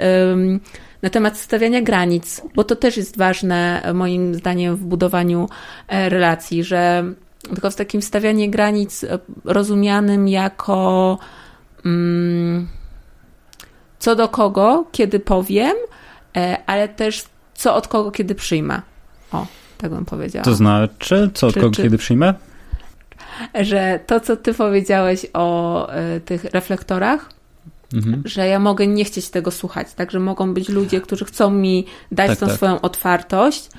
na 1.01 1.09
temat 1.09 1.37
stawiania 1.37 1.81
granic, 1.81 2.41
bo 2.55 2.63
to 2.63 2.75
też 2.75 2.97
jest 2.97 3.17
ważne 3.17 3.81
moim 3.93 4.35
zdaniem 4.35 4.75
w 4.75 4.83
budowaniu 4.83 5.49
e, 5.87 6.09
relacji, 6.09 6.63
że 6.63 7.13
tylko 7.53 7.71
w 7.71 7.75
takim 7.75 8.01
stawianie 8.01 8.49
granic 8.49 9.03
e, 9.03 9.19
rozumianym 9.43 10.27
jako 10.27 11.17
mm, 11.85 12.67
co 13.99 14.15
do 14.15 14.27
kogo, 14.27 14.85
kiedy 14.91 15.19
powiem, 15.19 15.75
e, 16.37 16.57
ale 16.65 16.87
też 16.87 17.25
co 17.53 17.75
od 17.75 17.87
kogo, 17.87 18.11
kiedy 18.11 18.35
przyjmę. 18.35 18.81
O, 19.31 19.45
tak 19.77 19.91
bym 19.91 20.05
powiedziała. 20.05 20.43
To 20.43 20.55
znaczy, 20.55 21.31
co 21.33 21.47
od 21.47 21.53
czy, 21.53 21.59
kogo, 21.59 21.75
czy, 21.75 21.83
kiedy 21.83 21.97
przyjmę? 21.97 22.33
Że 23.61 23.99
to, 24.07 24.19
co 24.19 24.37
ty 24.37 24.53
powiedziałeś 24.53 25.25
o 25.33 25.87
y, 26.15 26.21
tych 26.21 26.43
reflektorach, 26.43 27.29
mhm. 27.93 28.23
że 28.25 28.47
ja 28.47 28.59
mogę 28.59 28.87
nie 28.87 29.05
chcieć 29.05 29.29
tego 29.29 29.51
słuchać, 29.51 29.93
także 29.93 30.19
mogą 30.19 30.53
być 30.53 30.69
ludzie, 30.69 31.01
którzy 31.01 31.25
chcą 31.25 31.51
mi 31.51 31.85
dać 32.11 32.29
tak, 32.29 32.39
tą 32.39 32.47
tak. 32.47 32.55
swoją 32.55 32.81
otwartość, 32.81 33.69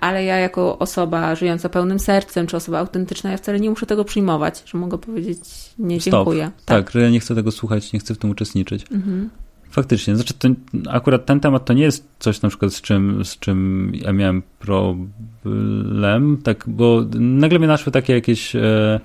ale 0.00 0.24
ja 0.24 0.36
jako 0.36 0.78
osoba 0.78 1.34
żyjąca 1.34 1.68
pełnym 1.68 1.98
sercem, 1.98 2.46
czy 2.46 2.56
osoba 2.56 2.78
autentyczna, 2.78 3.30
ja 3.30 3.36
wcale 3.36 3.60
nie 3.60 3.70
muszę 3.70 3.86
tego 3.86 4.04
przyjmować, 4.04 4.62
że 4.66 4.78
mogę 4.78 4.98
powiedzieć 4.98 5.40
nie 5.78 5.98
dziękuję. 5.98 6.50
Tak. 6.64 6.84
tak, 6.84 6.90
że 6.90 7.00
ja 7.00 7.10
nie 7.10 7.20
chcę 7.20 7.34
tego 7.34 7.52
słuchać, 7.52 7.92
nie 7.92 7.98
chcę 7.98 8.14
w 8.14 8.18
tym 8.18 8.30
uczestniczyć. 8.30 8.86
Mhm. 8.92 9.30
Faktycznie, 9.70 10.16
znaczy 10.16 10.34
to, 10.34 10.48
akurat 10.90 11.26
ten 11.26 11.40
temat 11.40 11.64
to 11.64 11.72
nie 11.72 11.82
jest 11.82 12.08
coś 12.18 12.42
na 12.42 12.48
przykład 12.48 12.74
z 12.74 12.80
czym, 12.80 13.24
z 13.24 13.38
czym 13.38 13.92
ja 13.94 14.12
miałem 14.12 14.42
problem, 14.58 16.38
tak, 16.44 16.64
bo 16.66 17.04
nagle 17.18 17.58
mnie 17.58 17.68
naszły 17.68 17.92
takie 17.92 18.12
jakieś 18.12 18.56
e, 18.56 19.00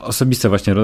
osobiste 0.00 0.48
właśnie 0.48 0.74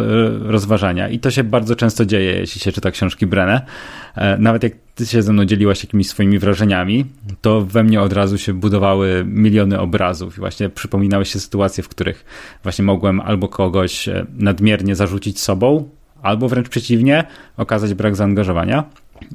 rozważania 0.41 1.09
i 1.09 1.19
to 1.19 1.31
się 1.31 1.45
bardzo 1.45 1.77
często 1.77 2.05
dzieje, 2.05 2.33
jeśli 2.33 2.61
się 2.61 2.73
czyta 2.73 2.91
książki 2.91 3.27
Brenę. 3.27 3.67
E, 4.15 4.39
nawet 4.39 4.63
jak 4.63 4.73
ty 4.95 5.07
się 5.07 5.23
ze 5.23 5.33
mną 5.33 5.45
dzieliłaś 5.45 5.85
jakimiś 5.85 6.09
swoimi 6.09 6.39
wrażeniami, 6.39 7.07
to 7.41 7.61
we 7.61 7.85
mnie 7.85 8.01
od 8.01 8.13
razu 8.13 8.39
się 8.39 8.55
budowały 8.55 9.25
miliony 9.27 9.81
obrazów 9.81 10.37
i 10.37 10.41
właśnie 10.41 10.69
przypominały 10.69 11.25
się 11.25 11.41
sytuacje, 11.41 11.85
w 11.85 11.89
których 11.89 12.25
właśnie 12.63 12.85
mogłem 12.85 13.21
albo 13.21 13.49
kogoś 13.49 14.09
e, 14.09 14.27
nadmiernie 14.37 14.97
zarzucić 14.97 15.41
sobą, 15.41 15.89
albo 16.23 16.49
wręcz 16.49 16.69
przeciwnie, 16.69 17.25
okazać 17.57 17.95
brak 17.95 18.17
zaangażowania. 18.17 18.85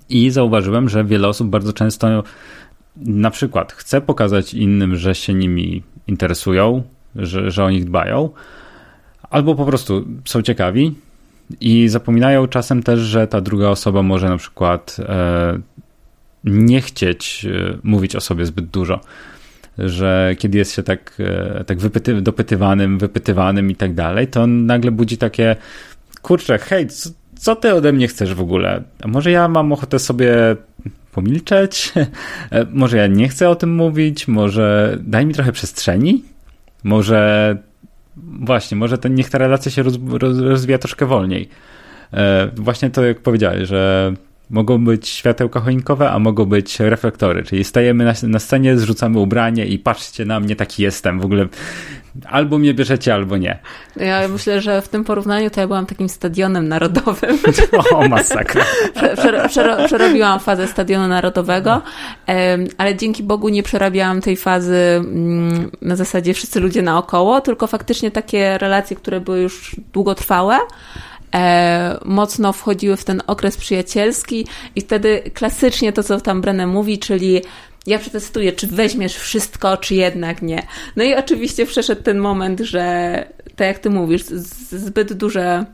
I 0.10 0.30
zauważyłem, 0.30 0.90
że 0.90 1.04
wiele 1.04 1.28
osób 1.28 1.48
bardzo 1.50 1.74
często 1.74 2.24
na 2.98 3.32
przykład 3.32 3.74
chce 3.74 4.02
pokazać 4.02 4.54
innym, 4.54 4.96
że 4.96 5.16
się 5.16 5.34
nimi 5.34 5.84
interesują, 6.08 6.84
że, 7.16 7.52
że 7.52 7.64
o 7.64 7.70
nich 7.70 7.86
dbają, 7.86 8.30
albo 9.30 9.56
po 9.56 9.66
prostu 9.66 10.06
są 10.26 10.42
ciekawi 10.42 10.96
i 11.62 11.88
zapominają 11.90 12.48
czasem 12.48 12.84
też, 12.84 13.00
że 13.00 13.28
ta 13.28 13.42
druga 13.42 13.68
osoba 13.68 14.02
może 14.02 14.30
na 14.30 14.38
przykład 14.38 14.98
e, 15.00 15.60
nie 16.44 16.82
chcieć 16.82 17.46
e, 17.46 17.78
mówić 17.84 18.16
o 18.16 18.22
sobie 18.22 18.46
zbyt 18.46 18.66
dużo. 18.66 19.00
Że 19.78 20.36
kiedy 20.38 20.58
jest 20.58 20.76
się 20.76 20.84
tak, 20.84 21.14
e, 21.20 21.64
tak 21.64 21.80
wypyty, 21.80 22.22
dopytywanym, 22.22 22.98
wypytywanym 22.98 23.72
i 23.72 23.76
tak 23.76 23.94
dalej, 23.94 24.28
to 24.28 24.48
nagle 24.48 24.92
budzi 24.92 25.18
takie 25.18 25.56
kurczę, 26.22 26.58
hej, 26.58 26.88
co, 26.88 27.10
co 27.36 27.56
ty 27.56 27.74
ode 27.74 27.94
mnie 27.94 28.08
chcesz 28.08 28.34
w 28.34 28.42
ogóle? 28.42 28.84
A 29.02 29.08
może 29.08 29.32
ja 29.32 29.48
mam 29.48 29.72
ochotę 29.72 30.00
sobie 30.00 30.56
pomilczeć? 31.12 31.94
może 32.74 32.98
ja 32.98 33.08
nie 33.08 33.30
chcę 33.30 33.50
o 33.50 33.56
tym 33.56 33.76
mówić? 33.76 34.28
Może 34.28 34.98
daj 35.02 35.26
mi 35.26 35.34
trochę 35.34 35.52
przestrzeni? 35.52 36.24
Może 36.84 37.58
właśnie, 38.42 38.78
może 38.78 38.98
to, 38.98 39.08
niech 39.08 39.30
ta 39.30 39.38
relacja 39.38 39.72
się 39.72 39.84
roz, 39.84 39.96
roz, 40.12 40.40
rozwija 40.40 40.78
troszkę 40.78 41.06
wolniej. 41.06 41.50
E, 42.14 42.50
właśnie 42.56 42.90
to, 42.90 43.06
jak 43.06 43.20
powiedziałeś, 43.20 43.70
że 43.70 44.14
mogą 44.50 44.86
być 44.86 45.08
światełka 45.08 45.60
choinkowe, 45.60 46.12
a 46.12 46.20
mogą 46.20 46.46
być 46.46 46.80
reflektory, 46.80 47.44
czyli 47.44 47.64
stajemy 47.64 48.06
na, 48.06 48.14
na 48.24 48.40
scenie, 48.40 48.78
zrzucamy 48.78 49.20
ubranie 49.20 49.66
i 49.66 49.80
patrzcie 49.80 50.26
na 50.26 50.40
mnie, 50.40 50.56
taki 50.56 50.84
jestem. 50.84 51.20
W 51.20 51.26
ogóle 51.26 51.48
albo 52.26 52.58
mnie 52.58 52.74
bierzecie, 52.74 53.14
albo 53.14 53.38
nie. 53.38 53.60
Ja 53.96 54.28
myślę, 54.28 54.62
że 54.62 54.82
w 54.82 54.88
tym 54.88 55.04
porównaniu 55.04 55.50
to 55.50 55.62
ja 55.62 55.68
byłam 55.68 55.86
takim 55.86 56.10
stadionem 56.10 56.68
narodowym. 56.68 57.38
O, 57.94 58.08
masakra. 58.08 58.66
Przerobiłam 59.86 60.40
fazę 60.40 60.68
stadionu 60.68 61.08
narodowego, 61.08 61.82
ale 62.78 62.96
dzięki 62.96 63.24
Bogu 63.24 63.50
nie 63.50 63.64
przerabiałam 63.64 64.22
tej 64.22 64.38
fazy 64.38 64.76
mm, 64.76 65.72
na 65.82 65.96
zasadzie 65.96 66.34
wszyscy 66.34 66.60
ludzie 66.60 66.82
naokoło, 66.82 67.42
tylko 67.42 67.68
faktycznie 67.68 68.12
takie 68.12 68.58
relacje, 68.58 68.96
które 68.96 69.20
były 69.20 69.40
już 69.40 69.76
długotrwałe, 69.94 70.58
e, 71.36 72.00
mocno 72.06 72.54
wchodziły 72.54 72.98
w 72.98 73.04
ten 73.04 73.22
okres 73.28 73.58
przyjacielski 73.58 74.48
i 74.76 74.82
wtedy 74.82 75.32
klasycznie 75.34 75.94
to, 75.94 76.04
co 76.04 76.22
tam 76.22 76.42
Brenę 76.42 76.68
mówi, 76.68 77.00
czyli 77.00 77.42
ja 77.88 78.00
przetestuję, 78.00 78.52
czy 78.52 78.68
weźmiesz 78.68 79.16
wszystko, 79.16 79.78
czy 79.78 79.96
jednak 79.96 80.42
nie. 80.42 80.64
No 80.96 81.04
i 81.04 81.16
oczywiście 81.16 81.66
przeszedł 81.66 82.04
ten 82.04 82.20
moment, 82.20 82.60
że 82.60 83.26
tak 83.56 83.68
jak 83.68 83.80
ty 83.80 83.90
mówisz, 83.90 84.24
zbyt 84.72 85.14
duże 85.14 85.66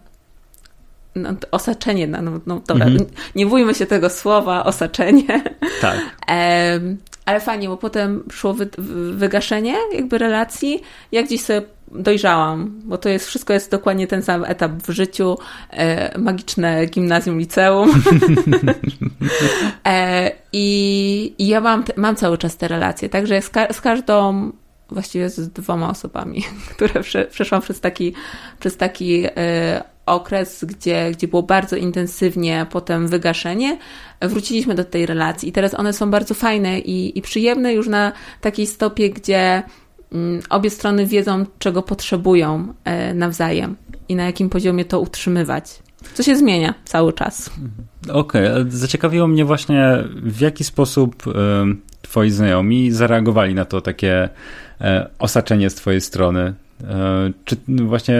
no, 1.15 1.29
osaczenie, 1.51 2.07
no, 2.07 2.21
no 2.45 2.61
dobra, 2.67 2.85
mhm. 2.85 3.05
nie 3.35 3.45
bójmy 3.45 3.73
się 3.75 3.85
tego 3.85 4.09
słowa, 4.09 4.63
osaczenie. 4.63 5.43
Tak. 5.81 5.99
E, 6.29 6.79
ale 7.25 7.39
fajnie, 7.39 7.67
bo 7.67 7.77
potem 7.77 8.23
szło 8.31 8.53
wy, 8.53 8.69
wygaszenie 9.11 9.75
jakby 9.93 10.17
relacji. 10.17 10.81
Ja 11.11 11.23
gdzieś 11.23 11.41
sobie 11.41 11.61
dojrzałam, 11.99 12.81
bo 12.83 12.97
to 12.97 13.09
jest, 13.09 13.27
wszystko 13.27 13.53
jest 13.53 13.71
dokładnie 13.71 14.07
ten 14.07 14.21
sam 14.21 14.45
etap 14.45 14.71
w 14.71 14.91
życiu, 14.91 15.37
e, 15.69 16.19
magiczne 16.19 16.85
gimnazjum, 16.85 17.39
liceum. 17.39 17.91
e, 19.87 20.31
i, 20.53 21.35
I 21.37 21.47
ja 21.47 21.61
mam, 21.61 21.83
mam 21.95 22.15
cały 22.15 22.37
czas 22.37 22.57
te 22.57 22.67
relacje, 22.67 23.09
także 23.09 23.41
z, 23.41 23.49
ka 23.49 23.73
z 23.73 23.81
każdą 23.81 24.51
właściwie 24.89 25.29
z 25.29 25.49
dwoma 25.49 25.89
osobami, 25.89 26.43
które 26.75 27.03
prze, 27.03 27.25
przeszłam 27.25 27.61
przez 27.61 27.79
taki, 27.79 28.13
przez 28.59 28.77
taki 28.77 29.25
e, 29.25 29.83
okres, 30.05 30.65
gdzie, 30.65 31.11
gdzie 31.11 31.27
było 31.27 31.43
bardzo 31.43 31.75
intensywnie 31.75 32.65
potem 32.69 33.07
wygaszenie, 33.07 33.77
wróciliśmy 34.21 34.75
do 34.75 34.83
tej 34.83 35.05
relacji 35.05 35.49
i 35.49 35.51
teraz 35.51 35.73
one 35.73 35.93
są 35.93 36.11
bardzo 36.11 36.33
fajne 36.33 36.79
i, 36.79 37.17
i 37.17 37.21
przyjemne 37.21 37.73
już 37.73 37.87
na 37.87 38.11
takiej 38.41 38.67
stopie, 38.67 39.09
gdzie 39.09 39.63
obie 40.49 40.69
strony 40.69 41.05
wiedzą, 41.05 41.45
czego 41.59 41.81
potrzebują 41.81 42.73
e, 42.83 43.13
nawzajem 43.13 43.75
i 44.09 44.15
na 44.15 44.23
jakim 44.23 44.49
poziomie 44.49 44.85
to 44.85 44.99
utrzymywać. 44.99 45.79
Co 46.13 46.23
się 46.23 46.35
zmienia 46.35 46.73
cały 46.85 47.13
czas. 47.13 47.49
Okej, 48.13 48.47
okay. 48.47 48.65
zaciekawiło 48.69 49.27
mnie 49.27 49.45
właśnie, 49.45 50.03
w 50.23 50.41
jaki 50.41 50.63
sposób 50.63 51.23
twoi 52.01 52.31
znajomi 52.31 52.91
zareagowali 52.91 53.55
na 53.55 53.65
to 53.65 53.81
takie 53.81 54.29
e, 54.81 55.09
osaczenie 55.19 55.69
z 55.69 55.75
twojej 55.75 56.01
strony. 56.01 56.53
E, 56.83 57.31
czy 57.45 57.55
właśnie, 57.67 58.19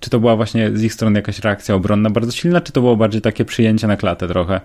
czy 0.00 0.10
to 0.10 0.20
była 0.20 0.36
właśnie 0.36 0.70
z 0.74 0.82
ich 0.82 0.94
strony 0.94 1.18
jakaś 1.18 1.38
reakcja 1.38 1.74
obronna 1.74 2.10
bardzo 2.10 2.32
silna, 2.32 2.60
czy 2.60 2.72
to 2.72 2.80
było 2.80 2.96
bardziej 2.96 3.20
takie 3.20 3.44
przyjęcie 3.44 3.86
na 3.86 3.96
klatę 3.96 4.28
trochę? 4.28 4.60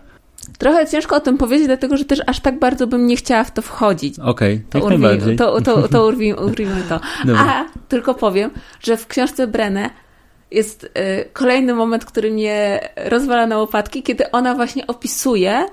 Trochę 0.57 0.87
ciężko 0.87 1.15
o 1.15 1.19
tym 1.19 1.37
powiedzieć, 1.37 1.67
dlatego 1.67 1.97
że 1.97 2.05
też 2.05 2.21
aż 2.27 2.39
tak 2.39 2.59
bardzo 2.59 2.87
bym 2.87 3.07
nie 3.07 3.15
chciała 3.15 3.43
w 3.43 3.51
to 3.51 3.61
wchodzić. 3.61 4.19
Okej, 4.19 4.63
okay, 4.69 4.81
to, 4.81 4.87
urwi, 4.87 5.35
to, 5.37 5.61
to, 5.61 5.87
to 5.87 6.05
urwijmy, 6.07 6.83
to. 6.89 6.99
A 7.37 7.65
tylko 7.87 8.13
powiem, 8.13 8.51
że 8.83 8.97
w 8.97 9.07
książce 9.07 9.47
Brenę 9.47 9.89
jest 10.51 10.83
y, 10.83 10.89
kolejny 11.33 11.73
moment, 11.73 12.05
który 12.05 12.31
mnie 12.31 12.89
rozwala 12.95 13.47
na 13.47 13.57
łopatki, 13.57 14.03
kiedy 14.03 14.31
ona 14.31 14.55
właśnie 14.55 14.87
opisuje, 14.87 15.65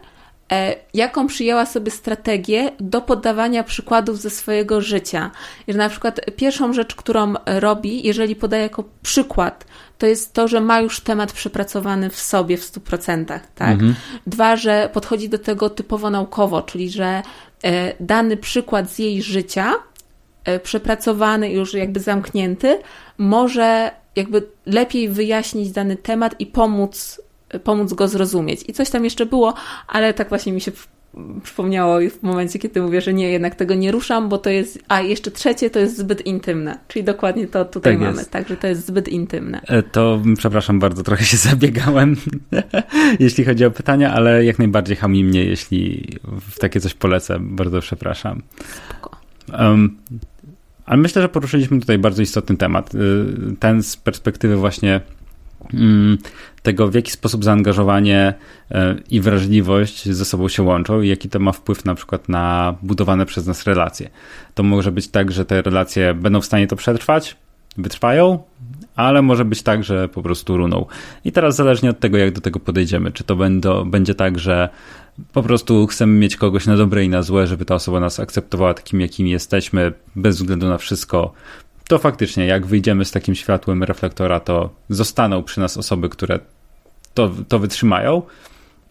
E, 0.52 0.76
jaką 0.94 1.26
przyjęła 1.26 1.66
sobie 1.66 1.90
strategię 1.90 2.70
do 2.80 3.00
podawania 3.00 3.64
przykładów 3.64 4.18
ze 4.18 4.30
swojego 4.30 4.80
życia. 4.80 5.30
Że 5.68 5.78
na 5.78 5.88
przykład 5.88 6.20
pierwszą 6.37 6.72
rzecz, 6.72 6.94
którą 6.94 7.35
robi, 7.46 8.06
jeżeli 8.06 8.37
podaje 8.37 8.62
jako 8.62 8.85
przykład, 9.02 9.64
to 10.03 10.07
jest 10.07 10.33
to, 10.33 10.49
że 10.49 10.61
ma 10.61 10.81
już 10.81 11.01
temat 11.01 11.33
przepracowany 11.33 12.11
w 12.11 12.19
sobie 12.19 12.57
w 12.57 12.61
100%. 12.61 13.41
Tak? 13.55 13.73
Mhm. 13.73 13.95
Dwa, 14.27 14.57
że 14.57 14.91
podchodzi 14.93 15.29
do 15.29 15.38
tego 15.38 15.71
typowo 15.71 16.11
naukowo, 16.11 16.62
czyli 16.62 16.91
że 16.91 17.23
e, 17.65 17.95
dany 18.01 18.37
przykład 18.37 18.91
z 18.91 18.99
jej 18.99 19.23
życia, 19.23 19.75
e, 20.45 20.61
przepracowany, 20.61 21.51
już 21.53 21.75
jakby 21.75 22.01
zamknięty, 22.01 22.79
może 23.19 23.91
jakby 24.17 24.47
lepiej 24.67 25.09
wyjaśnić 25.09 25.71
dany 25.71 25.97
temat 25.97 26.35
i 26.38 26.47
pomóc 26.47 27.21
pomóc 27.65 27.93
go 27.93 28.09
zrozumieć. 28.09 28.61
I 28.69 28.73
coś 28.73 28.91
tam 28.91 29.05
jeszcze 29.05 29.27
było, 29.27 29.55
ale 29.88 30.15
tak 30.15 30.29
właśnie 30.29 30.53
mi 30.53 30.61
się 30.61 30.73
przypomniało 31.42 31.98
w 32.11 32.22
momencie, 32.22 32.59
kiedy 32.59 32.83
mówię, 32.83 33.01
że 33.01 33.14
nie, 33.14 33.31
jednak 33.31 33.55
tego 33.55 33.75
nie 33.75 33.92
ruszam, 33.92 34.29
bo 34.29 34.38
to 34.38 34.51
jest, 34.51 34.79
a 34.88 35.01
jeszcze 35.01 35.31
trzecie 35.31 35.70
to 35.70 35.79
jest 35.79 35.98
zbyt 35.98 36.27
intymne, 36.27 36.79
czyli 36.88 37.05
dokładnie 37.05 37.46
to 37.46 37.64
tutaj 37.64 37.92
tak 37.92 38.03
mamy, 38.03 38.18
jest. 38.18 38.31
także 38.31 38.57
to 38.57 38.66
jest 38.66 38.87
zbyt 38.87 39.09
intymne. 39.09 39.61
E, 39.61 39.83
to 39.83 40.22
przepraszam 40.37 40.79
bardzo, 40.79 41.03
trochę 41.03 41.25
się 41.25 41.37
zabiegałem, 41.51 42.16
jeśli 43.20 43.44
chodzi 43.44 43.64
o 43.64 43.70
pytania, 43.70 44.14
ale 44.14 44.44
jak 44.44 44.59
najbardziej 44.59 44.96
hami 44.96 45.25
mnie, 45.25 45.44
jeśli 45.44 46.09
w 46.51 46.59
takie 46.59 46.81
coś 46.81 46.94
polecę, 46.94 47.37
bardzo 47.40 47.81
przepraszam. 47.81 48.42
Spoko. 48.88 49.16
Um, 49.59 49.96
ale 50.87 50.96
myślę, 50.96 51.22
że 51.22 51.29
poruszyliśmy 51.29 51.81
tutaj 51.81 51.98
bardzo 51.98 52.22
istotny 52.22 52.57
temat, 52.57 52.94
y, 52.94 52.98
ten 53.61 53.83
z 53.83 53.96
perspektywy 53.96 54.57
właśnie 54.57 55.01
tego, 56.62 56.88
w 56.88 56.94
jaki 56.94 57.11
sposób 57.11 57.44
zaangażowanie 57.44 58.35
e, 58.70 58.96
i 59.11 59.20
wrażliwość 59.20 60.09
ze 60.09 60.25
sobą 60.25 60.48
się 60.48 60.62
łączą 60.62 61.01
i 61.01 61.09
jaki 61.09 61.29
to 61.29 61.38
ma 61.38 61.53
wpływ 61.53 61.85
na 61.85 61.94
przykład 61.94 62.29
na 62.29 62.75
budowane 62.83 63.27
przez 63.27 63.46
nas 63.46 63.64
relacje. 63.66 64.11
To 64.55 64.62
może 64.62 64.92
być 64.92 65.09
tak, 65.09 65.33
że 65.33 65.44
te 65.44 65.62
relacje 65.62 66.14
będą 66.14 66.40
w 66.40 66.46
stanie 66.46 66.66
to 66.66 66.77
przetrwać, 66.77 67.37
wytrwają, 67.77 68.38
ale 68.96 69.22
może 69.22 69.44
być 69.44 69.62
tak, 69.62 69.85
że 69.85 70.09
po 70.09 70.22
prostu 70.22 70.57
runą. 70.57 70.87
I 71.25 71.33
teraz 71.33 71.57
zależnie 71.57 71.90
od 71.90 72.01
tego, 72.01 72.18
jak 72.18 72.33
do 72.33 72.40
tego 72.40 72.61
podejdziemy, 72.61 73.12
czy 73.12 73.25
to 73.25 73.37
będą, 73.37 73.90
będzie 73.90 74.14
tak, 74.14 74.38
że 74.38 74.68
po 75.33 75.42
prostu 75.42 75.87
chcemy 75.87 76.18
mieć 76.18 76.37
kogoś 76.37 76.66
na 76.66 76.77
dobre 76.77 77.05
i 77.05 77.09
na 77.09 77.22
złe, 77.22 77.46
żeby 77.46 77.64
ta 77.64 77.75
osoba 77.75 78.01
nas 78.01 78.20
akceptowała 78.20 78.75
takim, 78.75 79.01
jakimi 79.01 79.31
jesteśmy, 79.31 79.92
bez 80.16 80.37
względu 80.37 80.68
na 80.68 80.79
wszystko, 80.79 81.33
to 81.88 81.99
faktycznie, 81.99 82.47
jak 82.47 82.66
wyjdziemy 82.66 83.05
z 83.05 83.11
takim 83.11 83.35
światłem 83.35 83.83
reflektora, 83.83 84.40
to 84.40 84.71
zostaną 84.88 85.42
przy 85.42 85.61
nas 85.61 85.77
osoby, 85.77 86.09
które 86.09 86.38
to, 87.14 87.31
to 87.49 87.59
wytrzymają. 87.59 88.23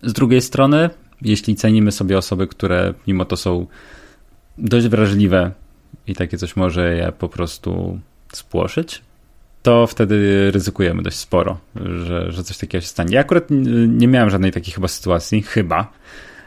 Z 0.04 0.14
drugiej 0.14 0.42
strony, 0.42 0.90
jeśli 1.22 1.56
cenimy 1.56 1.92
sobie 1.92 2.18
osoby, 2.18 2.48
które 2.48 2.94
mimo 3.08 3.26
to 3.26 3.38
są 3.38 3.68
dość 4.58 4.88
wrażliwe 4.88 5.52
i 6.08 6.16
takie 6.16 6.38
coś 6.38 6.56
może 6.56 6.96
je 6.96 7.12
po 7.12 7.30
prostu 7.30 8.00
spłoszyć, 8.34 9.02
to 9.64 9.88
wtedy 9.88 10.52
ryzykujemy 10.52 11.04
dość 11.04 11.18
sporo, 11.18 11.58
że, 12.06 12.32
że 12.32 12.44
coś 12.44 12.58
takiego 12.58 12.82
się 12.82 12.88
stanie. 12.88 13.16
Ja 13.16 13.22
akurat 13.22 13.44
nie 13.88 14.08
miałem 14.08 14.30
żadnej 14.30 14.52
takiej 14.52 14.74
chyba 14.74 14.88
sytuacji, 14.88 15.42
chyba, 15.42 15.92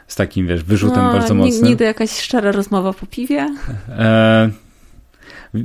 z 0.07 0.15
takim, 0.15 0.47
wiesz, 0.47 0.63
wyrzutem 0.63 1.03
no, 1.03 1.13
bardzo 1.13 1.33
mocnym. 1.33 1.63
Nigdy 1.63 1.83
jakaś 1.83 2.11
szczera 2.19 2.51
rozmowa 2.51 2.93
po 2.93 3.05
piwie? 3.05 3.55
E, 3.89 4.49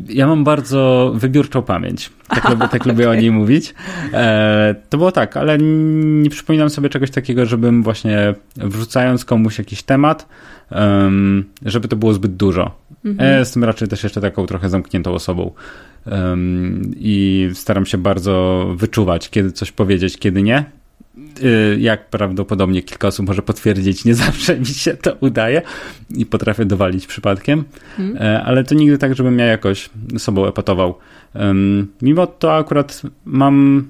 ja 0.08 0.26
mam 0.26 0.44
bardzo 0.44 1.12
wybiórczą 1.14 1.62
pamięć. 1.62 2.10
Tak, 2.28 2.48
lubię, 2.48 2.68
tak 2.68 2.82
okay. 2.82 2.92
lubię 2.92 3.10
o 3.10 3.14
niej 3.14 3.30
mówić. 3.30 3.74
E, 4.12 4.74
to 4.88 4.98
było 4.98 5.12
tak, 5.12 5.36
ale 5.36 5.58
nie 5.58 6.30
przypominam 6.30 6.70
sobie 6.70 6.88
czegoś 6.88 7.10
takiego, 7.10 7.46
żebym 7.46 7.82
właśnie 7.82 8.34
wrzucając 8.56 9.24
komuś 9.24 9.58
jakiś 9.58 9.82
temat, 9.82 10.28
um, 10.70 11.44
żeby 11.64 11.88
to 11.88 11.96
było 11.96 12.12
zbyt 12.12 12.36
dużo. 12.36 12.74
Mhm. 13.04 13.30
Ja 13.30 13.38
jestem 13.38 13.64
raczej 13.64 13.88
też 13.88 14.02
jeszcze 14.02 14.20
taką 14.20 14.46
trochę 14.46 14.68
zamkniętą 14.68 15.12
osobą. 15.12 15.50
Um, 16.06 16.82
I 16.96 17.50
staram 17.54 17.86
się 17.86 17.98
bardzo 17.98 18.66
wyczuwać, 18.76 19.30
kiedy 19.30 19.52
coś 19.52 19.72
powiedzieć, 19.72 20.18
kiedy 20.18 20.42
nie. 20.42 20.79
Y, 21.42 21.76
jak 21.80 22.10
prawdopodobnie 22.10 22.82
kilka 22.82 23.08
osób 23.08 23.26
może 23.26 23.42
potwierdzić, 23.42 24.04
nie 24.04 24.14
zawsze 24.14 24.58
mi 24.58 24.66
się 24.66 24.94
to 24.94 25.16
udaje 25.20 25.62
i 26.10 26.26
potrafię 26.26 26.64
dowalić 26.64 27.06
przypadkiem, 27.06 27.64
hmm. 27.96 28.42
ale 28.44 28.64
to 28.64 28.74
nigdy 28.74 28.98
tak, 28.98 29.14
żebym 29.14 29.38
ja 29.38 29.46
jakoś 29.46 29.90
sobą 30.18 30.46
epatował. 30.46 30.94
Mimo 32.02 32.26
to 32.26 32.56
akurat 32.56 33.02
mam 33.24 33.84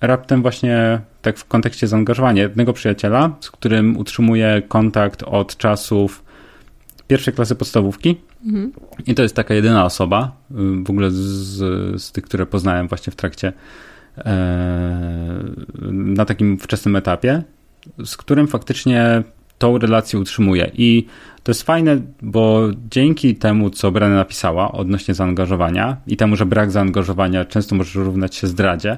raptem 0.00 0.42
właśnie 0.42 1.00
tak 1.22 1.38
w 1.38 1.44
kontekście 1.44 1.86
zaangażowania 1.86 2.42
jednego 2.42 2.72
przyjaciela, 2.72 3.36
z 3.40 3.50
którym 3.50 3.96
utrzymuję 3.96 4.62
kontakt 4.68 5.22
od 5.22 5.56
czasów 5.56 6.24
pierwszej 7.08 7.34
klasy 7.34 7.54
podstawówki. 7.54 8.16
Mhm. 8.46 8.72
I 9.06 9.14
to 9.14 9.22
jest 9.22 9.36
taka 9.36 9.54
jedyna 9.54 9.84
osoba 9.84 10.32
y, 10.50 10.54
w 10.84 10.90
ogóle 10.90 11.10
z, 11.10 11.56
z 12.02 12.12
tych, 12.12 12.24
które 12.24 12.46
poznałem 12.46 12.88
właśnie 12.88 13.10
w 13.10 13.16
trakcie 13.16 13.52
na 15.92 16.24
takim 16.24 16.58
wczesnym 16.58 16.96
etapie, 16.96 17.42
z 18.04 18.16
którym 18.16 18.46
faktycznie 18.46 19.22
tą 19.58 19.78
relację 19.78 20.18
utrzymuje. 20.18 20.70
I 20.74 21.06
to 21.42 21.50
jest 21.50 21.62
fajne, 21.62 22.00
bo 22.22 22.68
dzięki 22.90 23.34
temu, 23.36 23.70
co 23.70 23.90
Brenna 23.90 24.16
napisała 24.16 24.72
odnośnie 24.72 25.14
zaangażowania 25.14 25.96
i 26.06 26.16
temu, 26.16 26.36
że 26.36 26.46
brak 26.46 26.70
zaangażowania 26.70 27.44
często 27.44 27.74
może 27.74 28.04
równać 28.04 28.34
się 28.34 28.46
zdradzie, 28.46 28.96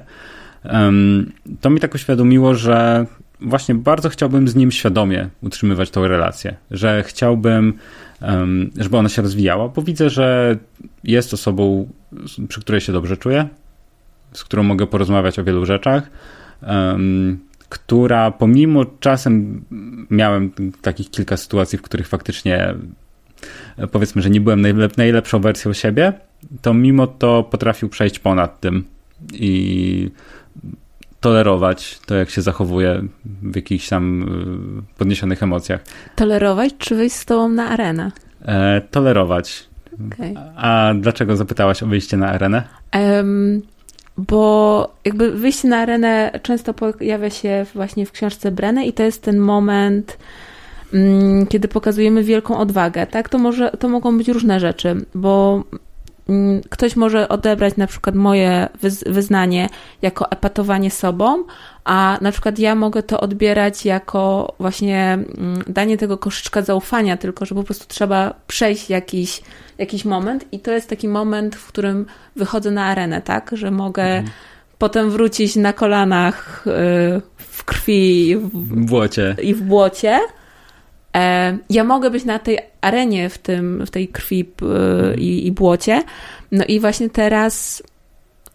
to 1.61 1.69
mi 1.69 1.79
tak 1.79 1.95
uświadomiło, 1.95 2.55
że 2.55 3.05
właśnie 3.41 3.75
bardzo 3.75 4.09
chciałbym 4.09 4.47
z 4.47 4.55
nim 4.55 4.71
świadomie 4.71 5.29
utrzymywać 5.41 5.91
tą 5.91 6.07
relację, 6.07 6.55
że 6.71 7.03
chciałbym, 7.03 7.73
żeby 8.77 8.97
ona 8.97 9.09
się 9.09 9.21
rozwijała, 9.21 9.69
bo 9.69 9.81
widzę, 9.81 10.09
że 10.09 10.57
jest 11.03 11.33
osobą, 11.33 11.89
przy 12.47 12.61
której 12.61 12.81
się 12.81 12.93
dobrze 12.93 13.17
czuję, 13.17 13.47
z 14.37 14.43
którą 14.43 14.63
mogę 14.63 14.87
porozmawiać 14.87 15.39
o 15.39 15.43
wielu 15.43 15.65
rzeczach, 15.65 16.09
która 17.69 18.31
pomimo 18.31 18.85
czasem 18.99 19.63
miałem 20.09 20.51
takich 20.81 21.09
kilka 21.09 21.37
sytuacji, 21.37 21.77
w 21.77 21.81
których 21.81 22.07
faktycznie 22.07 22.73
powiedzmy, 23.91 24.21
że 24.21 24.29
nie 24.29 24.41
byłem 24.41 24.61
najlep 24.61 24.97
najlepszą 24.97 25.39
wersją 25.39 25.73
siebie, 25.73 26.13
to 26.61 26.73
mimo 26.73 27.07
to 27.07 27.43
potrafił 27.43 27.89
przejść 27.89 28.19
ponad 28.19 28.59
tym 28.59 28.83
i 29.33 30.11
tolerować 31.19 31.99
to, 32.05 32.15
jak 32.15 32.29
się 32.29 32.41
zachowuje 32.41 33.03
w 33.25 33.55
jakichś 33.55 33.89
tam 33.89 34.23
y, 34.89 34.97
podniesionych 34.97 35.43
emocjach. 35.43 35.83
Tolerować 36.15 36.73
czy 36.77 36.95
wyjść 36.95 37.15
z 37.15 37.25
tobą 37.25 37.49
na 37.49 37.69
arenę? 37.69 38.11
E, 38.45 38.81
tolerować. 38.81 39.67
Okay. 40.07 40.33
A 40.55 40.93
dlaczego 40.99 41.35
zapytałaś 41.35 41.83
o 41.83 41.87
wyjście 41.87 42.17
na 42.17 42.29
arenę? 42.29 42.63
Um, 42.93 43.61
bo 44.17 44.91
jakby 45.05 45.31
wyjście 45.31 45.67
na 45.67 45.77
arenę 45.77 46.39
często 46.43 46.73
pojawia 46.73 47.29
się 47.29 47.65
właśnie 47.75 48.05
w 48.05 48.11
książce 48.11 48.51
Breny 48.51 48.85
i 48.85 48.93
to 48.93 49.03
jest 49.03 49.21
ten 49.21 49.37
moment, 49.37 50.17
mm, 50.93 51.47
kiedy 51.47 51.67
pokazujemy 51.67 52.23
wielką 52.23 52.57
odwagę, 52.57 53.07
tak? 53.07 53.29
To, 53.29 53.37
może, 53.37 53.71
to 53.71 53.89
mogą 53.89 54.17
być 54.17 54.27
różne 54.27 54.59
rzeczy, 54.59 55.05
bo 55.15 55.63
ktoś 56.69 56.95
może 56.95 57.29
odebrać 57.29 57.77
na 57.77 57.87
przykład 57.87 58.15
moje 58.15 58.69
wyznanie 59.05 59.69
jako 60.01 60.31
epatowanie 60.31 60.91
sobą, 60.91 61.43
a 61.83 62.17
na 62.21 62.31
przykład 62.31 62.59
ja 62.59 62.75
mogę 62.75 63.03
to 63.03 63.19
odbierać 63.19 63.85
jako 63.85 64.53
właśnie 64.59 65.13
mm, 65.13 65.63
danie 65.67 65.97
tego 65.97 66.17
koszyczka 66.17 66.61
zaufania, 66.61 67.17
tylko 67.17 67.45
że 67.45 67.55
po 67.55 67.63
prostu 67.63 67.85
trzeba 67.87 68.33
przejść 68.47 68.89
jakiś 68.89 69.41
jakiś 69.77 70.05
moment 70.05 70.45
i 70.51 70.59
to 70.59 70.71
jest 70.71 70.89
taki 70.89 71.07
moment, 71.07 71.55
w 71.55 71.67
którym 71.67 72.05
wychodzę 72.35 72.71
na 72.71 72.85
arenę, 72.85 73.21
tak, 73.21 73.51
że 73.53 73.71
mogę 73.71 74.03
mhm. 74.03 74.27
potem 74.77 75.09
wrócić 75.09 75.55
na 75.55 75.73
kolanach 75.73 76.67
y, 76.67 76.71
w 77.37 77.63
krwi 77.65 78.35
w, 78.37 78.49
w 78.49 78.85
błocie. 78.85 79.35
i 79.43 79.53
w 79.53 79.61
błocie. 79.61 80.19
E, 81.17 81.57
ja 81.69 81.83
mogę 81.83 82.09
być 82.09 82.25
na 82.25 82.39
tej 82.39 82.59
arenie 82.81 83.29
w, 83.29 83.37
tym, 83.37 83.85
w 83.85 83.89
tej 83.89 84.07
krwi 84.07 84.39
y, 84.61 84.65
mhm. 84.65 85.19
i, 85.19 85.47
i 85.47 85.51
błocie. 85.51 86.03
No 86.51 86.65
i 86.67 86.79
właśnie 86.79 87.09
teraz 87.09 87.83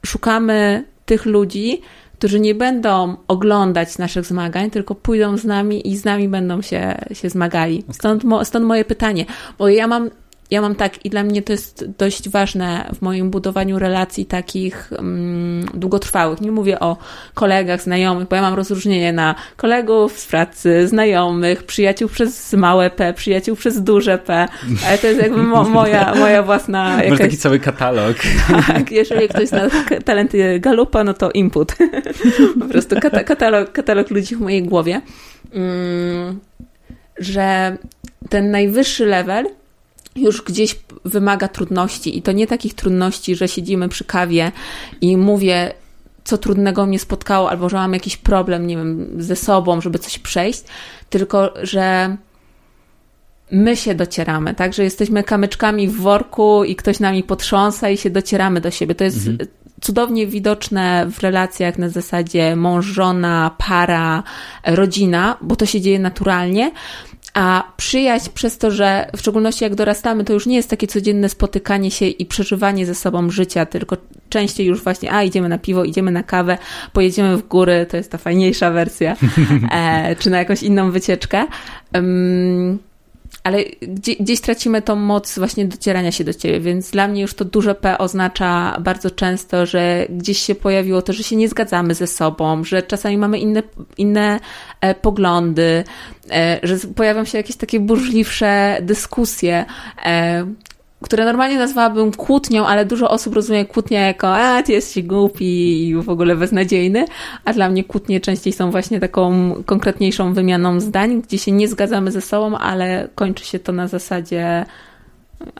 szukamy 0.06 0.84
tych 1.06 1.26
ludzi, 1.26 1.80
którzy 2.18 2.40
nie 2.40 2.54
będą 2.54 3.16
oglądać 3.28 3.98
naszych 3.98 4.24
zmagań, 4.24 4.70
tylko 4.70 4.94
pójdą 4.94 5.36
z 5.36 5.44
nami 5.44 5.88
i 5.88 5.96
z 5.96 6.04
nami 6.04 6.28
będą 6.28 6.62
się, 6.62 6.94
się 7.12 7.30
zmagali. 7.30 7.84
Stąd, 7.92 8.24
mo, 8.24 8.44
stąd 8.44 8.66
moje 8.66 8.84
pytanie, 8.84 9.24
bo 9.58 9.68
ja 9.68 9.86
mam 9.86 10.10
ja 10.52 10.60
mam 10.60 10.74
tak 10.74 11.04
i 11.04 11.10
dla 11.10 11.22
mnie 11.22 11.42
to 11.42 11.52
jest 11.52 11.84
dość 11.98 12.28
ważne 12.28 12.90
w 12.94 13.02
moim 13.02 13.30
budowaniu 13.30 13.78
relacji 13.78 14.26
takich 14.26 14.90
um, 14.98 15.66
długotrwałych. 15.74 16.40
Nie 16.40 16.52
mówię 16.52 16.80
o 16.80 16.96
kolegach, 17.34 17.82
znajomych, 17.82 18.28
bo 18.28 18.36
ja 18.36 18.42
mam 18.42 18.54
rozróżnienie 18.54 19.12
na 19.12 19.34
kolegów 19.56 20.18
z 20.18 20.26
pracy, 20.26 20.88
znajomych, 20.88 21.62
przyjaciół 21.62 22.08
przez 22.08 22.52
małe 22.52 22.90
P, 22.90 23.12
przyjaciół 23.12 23.56
przez 23.56 23.82
duże 23.82 24.18
P, 24.18 24.48
ale 24.86 24.98
to 24.98 25.06
jest 25.06 25.22
jakby 25.22 25.42
mo 25.42 25.64
moja, 25.64 26.14
moja 26.14 26.42
własna 26.42 26.96
jakaś... 26.96 27.10
Masz 27.10 27.18
taki 27.18 27.36
cały 27.36 27.58
katalog. 27.58 28.16
Tak, 28.66 28.90
jeżeli 28.90 29.28
ktoś 29.28 29.48
zna 29.48 29.68
talenty 30.04 30.60
Galupa, 30.60 31.04
no 31.04 31.14
to 31.14 31.30
input. 31.30 31.76
po 32.60 32.66
prostu 32.66 32.96
katalog, 33.26 33.72
katalog 33.72 34.10
ludzi 34.10 34.36
w 34.36 34.40
mojej 34.40 34.62
głowie. 34.62 35.00
Um, 35.54 36.40
że 37.18 37.76
ten 38.28 38.50
najwyższy 38.50 39.06
level 39.06 39.46
już 40.16 40.42
gdzieś 40.42 40.78
wymaga 41.04 41.48
trudności 41.48 42.18
i 42.18 42.22
to 42.22 42.32
nie 42.32 42.46
takich 42.46 42.74
trudności, 42.74 43.36
że 43.36 43.48
siedzimy 43.48 43.88
przy 43.88 44.04
kawie 44.04 44.52
i 45.00 45.16
mówię, 45.16 45.74
co 46.24 46.38
trudnego 46.38 46.86
mnie 46.86 46.98
spotkało, 46.98 47.50
albo 47.50 47.68
że 47.68 47.76
mam 47.76 47.94
jakiś 47.94 48.16
problem, 48.16 48.66
nie 48.66 48.76
wiem, 48.76 49.08
ze 49.18 49.36
sobą, 49.36 49.80
żeby 49.80 49.98
coś 49.98 50.18
przejść, 50.18 50.64
tylko 51.10 51.54
że 51.62 52.16
my 53.50 53.76
się 53.76 53.94
docieramy, 53.94 54.54
tak, 54.54 54.74
że 54.74 54.84
jesteśmy 54.84 55.22
kamyczkami 55.22 55.88
w 55.88 55.96
worku 55.96 56.64
i 56.64 56.76
ktoś 56.76 57.00
nami 57.00 57.22
potrząsa 57.22 57.90
i 57.90 57.96
się 57.96 58.10
docieramy 58.10 58.60
do 58.60 58.70
siebie. 58.70 58.94
To 58.94 59.04
jest 59.04 59.26
mhm. 59.26 59.48
cudownie 59.80 60.26
widoczne 60.26 61.06
w 61.10 61.20
relacjach 61.20 61.78
na 61.78 61.88
zasadzie 61.88 62.56
mąż, 62.56 62.86
żona, 62.86 63.50
para, 63.58 64.22
rodzina, 64.66 65.36
bo 65.40 65.56
to 65.56 65.66
się 65.66 65.80
dzieje 65.80 65.98
naturalnie. 65.98 66.70
A 67.34 67.72
przyjaźń 67.76 68.30
przez 68.34 68.58
to, 68.58 68.70
że 68.70 69.10
w 69.16 69.20
szczególności 69.20 69.64
jak 69.64 69.74
dorastamy, 69.74 70.24
to 70.24 70.32
już 70.32 70.46
nie 70.46 70.56
jest 70.56 70.70
takie 70.70 70.86
codzienne 70.86 71.28
spotykanie 71.28 71.90
się 71.90 72.06
i 72.06 72.26
przeżywanie 72.26 72.86
ze 72.86 72.94
sobą 72.94 73.30
życia, 73.30 73.66
tylko 73.66 73.96
częściej 74.28 74.66
już 74.66 74.82
właśnie, 74.82 75.12
a 75.12 75.22
idziemy 75.22 75.48
na 75.48 75.58
piwo, 75.58 75.84
idziemy 75.84 76.10
na 76.10 76.22
kawę, 76.22 76.58
pojedziemy 76.92 77.36
w 77.36 77.48
góry, 77.48 77.86
to 77.90 77.96
jest 77.96 78.10
ta 78.10 78.18
fajniejsza 78.18 78.70
wersja, 78.70 79.16
e, 79.72 80.16
czy 80.16 80.30
na 80.30 80.38
jakąś 80.38 80.62
inną 80.62 80.90
wycieczkę. 80.90 81.46
Um, 81.94 82.78
ale 83.42 83.64
gdzieś, 83.82 84.16
gdzieś 84.16 84.40
tracimy 84.40 84.82
tą 84.82 84.96
moc 84.96 85.38
właśnie 85.38 85.64
docierania 85.64 86.12
się 86.12 86.24
do 86.24 86.34
ciebie, 86.34 86.60
więc 86.60 86.90
dla 86.90 87.08
mnie 87.08 87.22
już 87.22 87.34
to 87.34 87.44
duże 87.44 87.74
P 87.74 87.98
oznacza 87.98 88.76
bardzo 88.80 89.10
często, 89.10 89.66
że 89.66 90.06
gdzieś 90.10 90.38
się 90.38 90.54
pojawiło 90.54 91.02
to, 91.02 91.12
że 91.12 91.22
się 91.22 91.36
nie 91.36 91.48
zgadzamy 91.48 91.94
ze 91.94 92.06
sobą, 92.06 92.64
że 92.64 92.82
czasami 92.82 93.18
mamy 93.18 93.38
inne, 93.38 93.62
inne 93.98 94.40
e, 94.80 94.94
poglądy, 94.94 95.84
e, 96.30 96.60
że 96.62 96.76
pojawią 96.96 97.24
się 97.24 97.38
jakieś 97.38 97.56
takie 97.56 97.80
burzliwsze 97.80 98.78
dyskusje, 98.82 99.64
e, 100.04 100.46
które 101.02 101.24
normalnie 101.24 101.58
nazwałabym 101.58 102.12
kłótnią, 102.12 102.66
ale 102.66 102.84
dużo 102.84 103.10
osób 103.10 103.34
rozumie 103.34 103.64
kłótnię 103.64 103.98
jako 103.98 104.36
a, 104.36 104.62
ty 104.62 104.72
jesteś 104.72 105.04
głupi 105.04 105.88
i 105.88 105.94
w 105.94 106.08
ogóle 106.08 106.36
beznadziejny, 106.36 107.04
a 107.44 107.52
dla 107.52 107.68
mnie 107.68 107.84
kłótnie 107.84 108.20
częściej 108.20 108.52
są 108.52 108.70
właśnie 108.70 109.00
taką 109.00 109.52
konkretniejszą 109.66 110.34
wymianą 110.34 110.80
zdań, 110.80 111.22
gdzie 111.22 111.38
się 111.38 111.52
nie 111.52 111.68
zgadzamy 111.68 112.10
ze 112.10 112.20
sobą, 112.20 112.58
ale 112.58 113.08
kończy 113.14 113.44
się 113.44 113.58
to 113.58 113.72
na 113.72 113.88
zasadzie 113.88 114.64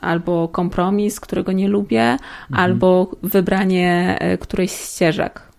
albo 0.01 0.47
kompromis, 0.47 1.19
którego 1.19 1.51
nie 1.51 1.67
lubię, 1.67 2.01
mhm. 2.01 2.19
albo 2.51 3.11
wybranie 3.23 4.17
e, 4.19 4.37
którejś 4.37 4.71
ścieżek 4.71 5.52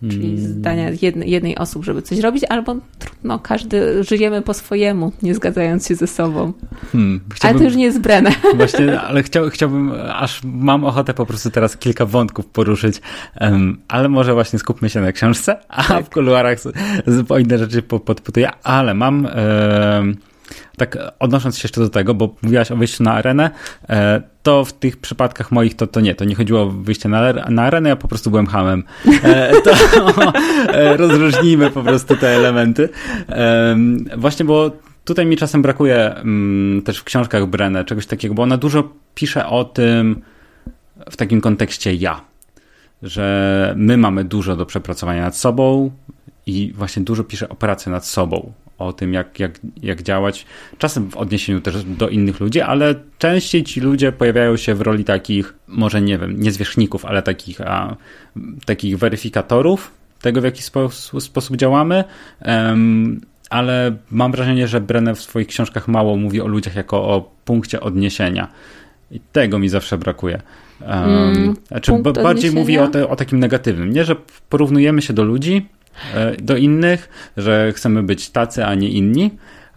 czyli 0.00 0.36
hmm. 0.36 0.38
zdania 0.38 0.90
jednej, 1.02 1.30
jednej 1.30 1.56
osób, 1.56 1.84
żeby 1.84 2.02
coś 2.02 2.18
robić, 2.18 2.44
albo 2.48 2.76
trudno, 2.98 3.38
każdy 3.38 4.04
żyjemy 4.04 4.42
po 4.42 4.54
swojemu, 4.54 5.12
nie 5.22 5.34
zgadzając 5.34 5.88
się 5.88 5.94
ze 5.94 6.06
sobą. 6.06 6.52
Hmm, 6.92 7.20
ale 7.42 7.58
to 7.58 7.64
już 7.64 7.74
nie 7.74 7.84
jest 7.84 8.00
Brenę. 8.00 8.30
Właśnie, 8.56 9.00
ale 9.00 9.22
chciał, 9.22 9.50
chciałbym, 9.50 9.92
aż 10.12 10.40
mam 10.44 10.84
ochotę 10.84 11.14
po 11.14 11.26
prostu 11.26 11.50
teraz 11.50 11.76
kilka 11.76 12.06
wątków 12.06 12.46
poruszyć, 12.46 13.00
um, 13.40 13.78
ale 13.88 14.08
może 14.08 14.34
właśnie 14.34 14.58
skupmy 14.58 14.90
się 14.90 15.00
na 15.00 15.12
książce, 15.12 15.56
a 15.68 15.84
tak. 15.84 16.06
w 16.06 16.10
kuluarach 16.10 16.58
o 17.28 17.38
inne 17.38 17.58
rzeczy 17.58 17.82
podputuję, 17.82 18.50
ale 18.62 18.94
mam... 18.94 19.28
Um, 19.98 20.16
tak 20.76 20.98
odnosząc 21.18 21.58
się 21.58 21.66
jeszcze 21.66 21.80
do 21.80 21.88
tego, 21.88 22.14
bo 22.14 22.34
mówiłaś 22.42 22.70
o 22.70 22.76
wyjściu 22.76 23.02
na 23.02 23.12
arenę, 23.12 23.50
e, 23.88 24.22
to 24.42 24.64
w 24.64 24.72
tych 24.72 24.96
przypadkach 24.96 25.52
moich 25.52 25.76
to, 25.76 25.86
to 25.86 26.00
nie, 26.00 26.14
to 26.14 26.24
nie 26.24 26.34
chodziło 26.34 26.62
o 26.62 26.70
wyjście 26.70 27.08
na, 27.08 27.32
na 27.32 27.62
arenę, 27.62 27.88
ja 27.88 27.96
po 27.96 28.08
prostu 28.08 28.30
byłem 28.30 28.46
hamem. 28.46 28.84
E, 29.22 29.52
to 29.64 29.70
e, 30.72 30.96
rozróżnijmy 30.96 31.70
po 31.70 31.82
prostu 31.82 32.16
te 32.16 32.28
elementy. 32.28 32.88
Właśnie, 34.16 34.44
bo 34.44 34.70
tutaj 35.04 35.26
mi 35.26 35.36
czasem 35.36 35.62
brakuje 35.62 36.14
mm, 36.14 36.82
też 36.82 36.98
w 36.98 37.04
książkach 37.04 37.46
Brenę 37.46 37.84
czegoś 37.84 38.06
takiego, 38.06 38.34
bo 38.34 38.42
ona 38.42 38.56
dużo 38.56 38.88
pisze 39.14 39.46
o 39.46 39.64
tym 39.64 40.22
w 41.10 41.16
takim 41.16 41.40
kontekście 41.40 41.94
ja, 41.94 42.20
że 43.02 43.74
my 43.76 43.96
mamy 43.96 44.24
dużo 44.24 44.56
do 44.56 44.66
przepracowania 44.66 45.22
nad 45.22 45.36
sobą 45.36 45.90
i 46.46 46.72
właśnie 46.74 47.02
dużo 47.02 47.24
pisze 47.24 47.48
o 47.48 47.54
pracy 47.54 47.90
nad 47.90 48.06
sobą, 48.06 48.52
o 48.78 48.92
tym, 48.92 49.12
jak, 49.12 49.40
jak, 49.40 49.60
jak 49.82 50.02
działać. 50.02 50.46
Czasem 50.78 51.10
w 51.10 51.16
odniesieniu 51.16 51.60
też 51.60 51.84
do 51.84 52.08
innych 52.08 52.40
ludzi, 52.40 52.60
ale 52.60 52.94
częściej 53.18 53.64
ci 53.64 53.80
ludzie 53.80 54.12
pojawiają 54.12 54.56
się 54.56 54.74
w 54.74 54.80
roli 54.80 55.04
takich, 55.04 55.54
może 55.68 56.02
nie 56.02 56.18
wiem, 56.18 56.40
nie 56.40 56.52
zwierzchników, 56.52 57.04
ale 57.04 57.22
takich, 57.22 57.60
a, 57.60 57.96
takich 58.66 58.98
weryfikatorów 58.98 59.90
tego, 60.20 60.40
w 60.40 60.44
jaki 60.44 60.62
spo, 60.62 60.90
sposób 61.20 61.56
działamy. 61.56 62.04
Um, 62.44 63.20
ale 63.50 63.96
mam 64.10 64.32
wrażenie, 64.32 64.68
że 64.68 64.80
Brenner 64.80 65.16
w 65.16 65.20
swoich 65.20 65.46
książkach 65.46 65.88
mało 65.88 66.16
mówi 66.16 66.40
o 66.40 66.46
ludziach 66.46 66.76
jako 66.76 66.96
o 67.02 67.30
punkcie 67.44 67.80
odniesienia. 67.80 68.48
I 69.10 69.20
tego 69.32 69.58
mi 69.58 69.68
zawsze 69.68 69.98
brakuje. 69.98 70.42
Um, 70.80 70.90
mm, 70.92 71.56
znaczy, 71.68 71.92
bardziej 71.92 72.24
odniesienia? 72.24 72.60
mówi 72.60 72.78
o, 72.78 72.88
te, 72.88 73.08
o 73.08 73.16
takim 73.16 73.38
negatywnym. 73.38 73.92
Nie, 73.92 74.04
że 74.04 74.16
porównujemy 74.48 75.02
się 75.02 75.12
do 75.12 75.24
ludzi, 75.24 75.66
do 76.42 76.56
innych, 76.56 77.08
że 77.36 77.72
chcemy 77.72 78.02
być 78.02 78.30
tacy, 78.30 78.64
a 78.64 78.74
nie 78.74 78.88
inni. 78.88 79.30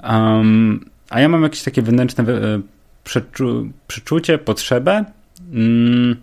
Um, 0.03 0.89
a 1.10 1.19
ja 1.19 1.29
mam 1.29 1.43
jakieś 1.43 1.63
takie 1.63 1.82
wewnętrzne 1.82 2.23
e, 2.23 2.62
przeczu 3.03 3.69
przeczucie, 3.88 4.38
potrzebę, 4.38 5.05
mm, 5.53 6.15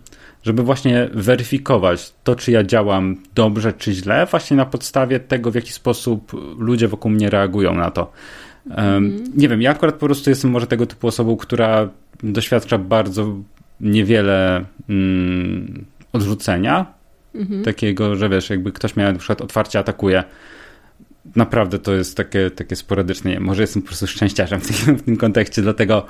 żeby 0.43 0.63
właśnie 0.63 1.09
weryfikować 1.13 2.13
to, 2.23 2.35
czy 2.35 2.51
ja 2.51 2.63
działam 2.63 3.17
dobrze, 3.35 3.73
czy 3.73 3.93
źle, 3.93 4.25
właśnie 4.25 4.57
na 4.57 4.65
podstawie 4.65 5.19
tego, 5.19 5.51
w 5.51 5.55
jaki 5.55 5.71
sposób 5.71 6.31
ludzie 6.57 6.87
wokół 6.87 7.11
mnie 7.11 7.29
reagują 7.29 7.75
na 7.75 7.91
to. 7.91 8.11
Um, 8.77 9.23
nie 9.35 9.49
wiem, 9.49 9.61
ja 9.61 9.71
akurat 9.71 9.95
po 9.95 10.05
prostu 10.05 10.29
jestem 10.29 10.51
może 10.51 10.67
tego 10.67 10.85
typu 10.85 11.07
osobą, 11.07 11.37
która 11.37 11.89
doświadcza 12.23 12.77
bardzo 12.77 13.35
niewiele 13.81 14.65
mm, 14.89 15.85
odrzucenia 16.13 16.96
Mhm. 17.37 17.63
Takiego, 17.63 18.15
że 18.15 18.29
wiesz, 18.29 18.49
jakby 18.49 18.71
ktoś 18.71 18.95
miał 18.95 19.13
na 19.13 19.19
przykład 19.19 19.41
otwarcie 19.41 19.79
atakuje. 19.79 20.23
Naprawdę 21.35 21.79
to 21.79 21.93
jest 21.93 22.17
takie, 22.17 22.51
takie 22.51 22.75
sporadyczne. 22.75 23.39
Może 23.39 23.63
jestem 23.63 23.81
po 23.81 23.87
prostu 23.87 24.07
szczęściarzem 24.07 24.61
w 24.61 24.67
tym, 24.67 24.95
w 24.95 25.03
tym 25.03 25.17
kontekście, 25.17 25.61
dlatego 25.61 26.05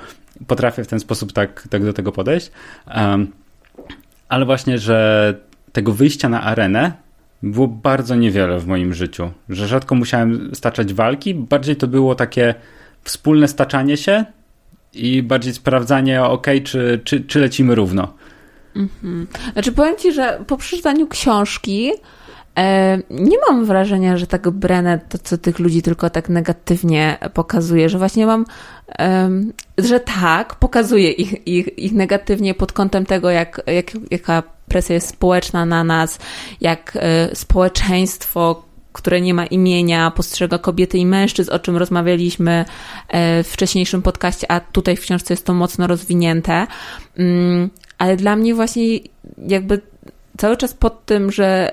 potrafię 0.46 0.84
w 0.84 0.86
ten 0.86 1.00
sposób 1.00 1.32
tak, 1.32 1.68
tak 1.70 1.84
do 1.84 1.92
tego 1.92 2.12
podejść. 2.12 2.50
Um, 2.96 3.32
ale 4.28 4.44
właśnie, 4.44 4.78
że 4.78 5.34
tego 5.72 5.92
wyjścia 5.92 6.28
na 6.28 6.42
arenę 6.42 6.92
było 7.42 7.68
bardzo 7.68 8.14
niewiele 8.14 8.58
w 8.58 8.66
moim 8.66 8.94
życiu. 8.94 9.30
Że 9.48 9.68
rzadko 9.68 9.94
musiałem 9.94 10.54
staczać 10.54 10.94
walki, 10.94 11.34
bardziej 11.34 11.76
to 11.76 11.86
było 11.86 12.14
takie 12.14 12.54
wspólne 13.04 13.48
staczanie 13.48 13.96
się 13.96 14.24
i 14.94 15.22
bardziej 15.22 15.52
sprawdzanie, 15.52 16.24
ok, 16.24 16.46
czy, 16.64 17.00
czy, 17.04 17.20
czy 17.20 17.40
lecimy 17.40 17.74
równo. 17.74 18.14
Mhm. 18.78 19.26
Znaczy 19.52 19.72
powiem 19.72 19.96
Ci, 19.96 20.12
że 20.12 20.44
po 20.46 20.56
przeczytaniu 20.56 21.06
książki 21.06 21.92
e, 22.58 22.98
nie 23.10 23.36
mam 23.48 23.64
wrażenia, 23.64 24.16
że 24.16 24.26
tak 24.26 24.50
Brennet 24.50 25.08
to, 25.08 25.18
co 25.18 25.38
tych 25.38 25.58
ludzi 25.58 25.82
tylko 25.82 26.10
tak 26.10 26.28
negatywnie 26.28 27.18
pokazuje, 27.34 27.88
że 27.88 27.98
właśnie 27.98 28.26
mam, 28.26 28.44
e, 28.98 29.30
że 29.78 30.00
tak, 30.00 30.54
pokazuje 30.54 31.10
ich, 31.10 31.46
ich, 31.46 31.78
ich 31.78 31.92
negatywnie 31.92 32.54
pod 32.54 32.72
kątem 32.72 33.06
tego, 33.06 33.30
jak, 33.30 33.62
jak, 33.66 33.92
jaka 34.10 34.42
presja 34.68 34.94
jest 34.94 35.08
społeczna 35.08 35.66
na 35.66 35.84
nas, 35.84 36.18
jak 36.60 36.98
e, 37.00 37.36
społeczeństwo, 37.36 38.68
które 38.92 39.20
nie 39.20 39.34
ma 39.34 39.46
imienia, 39.46 40.10
postrzega 40.10 40.58
kobiety 40.58 40.98
i 40.98 41.06
mężczyzn, 41.06 41.52
o 41.52 41.58
czym 41.58 41.76
rozmawialiśmy 41.76 42.64
e, 43.08 43.42
w 43.42 43.48
wcześniejszym 43.48 44.02
podcaście, 44.02 44.50
a 44.50 44.60
tutaj 44.60 44.96
w 44.96 45.00
książce 45.00 45.34
jest 45.34 45.46
to 45.46 45.54
mocno 45.54 45.86
rozwinięte. 45.86 46.66
Ale 47.98 48.16
dla 48.16 48.36
mnie 48.36 48.54
właśnie 48.54 48.98
jakby 49.38 49.80
cały 50.36 50.56
czas 50.56 50.74
pod 50.74 51.06
tym, 51.06 51.32
że 51.32 51.72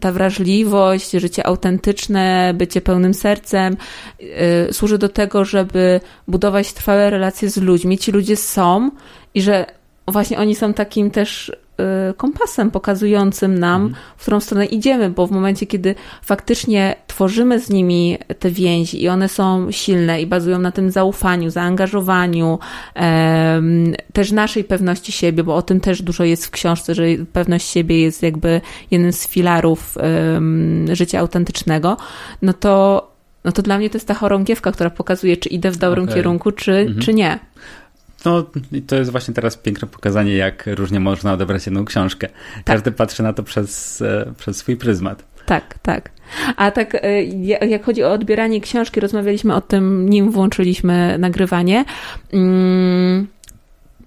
ta 0.00 0.12
wrażliwość, 0.12 1.10
życie 1.10 1.46
autentyczne, 1.46 2.54
bycie 2.54 2.80
pełnym 2.80 3.14
sercem 3.14 3.76
yy, 4.20 4.28
służy 4.72 4.98
do 4.98 5.08
tego, 5.08 5.44
żeby 5.44 6.00
budować 6.28 6.72
trwałe 6.72 7.10
relacje 7.10 7.50
z 7.50 7.56
ludźmi. 7.56 7.98
Ci 7.98 8.12
ludzie 8.12 8.36
są 8.36 8.90
i 9.34 9.42
że 9.42 9.66
właśnie 10.08 10.38
oni 10.38 10.54
są 10.54 10.74
takim 10.74 11.10
też 11.10 11.52
kompasem 12.16 12.70
pokazującym 12.70 13.58
nam, 13.58 13.82
mhm. 13.82 14.04
w 14.16 14.22
którą 14.22 14.40
stronę 14.40 14.66
idziemy, 14.66 15.10
bo 15.10 15.26
w 15.26 15.30
momencie, 15.30 15.66
kiedy 15.66 15.94
faktycznie 16.22 16.96
tworzymy 17.06 17.60
z 17.60 17.70
nimi 17.70 18.18
te 18.38 18.50
więzi 18.50 19.02
i 19.02 19.08
one 19.08 19.28
są 19.28 19.70
silne 19.70 20.22
i 20.22 20.26
bazują 20.26 20.58
na 20.58 20.72
tym 20.72 20.90
zaufaniu, 20.90 21.50
zaangażowaniu, 21.50 22.58
też 24.12 24.32
naszej 24.32 24.64
pewności 24.64 25.12
siebie, 25.12 25.44
bo 25.44 25.54
o 25.54 25.62
tym 25.62 25.80
też 25.80 26.02
dużo 26.02 26.24
jest 26.24 26.46
w 26.46 26.50
książce, 26.50 26.94
że 26.94 27.02
pewność 27.32 27.66
siebie 27.66 28.00
jest 28.00 28.22
jakby 28.22 28.60
jednym 28.90 29.12
z 29.12 29.28
filarów 29.28 29.98
życia 30.92 31.20
autentycznego, 31.20 31.96
no 32.42 32.52
to 32.52 33.10
no 33.44 33.52
to 33.52 33.62
dla 33.62 33.78
mnie 33.78 33.90
to 33.90 33.96
jest 33.96 34.08
ta 34.08 34.14
chorągiewka, 34.14 34.72
która 34.72 34.90
pokazuje, 34.90 35.36
czy 35.36 35.48
idę 35.48 35.70
w 35.70 35.76
dobrym 35.76 36.04
okay. 36.04 36.14
kierunku, 36.14 36.52
czy, 36.52 36.72
mhm. 36.72 37.00
czy 37.00 37.14
nie. 37.14 37.38
No, 38.24 38.44
i 38.72 38.82
to 38.82 38.96
jest 38.96 39.10
właśnie 39.10 39.34
teraz 39.34 39.56
piękne 39.56 39.88
pokazanie, 39.88 40.36
jak 40.36 40.64
różnie 40.66 41.00
można 41.00 41.32
odebrać 41.32 41.66
jedną 41.66 41.84
książkę. 41.84 42.28
Tak. 42.28 42.64
Każdy 42.64 42.92
patrzy 42.92 43.22
na 43.22 43.32
to 43.32 43.42
przez, 43.42 44.02
e, 44.02 44.32
przez 44.38 44.56
swój 44.56 44.76
pryzmat. 44.76 45.24
Tak, 45.46 45.78
tak. 45.82 46.10
A 46.56 46.70
tak, 46.70 46.94
e, 46.94 47.24
jak 47.66 47.84
chodzi 47.84 48.04
o 48.04 48.12
odbieranie 48.12 48.60
książki, 48.60 49.00
rozmawialiśmy 49.00 49.54
o 49.54 49.60
tym, 49.60 50.08
nim 50.08 50.30
włączyliśmy 50.30 51.18
nagrywanie. 51.18 51.84
Mm, 52.32 53.26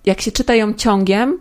jak 0.05 0.21
się 0.21 0.31
czyta 0.31 0.55
ją 0.55 0.73
ciągiem, 0.73 1.39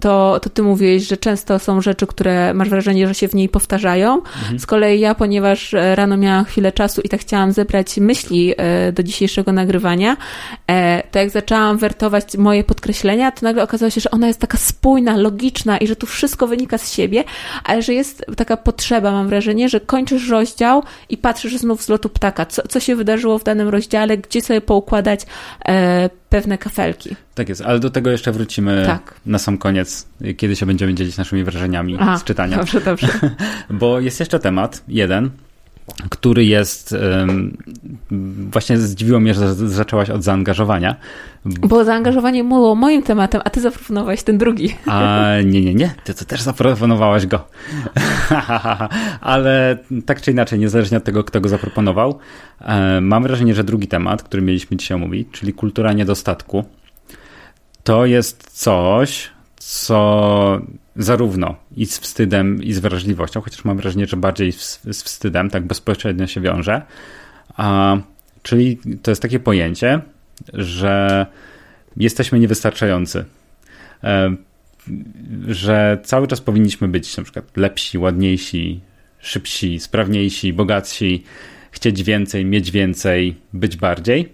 to, 0.00 0.40
to 0.42 0.50
ty 0.50 0.62
mówiłeś, 0.62 1.02
że 1.02 1.16
często 1.16 1.58
są 1.58 1.80
rzeczy, 1.80 2.06
które 2.06 2.54
masz 2.54 2.68
wrażenie, 2.68 3.08
że 3.08 3.14
się 3.14 3.28
w 3.28 3.34
niej 3.34 3.48
powtarzają. 3.48 4.14
Mhm. 4.14 4.58
Z 4.58 4.66
kolei 4.66 5.00
ja, 5.00 5.14
ponieważ 5.14 5.74
e, 5.74 5.96
rano 5.96 6.16
miałam 6.16 6.44
chwilę 6.44 6.72
czasu 6.72 7.00
i 7.00 7.08
tak 7.08 7.20
chciałam 7.20 7.52
zebrać 7.52 7.96
myśli 7.96 8.54
e, 8.56 8.92
do 8.92 9.02
dzisiejszego 9.02 9.52
nagrywania, 9.52 10.16
e, 10.66 11.02
to 11.10 11.18
jak 11.18 11.30
zaczęłam 11.30 11.78
wertować 11.78 12.36
moje 12.36 12.64
podkreślenia, 12.64 13.32
to 13.32 13.38
nagle 13.42 13.62
okazało 13.62 13.90
się, 13.90 14.00
że 14.00 14.10
ona 14.10 14.26
jest 14.26 14.40
taka 14.40 14.58
spójna, 14.58 15.16
logiczna 15.16 15.78
i 15.78 15.86
że 15.86 15.96
tu 15.96 16.06
wszystko 16.06 16.46
wynika 16.46 16.78
z 16.78 16.92
siebie, 16.92 17.24
ale 17.64 17.82
że 17.82 17.94
jest 17.94 18.24
taka 18.36 18.56
potrzeba, 18.56 19.12
mam 19.12 19.28
wrażenie, 19.28 19.68
że 19.68 19.80
kończysz 19.80 20.28
rozdział 20.28 20.82
i 21.08 21.16
patrzysz 21.16 21.56
znów 21.56 21.82
z 21.82 21.88
lotu 21.88 22.08
ptaka, 22.08 22.46
co, 22.46 22.68
co 22.68 22.80
się 22.80 22.96
wydarzyło 22.96 23.38
w 23.38 23.44
danym 23.44 23.68
rozdziale, 23.68 24.18
gdzie 24.18 24.40
sobie 24.40 24.60
poukładać 24.60 25.20
pewne 26.28 26.58
kafelki. 26.58 27.16
Tak 27.34 27.48
jest, 27.48 27.60
ale 27.60 27.80
do 27.80 27.90
tego 27.90 28.10
jeszcze 28.10 28.32
wrócimy 28.32 28.82
tak. 28.86 29.14
na 29.26 29.38
sam 29.38 29.58
koniec, 29.58 30.06
kiedy 30.36 30.56
się 30.56 30.66
będziemy 30.66 30.94
dzielić 30.94 31.16
naszymi 31.16 31.44
wrażeniami 31.44 31.96
Aha, 32.00 32.18
z 32.18 32.24
czytania. 32.24 32.56
Dobrze, 32.56 32.80
dobrze. 32.80 33.08
Bo 33.70 34.00
jest 34.00 34.20
jeszcze 34.20 34.38
temat, 34.38 34.82
jeden, 34.88 35.30
który 36.10 36.44
jest. 36.44 36.92
Um, 36.92 37.56
właśnie 38.50 38.78
zdziwiło 38.78 39.20
mnie, 39.20 39.34
że 39.34 39.54
zaczęłaś 39.54 40.10
od 40.10 40.22
zaangażowania. 40.22 40.96
Bo 41.60 41.84
zaangażowanie 41.84 42.44
było 42.44 42.74
moim 42.74 43.02
tematem, 43.02 43.40
a 43.44 43.50
ty 43.50 43.60
zaproponowałeś 43.60 44.22
ten 44.22 44.38
drugi. 44.38 44.76
A 44.86 45.34
nie, 45.44 45.60
nie, 45.60 45.74
nie. 45.74 45.94
Ty 46.04 46.14
też 46.14 46.42
zaproponowałaś 46.42 47.26
go. 47.26 47.44
Ale 49.20 49.78
tak 50.06 50.22
czy 50.22 50.30
inaczej, 50.30 50.58
niezależnie 50.58 50.98
od 50.98 51.04
tego, 51.04 51.24
kto 51.24 51.40
go 51.40 51.48
zaproponował, 51.48 52.18
e, 52.60 53.00
mam 53.00 53.22
wrażenie, 53.22 53.54
że 53.54 53.64
drugi 53.64 53.88
temat, 53.88 54.22
który 54.22 54.42
mieliśmy 54.42 54.76
dzisiaj 54.76 54.94
omówić, 54.94 55.28
czyli 55.32 55.52
kultura 55.52 55.92
niedostatku, 55.92 56.64
to 57.84 58.06
jest 58.06 58.50
coś, 58.50 59.30
co 59.56 60.60
zarówno 60.96 61.54
i 61.76 61.86
z 61.86 61.98
wstydem, 61.98 62.62
i 62.62 62.72
z 62.72 62.78
wrażliwością, 62.78 63.40
chociaż 63.40 63.64
mam 63.64 63.76
wrażenie, 63.76 64.06
że 64.06 64.16
bardziej 64.16 64.52
z, 64.52 64.80
z 64.92 65.02
wstydem, 65.02 65.50
tak 65.50 65.66
bezpośrednio 65.66 66.26
się 66.26 66.40
wiąże. 66.40 66.82
A, 67.56 67.96
czyli 68.42 68.78
to 69.02 69.10
jest 69.10 69.22
takie 69.22 69.40
pojęcie, 69.40 70.00
że 70.52 71.26
jesteśmy 71.96 72.38
niewystarczający. 72.38 73.24
E, 74.04 74.34
że 75.48 75.98
cały 76.04 76.26
czas 76.26 76.40
powinniśmy 76.40 76.88
być 76.88 77.16
na 77.16 77.22
przykład 77.22 77.56
lepsi, 77.56 77.98
ładniejsi, 77.98 78.80
szybsi, 79.18 79.80
sprawniejsi, 79.80 80.52
bogatsi, 80.52 81.24
chcieć 81.70 82.02
więcej, 82.02 82.44
mieć 82.44 82.70
więcej, 82.70 83.36
być 83.52 83.76
bardziej. 83.76 84.32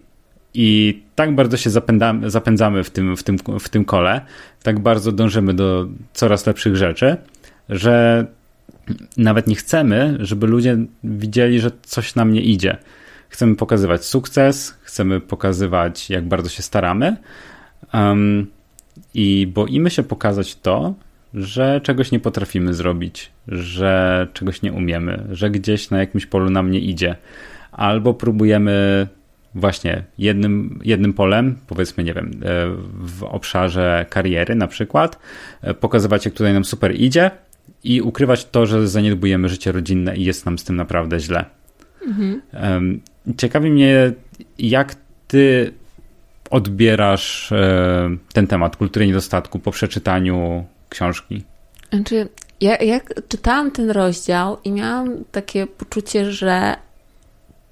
I 0.54 1.00
tak 1.14 1.34
bardzo 1.34 1.56
się 1.56 1.70
zapędzamy, 1.70 2.30
zapędzamy 2.30 2.84
w, 2.84 2.90
tym, 2.90 3.16
w, 3.16 3.22
tym, 3.22 3.38
w 3.60 3.68
tym 3.68 3.84
kole, 3.84 4.20
tak 4.62 4.80
bardzo 4.80 5.12
dążymy 5.12 5.54
do 5.54 5.88
coraz 6.12 6.46
lepszych 6.46 6.76
rzeczy, 6.76 7.16
że 7.68 8.26
nawet 9.16 9.46
nie 9.46 9.54
chcemy, 9.54 10.16
żeby 10.20 10.46
ludzie 10.46 10.76
widzieli, 11.04 11.60
że 11.60 11.70
coś 11.82 12.14
nam 12.14 12.32
nie 12.32 12.40
idzie. 12.40 12.76
Chcemy 13.34 13.56
pokazywać 13.56 14.04
sukces, 14.04 14.78
chcemy 14.82 15.20
pokazywać, 15.20 16.10
jak 16.10 16.28
bardzo 16.28 16.48
się 16.48 16.62
staramy. 16.62 17.16
Um, 17.94 18.46
I 19.14 19.46
boimy 19.54 19.90
się 19.90 20.02
pokazać 20.02 20.56
to, 20.56 20.94
że 21.34 21.80
czegoś 21.80 22.10
nie 22.10 22.20
potrafimy 22.20 22.74
zrobić, 22.74 23.30
że 23.48 24.26
czegoś 24.32 24.62
nie 24.62 24.72
umiemy, 24.72 25.26
że 25.30 25.50
gdzieś 25.50 25.90
na 25.90 25.98
jakimś 25.98 26.26
polu 26.26 26.50
nam 26.50 26.70
nie 26.70 26.78
idzie. 26.78 27.16
Albo 27.72 28.14
próbujemy 28.14 29.06
właśnie 29.54 30.04
jednym, 30.18 30.80
jednym 30.84 31.12
polem, 31.12 31.56
powiedzmy, 31.66 32.04
nie 32.04 32.14
wiem, 32.14 32.30
e, 32.30 32.66
w 32.94 33.22
obszarze 33.22 34.06
kariery 34.10 34.54
na 34.54 34.66
przykład, 34.66 35.18
e, 35.62 35.74
pokazywać, 35.74 36.24
jak 36.24 36.34
tutaj 36.34 36.52
nam 36.52 36.64
super 36.64 36.94
idzie 37.00 37.30
i 37.84 38.02
ukrywać 38.02 38.44
to, 38.44 38.66
że 38.66 38.88
zaniedbujemy 38.88 39.48
życie 39.48 39.72
rodzinne 39.72 40.16
i 40.16 40.24
jest 40.24 40.46
nam 40.46 40.58
z 40.58 40.64
tym 40.64 40.76
naprawdę 40.76 41.20
źle. 41.20 41.44
Mhm. 42.06 42.40
Ciekawi 43.36 43.70
mnie, 43.70 44.12
jak 44.58 44.96
ty 45.28 45.72
odbierasz 46.50 47.52
e, 47.52 48.16
ten 48.32 48.46
temat 48.46 48.76
kultury 48.76 49.06
niedostatku 49.06 49.58
po 49.58 49.70
przeczytaniu 49.70 50.64
książki? 50.88 51.44
Znaczy, 51.92 52.28
ja 52.60 52.76
jak 52.76 53.14
czytałam 53.28 53.70
ten 53.70 53.90
rozdział 53.90 54.58
i 54.64 54.72
miałam 54.72 55.24
takie 55.32 55.66
poczucie, 55.66 56.32
że 56.32 56.76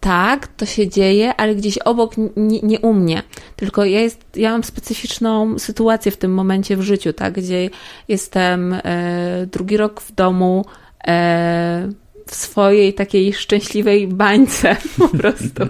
tak, 0.01 0.47
to 0.47 0.67
się 0.67 0.89
dzieje, 0.89 1.37
ale 1.37 1.55
gdzieś 1.55 1.79
obok, 1.79 2.15
nie, 2.37 2.61
nie 2.61 2.81
u 2.81 2.95
mnie. 2.95 3.23
Tylko 3.57 3.85
ja, 3.85 4.01
jest, 4.01 4.37
ja 4.37 4.51
mam 4.51 4.65
specyficzną 4.65 5.59
sytuację 5.59 6.13
w 6.13 6.17
tym 6.17 6.35
momencie 6.35 6.77
w 6.77 6.83
życiu, 6.83 7.13
tak, 7.13 7.35
gdzie 7.35 7.71
jestem 8.09 8.73
e, 8.73 9.47
drugi 9.53 9.77
rok 9.77 10.01
w 10.01 10.13
domu, 10.13 10.65
e, 11.07 11.89
w 12.27 12.35
swojej 12.35 12.95
takiej 12.95 13.33
szczęśliwej 13.33 14.09
bańce 14.09 14.77
po 14.99 15.09
prostu. 15.09 15.63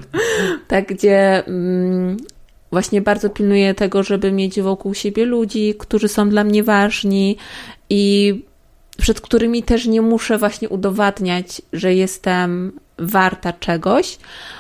tak, 0.69 0.87
gdzie 0.87 1.47
mm, 1.47 2.17
właśnie 2.71 3.01
bardzo 3.03 3.31
pilnuję 3.31 3.75
tego, 3.75 4.03
żeby 4.03 4.33
mieć 4.33 4.61
wokół 4.61 4.95
siebie 4.95 5.25
ludzi, 5.25 5.75
którzy 5.79 6.09
są 6.09 6.29
dla 6.29 6.45
mnie 6.45 6.63
ważni 6.63 7.37
i 7.91 8.35
przed 8.99 9.21
którymi 9.21 9.63
też 9.63 9.87
nie 9.87 10.03
muszę 10.03 10.39
właśnie 10.39 10.69
udowadniać, 10.69 11.63
że 11.73 11.95
jestem 11.95 12.73
warta 12.99 13.53
czegoś. 13.53 14.19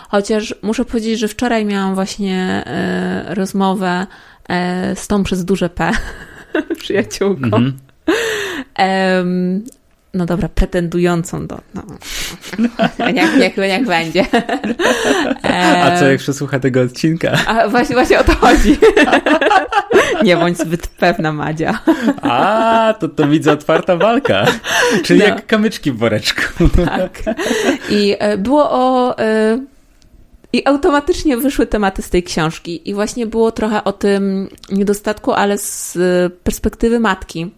Chociaż 0.08 0.54
muszę 0.62 0.84
powiedzieć, 0.84 1.18
że 1.18 1.28
wczoraj 1.28 1.64
miałam 1.64 1.94
właśnie 1.94 2.62
e, 2.66 3.34
rozmowę 3.34 4.06
e, 4.48 4.96
z 4.96 5.08
tą 5.08 5.22
przez 5.22 5.44
duże 5.44 5.68
P, 5.68 5.92
przyjaciółką. 6.82 7.56
Mm 7.56 7.72
-hmm. 7.72 9.60
No 10.14 10.26
dobra, 10.26 10.48
pretendującą 10.48 11.46
do. 11.46 11.60
No, 11.74 11.82
niech, 13.12 13.36
niech, 13.36 13.56
niech 13.56 13.86
będzie. 13.86 14.26
A 15.42 15.98
co 15.98 16.10
jak 16.10 16.18
przesłucha 16.18 16.58
tego 16.58 16.80
odcinka? 16.80 17.32
A 17.46 17.68
właśnie, 17.68 17.94
właśnie 17.94 18.20
o 18.20 18.24
to 18.24 18.34
chodzi. 18.34 18.78
Nie 20.24 20.36
bądź 20.36 20.58
zbyt 20.58 20.86
pewna, 20.86 21.32
Madzia. 21.32 21.78
A, 22.22 22.94
to 23.00 23.08
to 23.08 23.28
widzę 23.28 23.52
otwarta 23.52 23.96
walka. 23.96 24.44
Czyli 25.04 25.20
no. 25.20 25.26
jak 25.26 25.46
kamyczki 25.46 25.92
w 25.92 25.96
woreczku. 25.96 26.42
Tak. 26.84 27.22
I 27.90 28.16
e, 28.18 28.38
było 28.38 28.70
o... 28.70 29.18
E, 29.18 29.58
I 30.52 30.66
automatycznie 30.66 31.36
wyszły 31.36 31.66
tematy 31.66 32.02
z 32.02 32.10
tej 32.10 32.22
książki. 32.22 32.90
I 32.90 32.94
właśnie 32.94 33.26
było 33.26 33.52
trochę 33.52 33.84
o 33.84 33.92
tym 33.92 34.48
niedostatku, 34.70 35.32
ale 35.32 35.58
z 35.58 35.98
perspektywy 36.42 37.00
matki. 37.00 37.50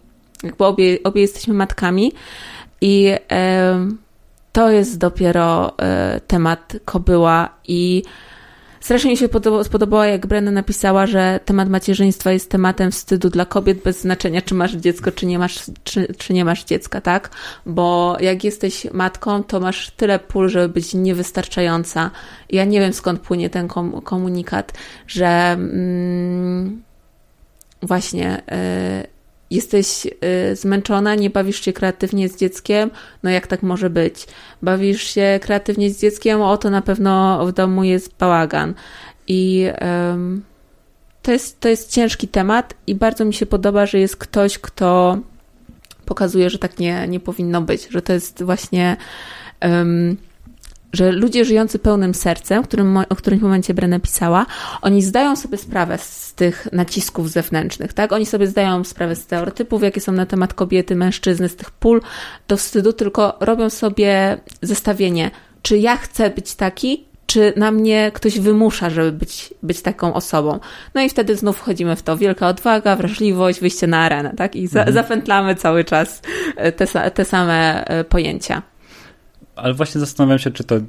Jakby 0.43 0.65
obie, 0.65 0.97
obie 1.03 1.21
jesteśmy 1.21 1.53
matkami. 1.53 2.13
I 2.81 3.11
e, 3.31 3.87
to 4.51 4.69
jest 4.69 4.97
dopiero 4.97 5.77
e, 5.79 6.21
temat 6.27 6.77
kobyła 6.85 7.49
i 7.67 8.03
Strasznie 8.85 9.11
mi 9.11 9.17
się 9.17 9.27
spodobało, 9.63 10.03
jak 10.03 10.27
Brenda 10.27 10.51
napisała, 10.51 11.07
że 11.07 11.39
temat 11.45 11.69
macierzyństwa 11.69 12.31
jest 12.31 12.51
tematem 12.51 12.91
wstydu 12.91 13.29
dla 13.29 13.45
kobiet 13.45 13.83
bez 13.83 14.01
znaczenia, 14.01 14.41
czy 14.41 14.55
masz 14.55 14.73
dziecko, 14.73 15.11
czy 15.11 15.25
nie 15.25 15.39
masz, 15.39 15.59
czy, 15.83 16.13
czy 16.17 16.33
nie 16.33 16.45
masz 16.45 16.63
dziecka, 16.63 17.01
tak? 17.01 17.29
Bo 17.65 18.17
jak 18.19 18.43
jesteś 18.43 18.87
matką, 18.93 19.43
to 19.43 19.59
masz 19.59 19.89
tyle 19.89 20.19
pól, 20.19 20.49
żeby 20.49 20.73
być 20.73 20.93
niewystarczająca. 20.93 22.11
Ja 22.49 22.65
nie 22.65 22.79
wiem, 22.79 22.93
skąd 22.93 23.19
płynie 23.19 23.49
ten 23.49 23.67
komunikat, 24.03 24.73
że 25.07 25.27
mm, 25.27 26.83
właśnie... 27.81 28.41
Yy, 29.01 29.14
jesteś 29.51 30.05
y, 30.05 30.55
zmęczona, 30.55 31.15
nie 31.15 31.29
bawisz 31.29 31.61
się 31.61 31.73
kreatywnie 31.73 32.29
z 32.29 32.37
dzieckiem, 32.37 32.89
no 33.23 33.29
jak 33.29 33.47
tak 33.47 33.63
może 33.63 33.89
być? 33.89 34.27
Bawisz 34.61 35.03
się 35.03 35.39
kreatywnie 35.41 35.89
z 35.89 36.01
dzieckiem, 36.01 36.41
o 36.41 36.57
to 36.57 36.69
na 36.69 36.81
pewno 36.81 37.45
w 37.45 37.51
domu 37.51 37.83
jest 37.83 38.17
bałagan. 38.17 38.73
I 39.27 39.67
um, 39.81 40.43
to, 41.21 41.31
jest, 41.31 41.59
to 41.59 41.69
jest 41.69 41.91
ciężki 41.91 42.27
temat 42.27 42.73
i 42.87 42.95
bardzo 42.95 43.25
mi 43.25 43.33
się 43.33 43.45
podoba, 43.45 43.85
że 43.85 43.99
jest 43.99 44.17
ktoś, 44.17 44.59
kto 44.59 45.17
pokazuje, 46.05 46.49
że 46.49 46.59
tak 46.59 46.79
nie, 46.79 47.07
nie 47.07 47.19
powinno 47.19 47.61
być, 47.61 47.87
że 47.89 48.01
to 48.01 48.13
jest 48.13 48.43
właśnie. 48.43 48.97
Um, 49.61 50.17
że 50.95 51.11
ludzie 51.11 51.45
żyjący 51.45 51.79
pełnym 51.79 52.13
sercem, 52.13 52.63
którym, 52.63 52.97
o 52.97 53.15
którym 53.15 53.39
w 53.39 53.43
momencie 53.43 53.73
Brenna 53.73 53.99
pisała, 53.99 54.45
oni 54.81 55.01
zdają 55.01 55.35
sobie 55.35 55.57
sprawę 55.57 55.97
z 55.97 56.33
tych 56.33 56.67
nacisków 56.71 57.29
zewnętrznych, 57.29 57.93
tak? 57.93 58.11
Oni 58.11 58.25
sobie 58.25 58.47
zdają 58.47 58.83
sprawę 58.83 59.15
z 59.15 59.21
stereotypów, 59.21 59.83
jakie 59.83 60.01
są 60.01 60.11
na 60.11 60.25
temat 60.25 60.53
kobiety, 60.53 60.95
mężczyzny, 60.95 61.49
z 61.49 61.55
tych 61.55 61.71
pól 61.71 62.01
do 62.47 62.57
wstydu, 62.57 62.93
tylko 62.93 63.37
robią 63.39 63.69
sobie 63.69 64.37
zestawienie, 64.61 65.31
czy 65.61 65.77
ja 65.77 65.97
chcę 65.97 66.29
być 66.29 66.55
taki, 66.55 67.05
czy 67.25 67.53
na 67.55 67.71
mnie 67.71 68.11
ktoś 68.13 68.39
wymusza, 68.39 68.89
żeby 68.89 69.11
być, 69.11 69.53
być 69.63 69.81
taką 69.81 70.13
osobą. 70.13 70.59
No 70.95 71.01
i 71.01 71.09
wtedy 71.09 71.35
znów 71.35 71.57
wchodzimy 71.57 71.95
w 71.95 72.01
to. 72.01 72.17
Wielka 72.17 72.47
odwaga, 72.47 72.95
wrażliwość, 72.95 73.59
wyjście 73.59 73.87
na 73.87 73.97
arenę, 73.97 74.33
tak? 74.37 74.55
I 74.55 74.67
za, 74.67 74.79
mhm. 74.79 74.93
zapętlamy 74.93 75.55
cały 75.55 75.83
czas 75.83 76.21
e, 76.55 76.71
te, 76.71 77.11
te 77.11 77.25
same 77.25 77.85
e, 77.85 78.03
pojęcia. 78.03 78.61
Ale 79.55 79.73
właśnie 79.73 79.99
zastanawiam 79.99 80.39
się, 80.39 80.51
czy 80.51 80.63
to, 80.63 80.75
yy, 80.75 80.81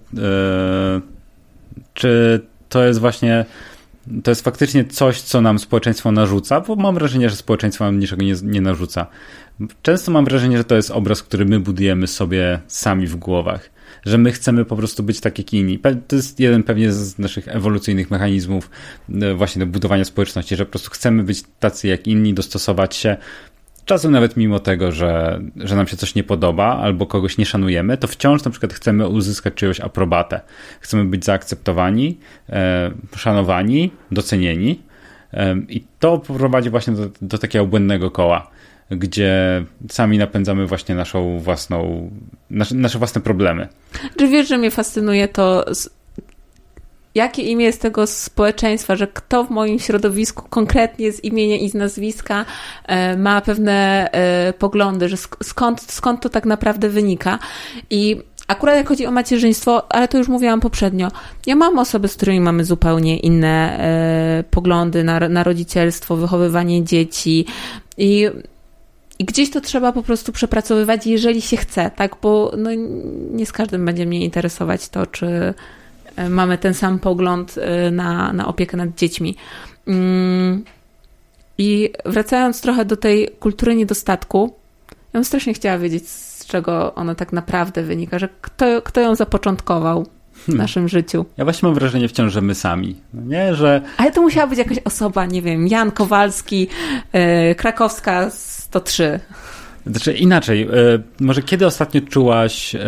czy 1.95 2.41
to 2.69 2.85
jest 2.85 3.01
właśnie 3.01 3.45
to 4.23 4.31
jest 4.31 4.45
faktycznie 4.45 4.85
coś, 4.85 5.21
co 5.21 5.41
nam 5.41 5.59
społeczeństwo 5.59 6.13
narzuca, 6.13 6.61
bo 6.61 6.77
mam 6.77 6.95
wrażenie, 6.95 7.31
że 7.31 7.37
społeczeństwo 7.37 7.85
nam 7.85 7.99
niczego 7.99 8.23
nie, 8.23 8.35
nie 8.43 8.61
narzuca. 8.61 9.07
Często 9.83 10.13
mam 10.13 10.25
wrażenie, 10.25 10.59
że 10.59 10.65
to 10.65 10.77
jest 10.77 10.91
obraz, 10.91 11.23
który 11.23 11.45
my 11.45 11.61
budujemy 11.61 12.07
sobie 12.07 12.61
sami 12.67 13.07
w 13.07 13.17
głowach 13.17 13.71
że 14.07 14.19
my 14.19 14.33
chcemy 14.33 14.65
po 14.65 14.77
prostu 14.77 15.03
być 15.03 15.21
tak 15.21 15.39
jak 15.39 15.53
inni. 15.53 15.79
To 16.09 16.17
jest 16.17 16.41
jeden 16.41 16.63
pewnie 16.63 16.93
z 16.93 17.19
naszych 17.19 17.49
ewolucyjnych 17.49 18.11
mechanizmów 18.11 18.71
e, 19.23 19.35
właśnie 19.35 19.61
do 19.61 19.67
budowania 19.67 20.05
społeczności, 20.05 20.57
że 20.57 20.67
po 20.67 20.71
prostu 20.71 20.91
chcemy 20.91 21.23
być 21.23 21.43
tacy 21.61 21.89
jak 21.89 22.07
inni, 22.07 22.35
dostosować 22.35 22.97
się. 22.97 23.17
Czasem 23.87 24.13
nawet 24.13 24.37
mimo 24.37 24.59
tego, 24.59 24.93
że, 24.93 25.41
że 25.57 25.77
nam 25.77 25.87
się 25.87 25.97
coś 25.97 26.15
nie 26.15 26.25
podoba 26.25 26.79
albo 26.79 27.07
kogoś 27.07 27.39
nie 27.39 27.47
szanujemy, 27.47 27.97
to 27.97 28.09
wciąż 28.09 28.45
na 28.45 28.51
przykład 28.51 28.73
chcemy 28.73 29.09
uzyskać 29.09 29.55
czyjąś 29.55 29.81
aprobatę. 29.81 30.41
Chcemy 30.81 31.05
być 31.05 31.25
zaakceptowani, 31.25 32.19
e, 32.51 32.91
szanowani, 33.17 33.91
docenieni. 34.11 34.83
I 35.69 35.85
to 35.99 36.19
prowadzi 36.19 36.71
właśnie 36.71 36.93
do, 36.93 37.09
do 37.23 37.39
takiego 37.39 37.67
błędnego 37.67 38.11
koła 38.11 38.51
gdzie 38.91 39.65
sami 39.91 40.19
napędzamy 40.19 40.67
właśnie 40.67 40.95
naszą 40.95 41.39
własną, 41.39 42.11
nasze, 42.51 42.75
nasze 42.75 42.99
własne 42.99 43.21
problemy. 43.21 43.69
Czy 44.19 44.29
wiesz, 44.29 44.49
że 44.49 44.59
mnie 44.59 44.71
fascynuje 44.71 45.29
to, 45.29 45.65
jakie 47.17 47.43
imię 47.43 47.65
jest 47.65 47.83
tego 47.83 48.07
społeczeństwa, 48.07 48.97
że 48.97 49.07
kto 49.07 49.45
w 49.45 49.51
moim 49.51 49.79
środowisku 49.79 50.49
konkretnie 50.51 51.13
z 51.13 51.25
imienia 51.25 51.57
i 51.57 51.71
z 51.71 51.75
nazwiska 51.75 52.45
e, 52.85 53.17
ma 53.17 53.41
pewne 53.41 54.09
e, 54.13 54.53
poglądy, 54.53 55.09
że 55.09 55.17
skąd, 55.43 55.81
skąd 55.93 56.21
to 56.21 56.29
tak 56.29 56.45
naprawdę 56.45 56.89
wynika. 56.89 57.39
I 57.91 58.17
Akurat 58.49 58.77
jak 58.77 58.89
chodzi 58.89 59.07
o 59.07 59.11
macierzyństwo, 59.11 59.93
ale 59.93 60.09
to 60.09 60.19
już 60.19 60.29
mówiłam 60.29 60.61
poprzednio, 60.61 61.09
ja 61.47 61.57
mam 61.57 61.79
osoby, 61.79 62.09
z 62.09 62.17
którymi 62.17 62.41
mamy 62.41 62.65
zupełnie 62.65 63.19
inne 63.19 63.79
e, 63.79 64.45
poglądy 64.51 65.05
na, 65.05 65.29
na 65.29 65.43
rodzicielstwo, 65.43 66.17
wychowywanie 66.17 66.85
dzieci 66.85 67.47
i 67.99 68.29
i 69.19 69.25
gdzieś 69.25 69.51
to 69.51 69.61
trzeba 69.61 69.93
po 69.93 70.03
prostu 70.03 70.33
przepracowywać, 70.33 71.07
jeżeli 71.07 71.43
się 71.43 71.57
chce, 71.57 71.91
tak? 71.97 72.17
Bo 72.23 72.53
no, 72.57 72.71
nie 73.31 73.47
z 73.47 73.53
każdym 73.53 73.85
będzie 73.85 74.07
mnie 74.07 74.25
interesować 74.25 74.89
to, 74.89 75.07
czy 75.07 75.55
mamy 76.31 76.59
ten 76.59 76.75
sam 76.75 76.99
pogląd 76.99 77.55
e, 77.59 77.91
na, 77.91 78.33
na 78.33 78.49
opiekę 78.49 78.77
nad 78.77 78.95
dziećmi. 78.95 79.37
Mm. 79.87 80.65
I 81.59 81.93
wracając 82.05 82.61
trochę 82.61 82.85
do 82.85 82.97
tej 82.97 83.29
kultury 83.41 83.75
niedostatku, 83.75 84.55
ja 84.89 85.13
bym 85.13 85.25
strasznie 85.25 85.55
chciała 85.55 85.79
wiedzieć, 85.79 86.09
z 86.09 86.47
czego 86.47 86.95
ona 86.95 87.15
tak 87.15 87.33
naprawdę 87.33 87.83
wynika, 87.83 88.19
że 88.19 88.29
kto, 88.41 88.83
kto 88.83 89.01
ją 89.01 89.15
zapoczątkował 89.15 90.07
w 90.33 90.47
hmm. 90.47 90.59
naszym 90.59 90.89
życiu. 90.89 91.25
Ja 91.37 91.45
właśnie 91.45 91.67
mam 91.67 91.75
wrażenie 91.75 92.09
wciąż, 92.09 92.33
że 92.33 92.41
my 92.41 92.55
sami. 92.55 92.97
No 93.15 93.23
nie, 93.23 93.55
że... 93.55 93.83
Ale 93.97 94.13
to 94.13 94.23
musiała 94.23 94.47
być 94.47 94.59
jakaś 94.59 94.79
osoba, 94.85 95.27
nie 95.27 95.43
wiem, 95.43 95.69
Jan 95.69 95.91
Kowalski, 95.91 96.69
yy, 97.13 97.55
Krakowska 97.55 98.31
103. 98.31 99.21
Znaczy 99.87 100.13
inaczej, 100.13 100.63
e, 100.63 100.69
może 101.21 101.43
kiedy 101.43 101.67
ostatnio 101.67 102.01
czułaś, 102.01 102.75
e, 102.75 102.81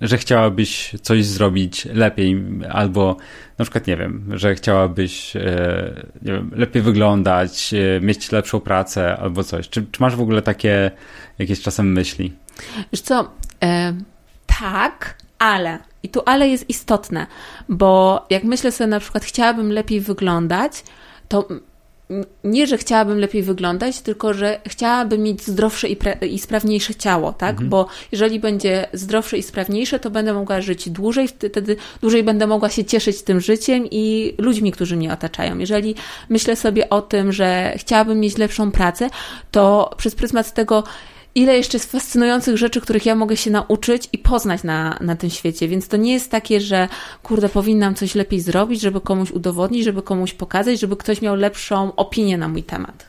że 0.00 0.18
chciałabyś 0.18 0.96
coś 1.02 1.24
zrobić 1.24 1.84
lepiej, 1.84 2.44
albo 2.70 3.16
na 3.58 3.64
przykład, 3.64 3.86
nie 3.86 3.96
wiem, 3.96 4.24
że 4.34 4.54
chciałabyś 4.54 5.34
nie 6.22 6.32
wiem, 6.32 6.50
lepiej 6.56 6.82
wyglądać, 6.82 7.74
mieć 8.00 8.32
lepszą 8.32 8.60
pracę 8.60 9.16
albo 9.16 9.44
coś. 9.44 9.68
Czy, 9.68 9.86
czy 9.92 10.02
masz 10.02 10.16
w 10.16 10.20
ogóle 10.20 10.42
takie 10.42 10.90
jakieś 11.38 11.62
czasem 11.62 11.92
myśli? 11.92 12.32
Wiesz 12.92 13.00
co, 13.00 13.30
e, 13.62 13.94
tak, 14.60 15.16
ale 15.38 15.78
i 16.02 16.08
tu 16.08 16.22
ale 16.26 16.48
jest 16.48 16.70
istotne, 16.70 17.26
bo 17.68 18.26
jak 18.30 18.44
myślę 18.44 18.72
sobie 18.72 18.88
na 18.88 19.00
przykład, 19.00 19.24
chciałabym 19.24 19.72
lepiej 19.72 20.00
wyglądać, 20.00 20.84
to 21.28 21.48
nie, 22.44 22.66
że 22.66 22.78
chciałabym 22.78 23.18
lepiej 23.18 23.42
wyglądać, 23.42 24.00
tylko 24.00 24.34
że 24.34 24.60
chciałabym 24.66 25.22
mieć 25.22 25.42
zdrowsze 25.42 25.88
i, 25.88 25.96
i 26.30 26.38
sprawniejsze 26.38 26.94
ciało, 26.94 27.32
tak? 27.32 27.50
Mhm. 27.50 27.68
Bo 27.68 27.86
jeżeli 28.12 28.40
będzie 28.40 28.86
zdrowsze 28.92 29.38
i 29.38 29.42
sprawniejsze, 29.42 29.98
to 30.00 30.10
będę 30.10 30.32
mogła 30.32 30.60
żyć 30.60 30.90
dłużej, 30.90 31.28
wtedy 31.28 31.76
dłużej 32.00 32.22
będę 32.22 32.46
mogła 32.46 32.68
się 32.68 32.84
cieszyć 32.84 33.22
tym 33.22 33.40
życiem 33.40 33.86
i 33.90 34.34
ludźmi, 34.38 34.72
którzy 34.72 34.96
mnie 34.96 35.12
otaczają. 35.12 35.58
Jeżeli 35.58 35.94
myślę 36.28 36.56
sobie 36.56 36.90
o 36.90 37.02
tym, 37.02 37.32
że 37.32 37.74
chciałabym 37.76 38.20
mieć 38.20 38.38
lepszą 38.38 38.70
pracę, 38.70 39.10
to 39.50 39.90
przez 39.96 40.14
pryzmat 40.14 40.54
tego, 40.54 40.84
ile 41.34 41.56
jeszcze 41.56 41.78
jest 41.78 41.92
fascynujących 41.92 42.56
rzeczy, 42.56 42.80
których 42.80 43.06
ja 43.06 43.14
mogę 43.14 43.36
się 43.36 43.50
nauczyć 43.50 44.08
i 44.12 44.18
poznać 44.18 44.62
na, 44.62 44.98
na 45.00 45.16
tym 45.16 45.30
świecie. 45.30 45.68
Więc 45.68 45.88
to 45.88 45.96
nie 45.96 46.12
jest 46.12 46.30
takie, 46.30 46.60
że 46.60 46.88
kurde, 47.22 47.48
powinnam 47.48 47.94
coś 47.94 48.14
lepiej 48.14 48.40
zrobić, 48.40 48.80
żeby 48.80 49.00
komuś 49.00 49.30
udowodnić, 49.30 49.84
żeby 49.84 50.02
komuś 50.02 50.32
pokazać, 50.32 50.80
żeby 50.80 50.96
ktoś 50.96 51.22
miał 51.22 51.34
lepszą 51.36 51.94
opinię 51.94 52.38
na 52.38 52.48
mój 52.48 52.62
temat. 52.62 53.06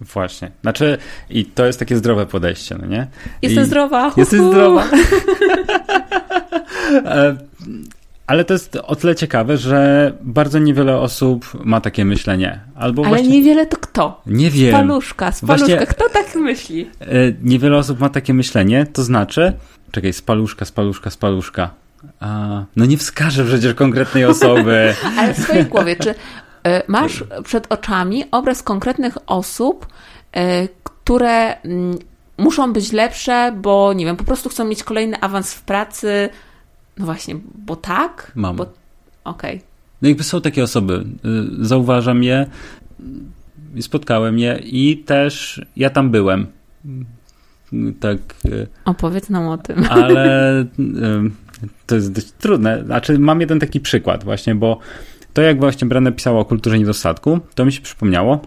Właśnie. 0.00 0.50
Znaczy, 0.62 0.98
i 1.30 1.44
to 1.44 1.66
jest 1.66 1.78
takie 1.78 1.96
zdrowe 1.96 2.26
podejście, 2.26 2.76
no 2.80 2.86
nie? 2.86 3.06
Jestem 3.42 3.64
I 3.64 3.66
zdrowa. 3.66 4.12
Jesteś 4.16 4.40
zdrowa. 4.40 4.84
Ale 8.30 8.44
to 8.44 8.54
jest 8.54 8.76
o 8.76 8.96
tyle 8.96 9.14
ciekawe, 9.14 9.56
że 9.56 10.12
bardzo 10.20 10.58
niewiele 10.58 10.98
osób 10.98 11.64
ma 11.64 11.80
takie 11.80 12.04
myślenie. 12.04 12.60
Albo 12.74 13.02
Ale 13.02 13.08
właśnie... 13.08 13.28
niewiele 13.28 13.66
to 13.66 13.76
kto? 13.76 14.22
Nie 14.26 14.50
wiem. 14.50 14.74
Spaluszka, 14.74 15.32
spaluszka. 15.32 15.66
Właśnie... 15.66 15.86
Kto 15.86 16.08
tak 16.08 16.34
myśli? 16.34 16.90
E, 17.00 17.06
niewiele 17.42 17.76
osób 17.76 18.00
ma 18.00 18.08
takie 18.08 18.34
myślenie, 18.34 18.86
to 18.92 19.02
znaczy... 19.02 19.52
Czekaj, 19.90 20.12
spaluszka, 20.12 20.64
spaluszka, 20.64 21.10
spaluszka. 21.10 21.70
A, 22.20 22.64
no 22.76 22.86
nie 22.86 22.98
wskażę 22.98 23.44
przecież 23.44 23.74
konkretnej 23.74 24.24
osoby. 24.24 24.94
Ale 25.18 25.34
w 25.34 25.38
swojej 25.38 25.64
głowie, 25.64 25.96
czy 25.96 26.14
e, 26.64 26.82
masz 26.88 27.24
przed 27.44 27.72
oczami 27.72 28.24
obraz 28.30 28.62
konkretnych 28.62 29.18
osób, 29.26 29.86
e, 30.32 30.68
które 30.84 31.60
mm, 31.60 31.98
muszą 32.38 32.72
być 32.72 32.92
lepsze, 32.92 33.52
bo 33.56 33.92
nie 33.92 34.04
wiem, 34.04 34.16
po 34.16 34.24
prostu 34.24 34.48
chcą 34.48 34.64
mieć 34.64 34.84
kolejny 34.84 35.20
awans 35.20 35.54
w 35.54 35.62
pracy, 35.62 36.28
no 37.00 37.06
właśnie, 37.06 37.36
bo 37.66 37.76
tak? 37.76 38.32
Mam. 38.34 38.56
Bo... 38.56 38.62
Okej. 39.24 39.56
Okay. 39.56 39.60
No 40.02 40.08
jakby 40.08 40.24
są 40.24 40.40
takie 40.40 40.62
osoby. 40.62 41.04
Y, 41.60 41.66
zauważam 41.66 42.22
je, 42.22 42.46
y, 43.76 43.82
spotkałem 43.82 44.38
je 44.38 44.60
i 44.64 44.96
też 44.96 45.60
ja 45.76 45.90
tam 45.90 46.10
byłem. 46.10 46.46
Tak. 48.00 48.18
Y, 48.44 48.66
Opowiedz 48.84 49.30
nam 49.30 49.48
o 49.48 49.58
tym. 49.58 49.84
Ale 49.90 50.64
to 51.86 51.94
jest 51.94 52.12
dość 52.12 52.30
trudne. 52.30 52.84
Znaczy, 52.84 53.18
mam 53.18 53.40
jeden 53.40 53.60
taki 53.60 53.80
przykład 53.80 54.24
właśnie, 54.24 54.54
bo 54.54 54.78
to 55.32 55.42
jak 55.42 55.60
właśnie 55.60 55.88
Brenna 55.88 56.12
pisała 56.12 56.40
o 56.40 56.44
kulturze 56.44 56.78
niedostatku, 56.78 57.40
to 57.54 57.64
mi 57.64 57.72
się 57.72 57.80
przypomniało 57.80 58.40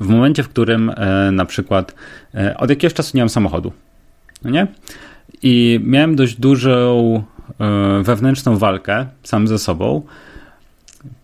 w 0.00 0.08
momencie, 0.08 0.42
w 0.42 0.48
którym 0.48 0.90
e, 0.96 1.30
na 1.32 1.44
przykład 1.44 1.94
e, 2.34 2.56
od 2.56 2.70
jakiegoś 2.70 2.94
czasu 2.94 3.16
nie 3.16 3.22
mam 3.22 3.28
samochodu. 3.28 3.72
No 4.44 4.50
nie? 4.50 4.66
I 5.42 5.80
miałem 5.82 6.16
dość 6.16 6.40
dużą 6.40 7.22
wewnętrzną 8.02 8.58
walkę 8.58 9.06
sam 9.22 9.48
ze 9.48 9.58
sobą 9.58 10.02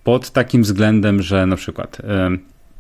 pod 0.05 0.31
takim 0.31 0.63
względem, 0.63 1.23
że 1.23 1.47
na 1.47 1.57
przykład 1.57 2.01
e, 2.01 2.31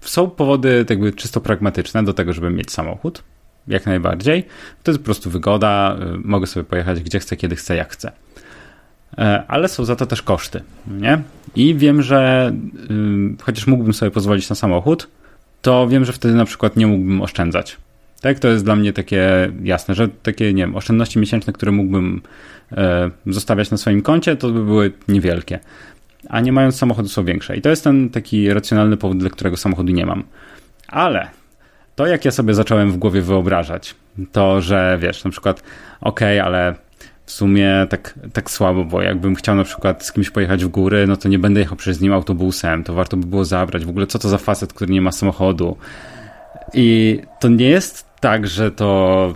są 0.00 0.30
powody 0.30 0.86
jakby 0.90 1.12
czysto 1.12 1.40
pragmatyczne 1.40 2.04
do 2.04 2.12
tego, 2.12 2.32
żeby 2.32 2.50
mieć 2.50 2.72
samochód, 2.72 3.22
jak 3.68 3.86
najbardziej. 3.86 4.44
To 4.82 4.90
jest 4.90 4.98
po 4.98 5.04
prostu 5.04 5.30
wygoda, 5.30 5.96
e, 6.00 6.18
mogę 6.24 6.46
sobie 6.46 6.64
pojechać 6.64 7.02
gdzie 7.02 7.18
chcę, 7.18 7.36
kiedy 7.36 7.56
chcę, 7.56 7.76
jak 7.76 7.92
chcę. 7.92 8.12
Ale 9.48 9.68
są 9.68 9.84
za 9.84 9.96
to 9.96 10.06
też 10.06 10.22
koszty, 10.22 10.62
nie? 10.86 11.22
I 11.54 11.74
wiem, 11.74 12.02
że 12.02 12.52
chociaż 13.42 13.66
mógłbym 13.66 13.94
sobie 13.94 14.10
pozwolić 14.10 14.50
na 14.50 14.56
samochód, 14.56 15.08
to 15.62 15.88
wiem, 15.88 16.04
że 16.04 16.12
wtedy 16.12 16.34
na 16.34 16.44
przykład 16.44 16.76
nie 16.76 16.86
mógłbym 16.86 17.22
oszczędzać. 17.22 17.76
Tak, 18.20 18.38
to 18.38 18.48
jest 18.48 18.64
dla 18.64 18.76
mnie 18.76 18.92
takie 18.92 19.52
jasne, 19.62 19.94
że 19.94 20.08
takie, 20.08 20.54
nie 20.54 20.62
wiem, 20.62 20.76
oszczędności 20.76 21.18
miesięczne, 21.18 21.52
które 21.52 21.72
mógłbym 21.72 22.22
e, 22.72 23.10
zostawiać 23.26 23.70
na 23.70 23.76
swoim 23.76 24.02
koncie, 24.02 24.36
to 24.36 24.50
by 24.50 24.64
były 24.64 24.92
niewielkie. 25.08 25.58
A 26.28 26.40
nie 26.40 26.52
mając 26.52 26.76
samochodu 26.76 27.08
są 27.08 27.24
większe. 27.24 27.56
I 27.56 27.62
to 27.62 27.68
jest 27.70 27.84
ten 27.84 28.10
taki 28.10 28.54
racjonalny 28.54 28.96
powód, 28.96 29.18
dla 29.18 29.30
którego 29.30 29.56
samochodu 29.56 29.92
nie 29.92 30.06
mam. 30.06 30.24
Ale 30.88 31.28
to 31.96 32.06
jak 32.06 32.24
ja 32.24 32.30
sobie 32.30 32.54
zacząłem 32.54 32.92
w 32.92 32.96
głowie 32.96 33.22
wyobrażać, 33.22 33.94
to, 34.32 34.60
że 34.60 34.98
wiesz, 35.00 35.24
na 35.24 35.30
przykład, 35.30 35.62
okej, 36.00 36.40
okay, 36.40 36.46
ale 36.46 36.74
w 37.26 37.32
sumie 37.32 37.86
tak, 37.90 38.18
tak 38.32 38.50
słabo, 38.50 38.84
bo 38.84 39.02
jakbym 39.02 39.34
chciał 39.34 39.54
na 39.54 39.64
przykład 39.64 40.04
z 40.04 40.12
kimś 40.12 40.30
pojechać 40.30 40.64
w 40.64 40.68
góry, 40.68 41.06
no 41.06 41.16
to 41.16 41.28
nie 41.28 41.38
będę 41.38 41.60
jechał 41.60 41.76
przez 41.76 42.00
nim 42.00 42.12
autobusem, 42.12 42.84
to 42.84 42.94
warto 42.94 43.16
by 43.16 43.26
było 43.26 43.44
zabrać. 43.44 43.84
W 43.84 43.88
ogóle 43.88 44.06
co 44.06 44.18
to 44.18 44.28
za 44.28 44.38
facet, 44.38 44.72
który 44.72 44.92
nie 44.92 45.00
ma 45.00 45.12
samochodu? 45.12 45.76
I 46.74 47.20
to 47.40 47.48
nie 47.48 47.68
jest 47.68 48.07
tak, 48.20 48.46
że 48.46 48.70
to 48.70 49.34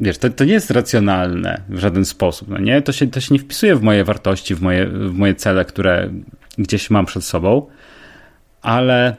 wiesz, 0.00 0.18
to, 0.18 0.30
to 0.30 0.44
nie 0.44 0.52
jest 0.52 0.70
racjonalne 0.70 1.60
w 1.68 1.78
żaden 1.78 2.04
sposób, 2.04 2.48
no 2.48 2.58
nie? 2.58 2.82
To 2.82 2.92
się, 2.92 3.06
to 3.06 3.20
się 3.20 3.34
nie 3.34 3.40
wpisuje 3.40 3.76
w 3.76 3.82
moje 3.82 4.04
wartości, 4.04 4.54
w 4.54 4.62
moje, 4.62 4.86
w 4.86 5.14
moje 5.14 5.34
cele, 5.34 5.64
które 5.64 6.10
gdzieś 6.58 6.90
mam 6.90 7.06
przed 7.06 7.24
sobą, 7.24 7.66
ale 8.62 9.16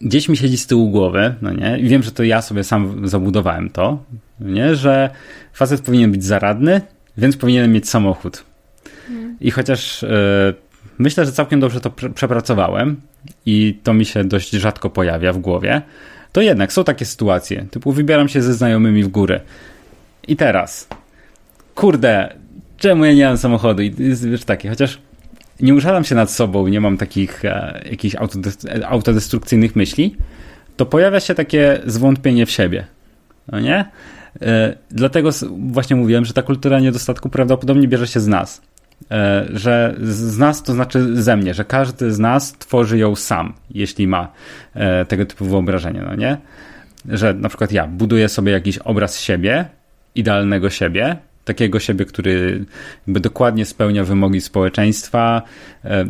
gdzieś 0.00 0.28
mi 0.28 0.36
siedzi 0.36 0.56
z 0.56 0.66
tyłu 0.66 0.90
głowy, 0.90 1.34
no 1.42 1.52
nie? 1.52 1.78
I 1.78 1.88
wiem, 1.88 2.02
że 2.02 2.12
to 2.12 2.22
ja 2.22 2.42
sobie 2.42 2.64
sam 2.64 3.08
zabudowałem 3.08 3.70
to, 3.70 4.04
no 4.40 4.50
nie? 4.50 4.74
Że 4.74 5.10
facet 5.52 5.80
powinien 5.80 6.12
być 6.12 6.24
zaradny, 6.24 6.80
więc 7.16 7.36
powinien 7.36 7.72
mieć 7.72 7.88
samochód. 7.88 8.44
I 9.40 9.50
chociaż 9.50 10.02
y, 10.02 10.08
myślę, 10.98 11.26
że 11.26 11.32
całkiem 11.32 11.60
dobrze 11.60 11.80
to 11.80 11.90
prze 11.90 12.10
przepracowałem 12.10 13.00
i 13.46 13.78
to 13.82 13.94
mi 13.94 14.04
się 14.04 14.24
dość 14.24 14.50
rzadko 14.50 14.90
pojawia 14.90 15.32
w 15.32 15.38
głowie, 15.38 15.82
to 16.34 16.40
jednak 16.40 16.72
są 16.72 16.84
takie 16.84 17.04
sytuacje, 17.04 17.66
typu 17.70 17.92
wybieram 17.92 18.28
się 18.28 18.42
ze 18.42 18.54
znajomymi 18.54 19.04
w 19.04 19.08
górę. 19.08 19.40
I 20.28 20.36
teraz, 20.36 20.88
kurde, 21.74 22.34
czemu 22.76 23.04
ja 23.04 23.12
nie 23.12 23.26
mam 23.26 23.38
samochodu? 23.38 23.82
I 23.82 23.90
wiesz 24.30 24.44
takie, 24.44 24.68
chociaż 24.68 24.98
nie 25.60 25.74
uszalam 25.74 26.04
się 26.04 26.14
nad 26.14 26.30
sobą, 26.30 26.68
nie 26.68 26.80
mam 26.80 26.96
takich 26.96 27.44
e, 27.44 27.82
jakichś 27.90 28.16
autodestrukcyjnych 28.88 29.76
myśli, 29.76 30.16
to 30.76 30.86
pojawia 30.86 31.20
się 31.20 31.34
takie 31.34 31.80
zwątpienie 31.86 32.46
w 32.46 32.50
siebie. 32.50 32.86
No 33.52 33.60
nie? 33.60 33.84
E, 34.42 34.76
dlatego 34.90 35.30
właśnie 35.70 35.96
mówiłem, 35.96 36.24
że 36.24 36.32
ta 36.32 36.42
kultura 36.42 36.80
niedostatku 36.80 37.28
prawdopodobnie 37.28 37.88
bierze 37.88 38.06
się 38.06 38.20
z 38.20 38.26
nas. 38.26 38.62
E, 39.10 39.46
że 39.52 39.94
z 40.02 40.38
nas 40.38 40.62
to 40.62 40.72
znaczy 40.72 41.22
ze 41.22 41.36
mnie, 41.36 41.54
że 41.54 41.64
każdy 41.64 42.12
z 42.12 42.18
nas 42.18 42.52
tworzy 42.52 42.98
ją 42.98 43.16
sam, 43.16 43.52
jeśli 43.70 44.06
ma 44.06 44.32
e, 44.74 45.04
tego 45.04 45.26
typu 45.26 45.44
wyobrażenie, 45.44 46.02
no 46.06 46.14
nie? 46.14 46.36
Że 47.08 47.34
na 47.34 47.48
przykład 47.48 47.72
ja 47.72 47.86
buduję 47.86 48.28
sobie 48.28 48.52
jakiś 48.52 48.78
obraz 48.78 49.20
siebie, 49.20 49.64
idealnego 50.14 50.70
siebie, 50.70 51.16
takiego 51.44 51.80
siebie, 51.80 52.04
który 52.04 52.64
jakby 53.06 53.20
dokładnie 53.20 53.66
spełnia 53.66 54.04
wymogi 54.04 54.40
społeczeństwa, 54.40 55.42
e, 55.84 56.04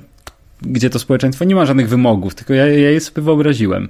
gdzie 0.63 0.91
to 0.91 0.99
społeczeństwo 0.99 1.45
nie 1.45 1.55
ma 1.55 1.67
żadnych 1.67 1.89
wymogów, 1.89 2.35
tylko 2.35 2.55
ja, 2.55 2.67
ja 2.67 2.91
je 2.91 3.01
sobie 3.01 3.23
wyobraziłem. 3.23 3.89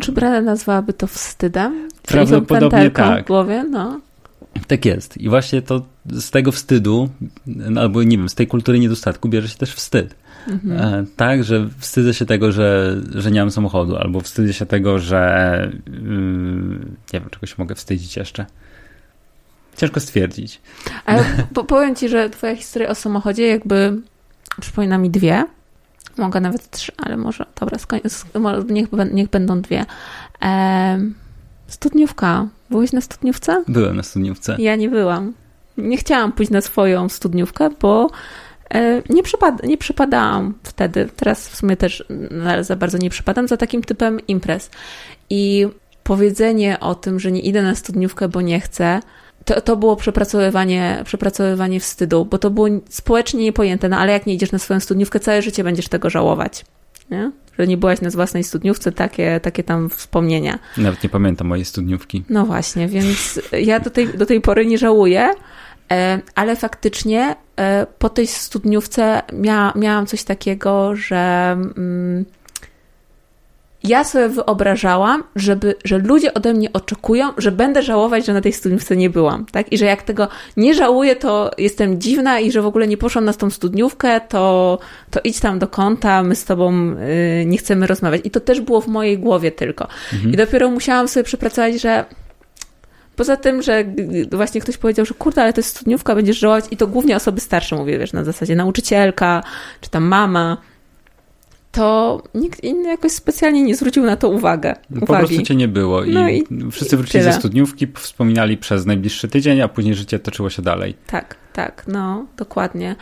Czy 0.00 0.12
Brada 0.12 0.40
nazwałaby 0.40 0.92
to 0.92 1.06
wstydem? 1.06 1.88
Prawdopodobnie 2.02 2.90
tak. 2.90 3.24
W 3.24 3.26
głowie? 3.26 3.64
No. 3.70 4.00
Tak 4.66 4.84
jest. 4.84 5.16
I 5.16 5.28
właśnie 5.28 5.62
to 5.62 5.82
z 6.10 6.30
tego 6.30 6.52
wstydu, 6.52 7.08
albo 7.76 8.02
nie 8.02 8.18
wiem, 8.18 8.28
z 8.28 8.34
tej 8.34 8.46
kultury 8.46 8.78
niedostatku 8.78 9.28
bierze 9.28 9.48
się 9.48 9.56
też 9.56 9.74
wstyd. 9.74 10.14
Mhm. 10.48 10.94
E, 10.94 11.06
tak, 11.16 11.44
że 11.44 11.68
wstydzę 11.78 12.14
się 12.14 12.26
tego, 12.26 12.52
że, 12.52 12.96
że 13.14 13.30
nie 13.30 13.40
mam 13.40 13.50
samochodu, 13.50 13.96
albo 13.96 14.20
wstydzę 14.20 14.52
się 14.52 14.66
tego, 14.66 14.98
że 14.98 15.72
yy, 15.86 15.92
nie 17.12 17.20
wiem, 17.20 17.30
czegoś 17.30 17.58
mogę 17.58 17.74
wstydzić 17.74 18.16
jeszcze. 18.16 18.46
Ciężko 19.76 20.00
stwierdzić. 20.00 20.60
Ale 21.04 21.24
po, 21.54 21.64
powiem 21.64 21.96
ci, 21.96 22.08
że 22.08 22.30
twoja 22.30 22.56
historia 22.56 22.88
o 22.88 22.94
samochodzie 22.94 23.46
jakby 23.46 24.00
przypomina 24.60 24.98
mi 24.98 25.10
dwie. 25.10 25.44
Mogę 26.18 26.40
nawet 26.40 26.70
trzy, 26.70 26.92
ale 26.96 27.16
może, 27.16 27.46
dobra, 27.60 27.78
niech, 28.68 28.88
niech 29.12 29.28
będą 29.28 29.60
dwie. 29.60 29.84
E, 30.42 31.00
studniówka. 31.66 32.46
Byłeś 32.70 32.92
na 32.92 33.00
studniówce? 33.00 33.64
Byłem 33.68 33.96
na 33.96 34.02
studniówce. 34.02 34.56
Ja 34.58 34.76
nie 34.76 34.88
byłam. 34.88 35.32
Nie 35.76 35.96
chciałam 35.96 36.32
pójść 36.32 36.52
na 36.52 36.60
swoją 36.60 37.08
studniówkę, 37.08 37.70
bo 37.80 38.10
e, 38.70 39.02
nie, 39.08 39.22
przypad 39.22 39.62
nie 39.62 39.78
przypadałam 39.78 40.54
wtedy. 40.62 41.08
Teraz 41.16 41.48
w 41.48 41.56
sumie 41.56 41.76
też 41.76 42.04
za 42.60 42.76
bardzo 42.76 42.98
nie 42.98 43.10
przypadam 43.10 43.48
za 43.48 43.56
takim 43.56 43.82
typem 43.82 44.20
imprez. 44.26 44.70
I 45.30 45.66
powiedzenie 46.02 46.80
o 46.80 46.94
tym, 46.94 47.20
że 47.20 47.32
nie 47.32 47.40
idę 47.40 47.62
na 47.62 47.74
studniówkę, 47.74 48.28
bo 48.28 48.40
nie 48.40 48.60
chcę, 48.60 49.00
to, 49.44 49.60
to 49.60 49.76
było 49.76 49.96
przepracowywanie, 49.96 51.02
przepracowywanie 51.04 51.80
wstydu, 51.80 52.24
bo 52.24 52.38
to 52.38 52.50
było 52.50 52.66
społecznie 52.88 53.44
niepojęte, 53.44 53.88
no 53.88 53.98
ale 53.98 54.12
jak 54.12 54.26
nie 54.26 54.34
idziesz 54.34 54.52
na 54.52 54.58
swoją 54.58 54.80
studniówkę, 54.80 55.20
całe 55.20 55.42
życie 55.42 55.64
będziesz 55.64 55.88
tego 55.88 56.10
żałować. 56.10 56.64
Nie? 57.10 57.30
Że 57.58 57.66
nie 57.66 57.76
byłaś 57.76 58.00
na 58.00 58.10
własnej 58.10 58.44
studniówce, 58.44 58.92
takie, 58.92 59.40
takie 59.40 59.64
tam 59.64 59.90
wspomnienia. 59.90 60.58
Nawet 60.76 61.02
nie 61.02 61.08
pamiętam 61.08 61.46
mojej 61.46 61.64
studniówki. 61.64 62.24
No 62.28 62.46
właśnie, 62.46 62.88
więc 62.88 63.40
ja 63.52 63.80
do 63.80 63.90
tej, 63.90 64.08
do 64.08 64.26
tej 64.26 64.40
pory 64.40 64.66
nie 64.66 64.78
żałuję, 64.78 65.30
e, 65.92 66.20
ale 66.34 66.56
faktycznie 66.56 67.36
e, 67.56 67.86
po 67.98 68.08
tej 68.08 68.26
studniówce 68.26 69.22
mia, 69.32 69.72
miałam 69.76 70.06
coś 70.06 70.24
takiego, 70.24 70.96
że. 70.96 71.56
Mm, 71.76 72.24
ja 73.88 74.04
sobie 74.04 74.28
wyobrażałam, 74.28 75.24
żeby, 75.36 75.74
że 75.84 75.98
ludzie 75.98 76.34
ode 76.34 76.54
mnie 76.54 76.72
oczekują, 76.72 77.28
że 77.36 77.52
będę 77.52 77.82
żałować, 77.82 78.26
że 78.26 78.32
na 78.32 78.40
tej 78.40 78.52
studniówce 78.52 78.96
nie 78.96 79.10
byłam, 79.10 79.46
tak? 79.52 79.72
I 79.72 79.78
że 79.78 79.84
jak 79.84 80.02
tego 80.02 80.28
nie 80.56 80.74
żałuję, 80.74 81.16
to 81.16 81.50
jestem 81.58 82.00
dziwna 82.00 82.40
i 82.40 82.52
że 82.52 82.62
w 82.62 82.66
ogóle 82.66 82.88
nie 82.88 82.96
poszłam 82.96 83.24
na 83.24 83.32
tą 83.32 83.50
studniówkę, 83.50 84.20
to, 84.20 84.78
to 85.10 85.20
idź 85.24 85.40
tam 85.40 85.58
do 85.58 85.68
kąta, 85.68 86.22
my 86.22 86.34
z 86.34 86.44
tobą 86.44 86.94
y, 87.40 87.44
nie 87.46 87.58
chcemy 87.58 87.86
rozmawiać. 87.86 88.20
I 88.24 88.30
to 88.30 88.40
też 88.40 88.60
było 88.60 88.80
w 88.80 88.86
mojej 88.86 89.18
głowie 89.18 89.50
tylko. 89.50 89.88
Mhm. 90.12 90.32
I 90.32 90.36
dopiero 90.36 90.70
musiałam 90.70 91.08
sobie 91.08 91.24
przepracować, 91.24 91.80
że 91.80 92.04
Poza 93.18 93.36
tym, 93.36 93.62
że 93.62 93.84
właśnie 94.32 94.60
ktoś 94.60 94.76
powiedział, 94.76 95.06
że 95.06 95.14
kurde, 95.14 95.42
ale 95.42 95.52
to 95.52 95.58
jest 95.58 95.70
studniówka, 95.70 96.14
będziesz 96.14 96.38
żałować 96.38 96.64
i 96.70 96.76
to 96.76 96.86
głównie 96.86 97.16
osoby 97.16 97.40
starsze, 97.40 97.76
mówię, 97.76 97.98
wiesz, 97.98 98.12
na 98.12 98.24
zasadzie 98.24 98.56
nauczycielka, 98.56 99.42
czy 99.80 99.90
tam 99.90 100.04
mama, 100.04 100.56
to 101.78 102.22
nikt 102.34 102.64
inny 102.64 102.88
jakoś 102.88 103.12
specjalnie 103.12 103.62
nie 103.62 103.76
zwrócił 103.76 104.04
na 104.04 104.16
to 104.16 104.28
uwagę. 104.28 104.74
Po 105.00 105.06
prostu 105.06 105.42
cię 105.42 105.54
nie 105.54 105.68
było 105.68 106.04
i, 106.04 106.12
no 106.12 106.28
i 106.28 106.44
wszyscy 106.70 106.96
wrócili 106.96 107.24
ze 107.24 107.32
studniówki, 107.32 107.86
wspominali 107.94 108.56
przez 108.56 108.86
najbliższy 108.86 109.28
tydzień, 109.28 109.60
a 109.60 109.68
później 109.68 109.94
życie 109.94 110.18
toczyło 110.18 110.50
się 110.50 110.62
dalej. 110.62 110.94
Tak, 111.06 111.36
tak, 111.52 111.84
no, 111.86 112.26
dokładnie. 112.36 112.96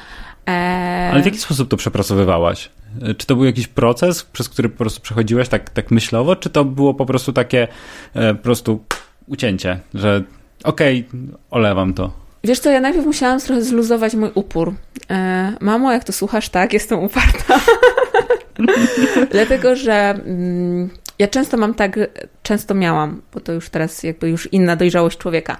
Eee... 0.47 1.12
Ale 1.12 1.22
w 1.22 1.24
jaki 1.24 1.39
sposób 1.39 1.68
to 1.68 1.77
przepracowywałaś? 1.77 2.70
Czy 3.16 3.27
to 3.27 3.37
był 3.37 3.45
jakiś 3.45 3.66
proces, 3.66 4.22
przez 4.22 4.49
który 4.49 4.68
po 4.68 4.79
prostu 4.79 5.01
przechodziłeś 5.01 5.49
tak, 5.49 5.70
tak 5.70 5.91
myślowo, 5.91 6.37
czy 6.37 6.51
to 6.51 6.64
było 6.64 6.95
po 6.95 7.07
prostu 7.07 7.33
takie 7.33 7.68
e, 8.14 8.35
po 8.35 8.43
prostu 8.43 8.85
ucięcie, 9.27 9.81
że 9.95 10.22
okej, 10.64 11.07
okay, 11.09 11.20
olewam 11.51 11.95
to? 11.95 12.12
Wiesz 12.45 12.59
co, 12.59 12.70
ja 12.70 12.81
najpierw 12.81 13.07
musiałam 13.07 13.41
trochę 13.41 13.62
zluzować 13.62 14.14
mój 14.14 14.31
upór. 14.35 14.74
E, 15.11 15.53
mamo, 15.61 15.93
jak 15.93 16.05
to 16.05 16.12
słuchasz, 16.12 16.49
tak, 16.49 16.72
jestem 16.72 16.99
uparta. 16.99 17.61
Dlatego, 19.30 19.76
że 19.76 19.94
mm, 19.94 20.90
ja 21.18 21.28
często 21.28 21.57
mam 21.57 21.74
tak, 21.74 21.98
często 22.42 22.74
miałam, 22.74 23.22
bo 23.34 23.40
to 23.40 23.52
już 23.52 23.70
teraz 23.70 24.02
jakby 24.02 24.28
już 24.28 24.52
inna 24.52 24.76
dojrzałość 24.76 25.18
człowieka, 25.18 25.57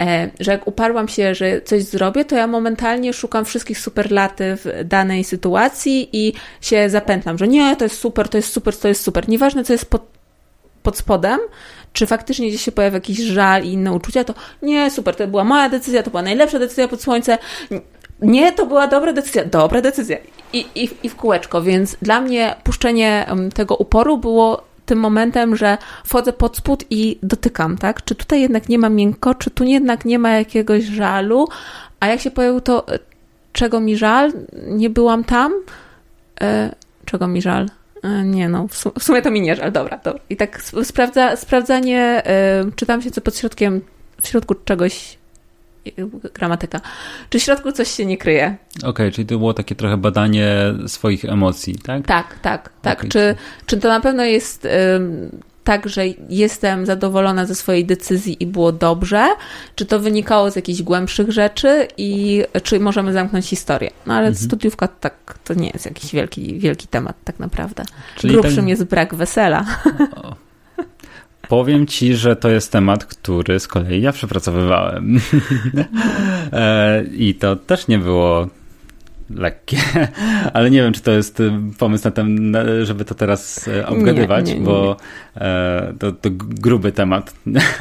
e, 0.00 0.30
że 0.40 0.52
jak 0.52 0.66
uparłam 0.66 1.08
się, 1.08 1.34
że 1.34 1.62
coś 1.62 1.82
zrobię, 1.82 2.24
to 2.24 2.36
ja 2.36 2.46
momentalnie 2.46 3.12
szukam 3.12 3.44
wszystkich 3.44 3.78
superlatyw 3.78 4.66
danej 4.84 5.24
sytuacji 5.24 6.08
i 6.12 6.32
się 6.60 6.90
zapętlam, 6.90 7.38
że 7.38 7.48
nie, 7.48 7.76
to 7.76 7.84
jest 7.84 7.98
super, 7.98 8.28
to 8.28 8.38
jest 8.38 8.52
super, 8.52 8.76
to 8.76 8.88
jest 8.88 9.02
super. 9.02 9.28
Nieważne, 9.28 9.64
co 9.64 9.72
jest 9.72 9.90
pod, 9.90 10.02
pod 10.82 10.96
spodem, 10.96 11.40
czy 11.92 12.06
faktycznie 12.06 12.48
gdzieś 12.48 12.62
się 12.62 12.72
pojawia 12.72 12.96
jakiś 12.96 13.18
żal 13.18 13.64
i 13.64 13.72
inne 13.72 13.92
uczucia, 13.92 14.24
to 14.24 14.34
nie, 14.62 14.90
super, 14.90 15.16
to 15.16 15.26
była 15.26 15.44
moja 15.44 15.68
decyzja, 15.68 16.02
to 16.02 16.10
była 16.10 16.22
najlepsza 16.22 16.58
decyzja 16.58 16.88
pod 16.88 17.02
słońce. 17.02 17.38
Nie, 18.22 18.52
to 18.52 18.66
była 18.66 18.86
dobra 18.86 19.12
decyzja, 19.12 19.44
dobra 19.44 19.80
decyzja. 19.80 20.16
I, 20.52 20.66
i, 20.74 20.88
i 21.02 21.08
w 21.08 21.16
kółeczko, 21.16 21.62
więc 21.62 21.96
dla 22.02 22.20
mnie 22.20 22.54
puszczenie 22.64 23.26
tego 23.54 23.76
uporu 23.76 24.18
było 24.18 24.70
tym 24.86 24.98
momentem, 24.98 25.56
że 25.56 25.78
wchodzę 26.04 26.32
pod 26.32 26.56
spód 26.56 26.84
i 26.90 27.18
dotykam, 27.22 27.78
tak? 27.78 28.04
Czy 28.04 28.14
tutaj 28.14 28.40
jednak 28.40 28.68
nie 28.68 28.78
ma 28.78 28.88
miękko, 28.88 29.34
czy 29.34 29.50
tu 29.50 29.64
jednak 29.64 30.04
nie 30.04 30.18
ma 30.18 30.30
jakiegoś 30.30 30.84
żalu, 30.84 31.48
a 32.00 32.06
jak 32.06 32.20
się 32.20 32.30
pojawił 32.30 32.60
to, 32.60 32.88
e, 32.88 32.98
czego 33.52 33.80
mi 33.80 33.96
żal, 33.96 34.32
nie 34.66 34.90
byłam 34.90 35.24
tam, 35.24 35.52
e, 36.40 36.74
czego 37.04 37.28
mi 37.28 37.42
żal? 37.42 37.68
E, 38.02 38.24
nie 38.24 38.48
no, 38.48 38.66
w, 38.98 39.02
sumie 39.02 39.22
to 39.22 39.30
mi 39.30 39.40
nie 39.40 39.56
żal, 39.56 39.72
dobra, 39.72 40.00
dobra. 40.04 40.20
I 40.30 40.36
tak 40.36 40.62
sprawdza, 40.82 41.36
sprawdzanie, 41.36 42.22
e, 42.26 42.64
czy 42.76 42.86
tam 42.86 43.02
się 43.02 43.10
co 43.10 43.20
pod 43.20 43.36
środkiem, 43.36 43.80
w 44.20 44.28
środku 44.28 44.54
czegoś 44.54 45.18
gramatyka. 46.34 46.80
Czy 47.30 47.38
w 47.38 47.42
środku 47.42 47.72
coś 47.72 47.90
się 47.90 48.06
nie 48.06 48.18
kryje? 48.18 48.56
Okej, 48.78 48.90
okay, 48.90 49.12
czyli 49.12 49.26
to 49.26 49.38
było 49.38 49.54
takie 49.54 49.74
trochę 49.74 49.96
badanie 49.96 50.74
swoich 50.86 51.24
emocji, 51.24 51.74
tak? 51.74 52.06
Tak, 52.06 52.38
tak, 52.42 52.70
tak. 52.82 52.98
Okay. 52.98 53.10
Czy, 53.10 53.34
czy 53.66 53.76
to 53.76 53.88
na 53.88 54.00
pewno 54.00 54.24
jest 54.24 54.68
tak, 55.64 55.88
że 55.88 56.02
jestem 56.28 56.86
zadowolona 56.86 57.46
ze 57.46 57.54
swojej 57.54 57.84
decyzji 57.84 58.36
i 58.42 58.46
było 58.46 58.72
dobrze? 58.72 59.28
Czy 59.74 59.86
to 59.86 60.00
wynikało 60.00 60.50
z 60.50 60.56
jakichś 60.56 60.82
głębszych 60.82 61.30
rzeczy 61.30 61.88
i 61.96 62.42
czy 62.62 62.80
możemy 62.80 63.12
zamknąć 63.12 63.46
historię? 63.46 63.90
No 64.06 64.14
ale 64.14 64.28
mhm. 64.28 64.46
studiówka 64.46 64.88
tak, 64.88 65.38
to 65.44 65.54
nie 65.54 65.70
jest 65.70 65.86
jakiś 65.86 66.12
wielki, 66.12 66.58
wielki 66.58 66.88
temat 66.88 67.16
tak 67.24 67.38
naprawdę. 67.38 67.84
Czyli 68.16 68.32
Grubszym 68.32 68.56
ten... 68.56 68.68
jest 68.68 68.84
brak 68.84 69.14
wesela. 69.14 69.64
Powiem 71.50 71.86
ci, 71.86 72.14
że 72.14 72.36
to 72.36 72.48
jest 72.48 72.72
temat, 72.72 73.04
który 73.04 73.60
z 73.60 73.68
kolei 73.68 74.02
ja 74.02 74.12
przepracowywałem. 74.12 75.16
E, 76.52 77.04
I 77.04 77.34
to 77.34 77.56
też 77.56 77.88
nie 77.88 77.98
było 77.98 78.48
lekkie, 79.30 79.76
ale 80.54 80.70
nie 80.70 80.82
wiem, 80.82 80.92
czy 80.92 81.00
to 81.00 81.10
jest 81.10 81.40
y, 81.40 81.52
pomysł 81.78 82.04
na 82.04 82.10
ten, 82.10 82.56
żeby 82.82 83.04
to 83.04 83.14
teraz 83.14 83.68
y, 83.68 83.86
obgadywać, 83.86 84.46
nie, 84.46 84.52
nie, 84.52 84.60
nie, 84.60 84.66
bo 84.66 84.96
e, 85.36 85.94
to, 85.98 86.12
to 86.12 86.30
gruby 86.32 86.92
temat, 86.92 87.34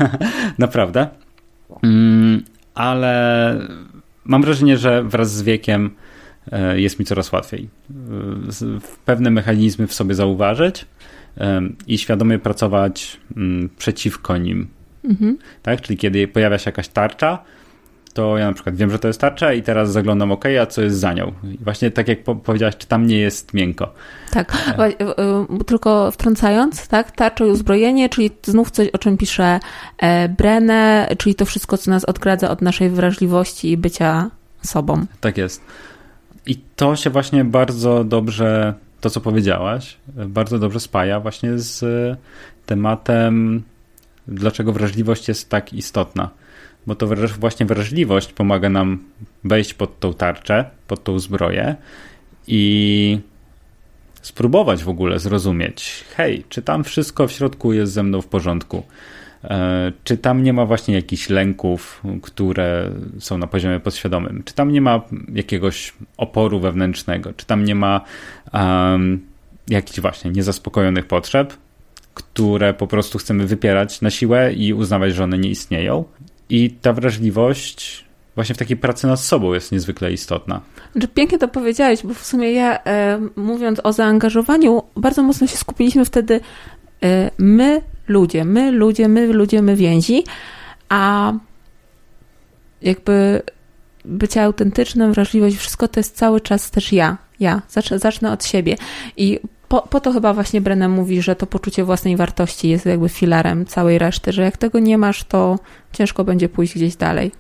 naprawdę. 0.57 1.07
Mm, 1.83 2.43
ale 2.75 3.55
mam 4.25 4.41
wrażenie, 4.41 4.77
że 4.77 5.03
wraz 5.03 5.33
z 5.33 5.41
wiekiem 5.41 5.91
e, 6.51 6.79
jest 6.81 6.99
mi 6.99 7.05
coraz 7.05 7.31
łatwiej 7.31 7.69
pewne 9.05 9.29
mechanizmy 9.31 9.87
w 9.87 9.93
sobie 9.93 10.15
zauważyć 10.15 10.85
i 11.87 11.97
świadomie 11.97 12.39
pracować 12.39 13.19
mm, 13.37 13.69
przeciwko 13.77 14.37
nim. 14.37 14.67
Mhm. 15.03 15.37
Tak? 15.63 15.81
Czyli 15.81 15.97
kiedy 15.97 16.27
pojawia 16.27 16.57
się 16.57 16.67
jakaś 16.69 16.87
tarcza, 16.87 17.43
to 18.13 18.37
ja 18.37 18.47
na 18.47 18.53
przykład 18.53 18.75
wiem, 18.75 18.91
że 18.91 18.99
to 18.99 19.07
jest 19.07 19.21
tarcza 19.21 19.53
i 19.53 19.63
teraz 19.63 19.91
zaglądam 19.91 20.31
ok, 20.31 20.45
a 20.61 20.65
co 20.65 20.81
jest 20.81 20.97
za 20.97 21.13
nią. 21.13 21.31
I 21.43 21.57
właśnie 21.63 21.91
tak 21.91 22.07
jak 22.07 22.23
powiedziałaś, 22.23 22.77
czy 22.77 22.87
tam 22.87 23.07
nie 23.07 23.17
jest 23.17 23.53
miękko. 23.53 23.93
Tak, 24.31 24.73
e. 24.77 24.83
E, 24.83 25.45
tylko 25.67 26.11
wtrącając, 26.11 26.87
tak, 26.87 27.11
tarcza 27.11 27.45
i 27.45 27.49
uzbrojenie, 27.49 28.09
czyli 28.09 28.31
znów 28.43 28.71
coś, 28.71 28.87
o 28.87 28.97
czym 28.97 29.17
pisze 29.17 29.59
e, 29.97 30.29
Brenne, 30.29 31.07
czyli 31.17 31.35
to 31.35 31.45
wszystko, 31.45 31.77
co 31.77 31.91
nas 31.91 32.05
odgradza 32.05 32.49
od 32.49 32.61
naszej 32.61 32.89
wrażliwości 32.89 33.71
i 33.71 33.77
bycia 33.77 34.29
sobą. 34.61 35.05
Tak 35.21 35.37
jest. 35.37 35.61
I 36.45 36.55
to 36.75 36.95
się 36.95 37.09
właśnie 37.09 37.45
bardzo 37.45 38.03
dobrze, 38.03 38.73
to 39.01 39.09
co 39.09 39.21
powiedziałaś, 39.21 39.97
bardzo 40.07 40.59
dobrze 40.59 40.79
spaja 40.79 41.19
właśnie 41.19 41.59
z 41.59 41.85
tematem, 42.65 43.63
dlaczego 44.27 44.73
wrażliwość 44.73 45.27
jest 45.27 45.49
tak 45.49 45.73
istotna 45.73 46.29
bo 46.87 46.95
to 46.95 47.07
właśnie 47.39 47.65
wrażliwość 47.65 48.33
pomaga 48.33 48.69
nam 48.69 49.03
wejść 49.43 49.73
pod 49.73 49.99
tą 49.99 50.13
tarczę, 50.13 50.65
pod 50.87 51.03
tą 51.03 51.19
zbroję 51.19 51.75
i 52.47 53.19
spróbować 54.21 54.83
w 54.83 54.89
ogóle 54.89 55.19
zrozumieć, 55.19 56.05
hej, 56.15 56.43
czy 56.49 56.61
tam 56.61 56.83
wszystko 56.83 57.27
w 57.27 57.31
środku 57.31 57.73
jest 57.73 57.93
ze 57.93 58.03
mną 58.03 58.21
w 58.21 58.27
porządku? 58.27 58.83
E, 59.43 59.91
czy 60.03 60.17
tam 60.17 60.43
nie 60.43 60.53
ma 60.53 60.65
właśnie 60.65 60.95
jakichś 60.95 61.29
lęków, 61.29 62.03
które 62.21 62.91
są 63.19 63.37
na 63.37 63.47
poziomie 63.47 63.79
podświadomym? 63.79 64.43
Czy 64.45 64.53
tam 64.53 64.71
nie 64.71 64.81
ma 64.81 65.01
jakiegoś 65.33 65.93
oporu 66.17 66.59
wewnętrznego? 66.59 67.33
Czy 67.33 67.45
tam 67.45 67.63
nie 67.63 67.75
ma 67.75 68.01
um, 68.53 69.25
jakichś 69.69 69.99
właśnie 69.99 70.31
niezaspokojonych 70.31 71.05
potrzeb, 71.05 71.53
które 72.13 72.73
po 72.73 72.87
prostu 72.87 73.17
chcemy 73.17 73.47
wypierać 73.47 74.01
na 74.01 74.09
siłę 74.09 74.53
i 74.53 74.73
uznawać, 74.73 75.13
że 75.13 75.23
one 75.23 75.37
nie 75.37 75.49
istnieją? 75.49 76.03
I 76.49 76.71
ta 76.71 76.93
wrażliwość 76.93 78.05
właśnie 78.35 78.55
w 78.55 78.57
takiej 78.57 78.77
pracy 78.77 79.07
nad 79.07 79.19
sobą 79.19 79.53
jest 79.53 79.71
niezwykle 79.71 80.11
istotna. 80.13 80.61
Znaczy, 80.91 81.07
pięknie 81.07 81.37
to 81.37 81.47
powiedziałeś, 81.47 82.03
bo 82.03 82.13
w 82.13 82.25
sumie 82.25 82.51
ja 82.51 82.83
e, 82.83 83.19
mówiąc 83.35 83.81
o 83.83 83.93
zaangażowaniu, 83.93 84.83
bardzo 84.95 85.23
mocno 85.23 85.47
się 85.47 85.57
skupiliśmy 85.57 86.05
wtedy 86.05 86.39
e, 87.03 87.31
my 87.37 87.81
ludzie, 88.09 88.45
my 88.45 88.71
ludzie, 88.71 89.07
my 89.07 89.27
ludzie, 89.27 89.61
my 89.61 89.75
więzi, 89.75 90.23
a 90.89 91.33
jakby 92.81 93.41
bycie 94.05 94.43
autentycznym, 94.43 95.13
wrażliwość, 95.13 95.57
wszystko 95.57 95.87
to 95.87 95.99
jest 95.99 96.15
cały 96.15 96.41
czas 96.41 96.71
też 96.71 96.93
ja. 96.93 97.17
Ja. 97.39 97.61
Zacznę, 97.69 97.99
zacznę 97.99 98.31
od 98.31 98.45
siebie. 98.45 98.75
I 99.17 99.39
po, 99.67 99.81
po 99.81 99.99
to 99.99 100.11
chyba 100.11 100.33
właśnie 100.33 100.61
Brennan 100.61 100.91
mówi, 100.91 101.21
że 101.21 101.35
to 101.35 101.45
poczucie 101.45 101.83
własnej 101.83 102.17
wartości 102.17 102.69
jest 102.69 102.85
jakby 102.85 103.09
filarem 103.09 103.65
całej 103.65 103.99
reszty, 103.99 104.31
że 104.31 104.41
jak 104.41 104.57
tego 104.57 104.79
nie 104.79 104.97
masz, 104.97 105.23
to 105.23 105.59
ciężko 105.93 106.23
będzie 106.23 106.49
pójść 106.49 106.75
gdzieś 106.75 106.95
dalej. 106.95 107.31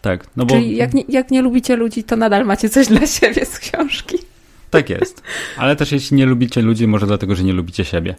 Tak, 0.00 0.26
no 0.36 0.46
bo... 0.46 0.54
Czyli 0.54 0.76
jak 0.76 0.94
nie, 0.94 1.04
jak 1.08 1.30
nie 1.30 1.42
lubicie 1.42 1.76
ludzi, 1.76 2.04
to 2.04 2.16
nadal 2.16 2.44
macie 2.44 2.68
coś 2.68 2.86
dla 2.86 3.06
siebie 3.06 3.46
z 3.46 3.58
książki. 3.58 4.18
Tak 4.70 4.90
jest. 4.90 5.22
Ale 5.56 5.76
też 5.76 5.92
jeśli 5.92 6.16
nie 6.16 6.26
lubicie 6.26 6.62
ludzi, 6.62 6.86
może 6.86 7.06
dlatego, 7.06 7.34
że 7.34 7.44
nie 7.44 7.52
lubicie 7.52 7.84
siebie. 7.84 8.14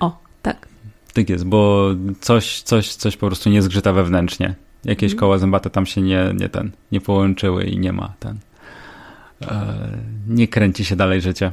O, 0.00 0.18
tak. 0.42 0.71
Tak 1.12 1.30
jest, 1.30 1.44
bo 1.44 1.90
coś, 2.20 2.62
coś, 2.62 2.94
coś 2.94 3.16
po 3.16 3.26
prostu 3.26 3.50
nie 3.50 3.62
zgrzyta 3.62 3.92
wewnętrznie. 3.92 4.54
Jakieś 4.84 5.12
mm. 5.12 5.20
koła 5.20 5.38
zębate 5.38 5.70
tam 5.70 5.86
się 5.86 6.00
nie, 6.00 6.34
nie 6.34 6.48
ten, 6.48 6.70
nie 6.92 7.00
połączyły 7.00 7.64
i 7.64 7.78
nie 7.78 7.92
ma 7.92 8.12
ten. 8.20 8.38
E, 9.42 9.76
nie 10.28 10.48
kręci 10.48 10.84
się 10.84 10.96
dalej 10.96 11.20
życie. 11.20 11.52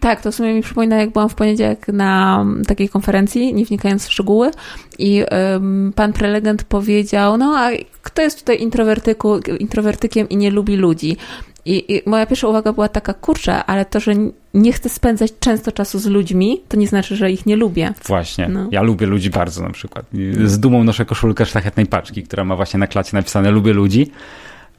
Tak, 0.00 0.22
to 0.22 0.32
w 0.32 0.34
sumie 0.34 0.54
mi 0.54 0.62
przypomina, 0.62 0.96
jak 0.96 1.10
byłam 1.10 1.28
w 1.28 1.34
poniedziałek 1.34 1.88
na 1.88 2.44
takiej 2.66 2.88
konferencji, 2.88 3.54
nie 3.54 3.64
wnikając 3.64 4.06
w 4.06 4.12
szczegóły, 4.12 4.50
i 4.98 5.24
um, 5.52 5.92
pan 5.96 6.12
prelegent 6.12 6.64
powiedział: 6.64 7.36
No, 7.36 7.54
a 7.58 7.70
kto 8.02 8.22
jest 8.22 8.38
tutaj 8.38 8.62
introwertyku, 8.62 9.38
introwertykiem 9.58 10.28
i 10.28 10.36
nie 10.36 10.50
lubi 10.50 10.76
ludzi? 10.76 11.16
I, 11.64 11.94
I, 11.94 12.02
moja 12.06 12.26
pierwsza 12.26 12.48
uwaga 12.48 12.72
była 12.72 12.88
taka, 12.88 13.14
kurczę, 13.14 13.64
ale 13.64 13.84
to, 13.84 14.00
że 14.00 14.12
nie 14.54 14.72
chcę 14.72 14.88
spędzać 14.88 15.32
często 15.40 15.72
czasu 15.72 15.98
z 15.98 16.06
ludźmi, 16.06 16.60
to 16.68 16.76
nie 16.76 16.88
znaczy, 16.88 17.16
że 17.16 17.30
ich 17.30 17.46
nie 17.46 17.56
lubię. 17.56 17.92
Właśnie. 18.06 18.48
No. 18.48 18.68
Ja 18.72 18.82
lubię 18.82 19.06
ludzi 19.06 19.30
bardzo 19.30 19.62
na 19.62 19.70
przykład. 19.70 20.06
Z 20.44 20.58
dumą 20.58 20.84
noszę 20.84 21.04
koszulkę 21.04 21.46
szlachetnej 21.46 21.86
paczki, 21.86 22.22
która 22.22 22.44
ma 22.44 22.56
właśnie 22.56 22.78
na 22.78 22.86
klacie 22.86 23.10
napisane 23.16 23.50
lubię 23.50 23.72
ludzi. 23.72 24.10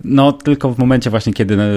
No, 0.03 0.31
tylko 0.31 0.73
w 0.73 0.77
momencie 0.77 1.09
właśnie, 1.09 1.33
kiedy 1.33 1.53
e, 1.53 1.67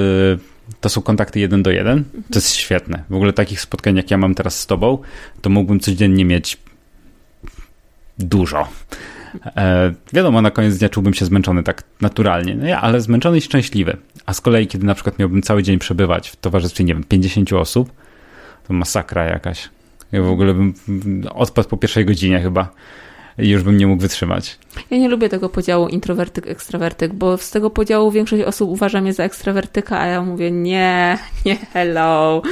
to 0.80 0.88
są 0.88 1.02
kontakty 1.02 1.40
jeden 1.40 1.62
do 1.62 1.70
jeden, 1.70 2.04
to 2.12 2.38
jest 2.38 2.54
świetne. 2.54 3.04
W 3.10 3.14
ogóle 3.14 3.32
takich 3.32 3.60
spotkań, 3.60 3.96
jak 3.96 4.10
ja 4.10 4.18
mam 4.18 4.34
teraz 4.34 4.60
z 4.60 4.66
tobą, 4.66 4.98
to 5.40 5.50
mógłbym 5.50 5.80
codziennie 5.80 6.24
mieć 6.24 6.58
dużo. 8.18 8.68
E, 9.56 9.92
wiadomo, 10.12 10.42
na 10.42 10.50
koniec 10.50 10.78
dnia 10.78 10.88
czułbym 10.88 11.14
się 11.14 11.24
zmęczony 11.24 11.62
tak 11.62 11.82
naturalnie, 12.00 12.54
no 12.54 12.66
ja, 12.66 12.80
ale 12.80 13.00
zmęczony 13.00 13.38
i 13.38 13.40
szczęśliwy. 13.40 13.96
A 14.26 14.32
z 14.32 14.40
kolei, 14.40 14.66
kiedy 14.66 14.86
na 14.86 14.94
przykład 14.94 15.18
miałbym 15.18 15.42
cały 15.42 15.62
dzień 15.62 15.78
przebywać 15.78 16.28
w 16.28 16.36
towarzystwie, 16.36 16.84
nie 16.84 16.94
wiem, 16.94 17.04
50 17.04 17.52
osób, 17.52 17.92
to 18.68 18.74
masakra 18.74 19.24
jakaś. 19.24 19.68
Ja 20.12 20.22
w 20.22 20.28
ogóle 20.28 20.54
bym 20.54 20.74
odpadł 21.34 21.68
po 21.68 21.76
pierwszej 21.76 22.04
godzinie 22.04 22.40
chyba 22.40 22.68
już 23.50 23.62
bym 23.62 23.76
nie 23.76 23.86
mógł 23.86 24.02
wytrzymać. 24.02 24.58
Ja 24.90 24.98
nie 24.98 25.08
lubię 25.08 25.28
tego 25.28 25.48
podziału 25.48 25.88
introwertyk, 25.88 26.46
ekstrawertyk, 26.46 27.12
bo 27.12 27.38
z 27.38 27.50
tego 27.50 27.70
podziału 27.70 28.10
większość 28.10 28.42
osób 28.42 28.70
uważa 28.70 29.00
mnie 29.00 29.12
za 29.12 29.24
ekstrawertyka, 29.24 30.00
a 30.00 30.06
ja 30.06 30.22
mówię 30.22 30.50
nie, 30.50 31.18
nie 31.46 31.56
hello. 31.56 32.42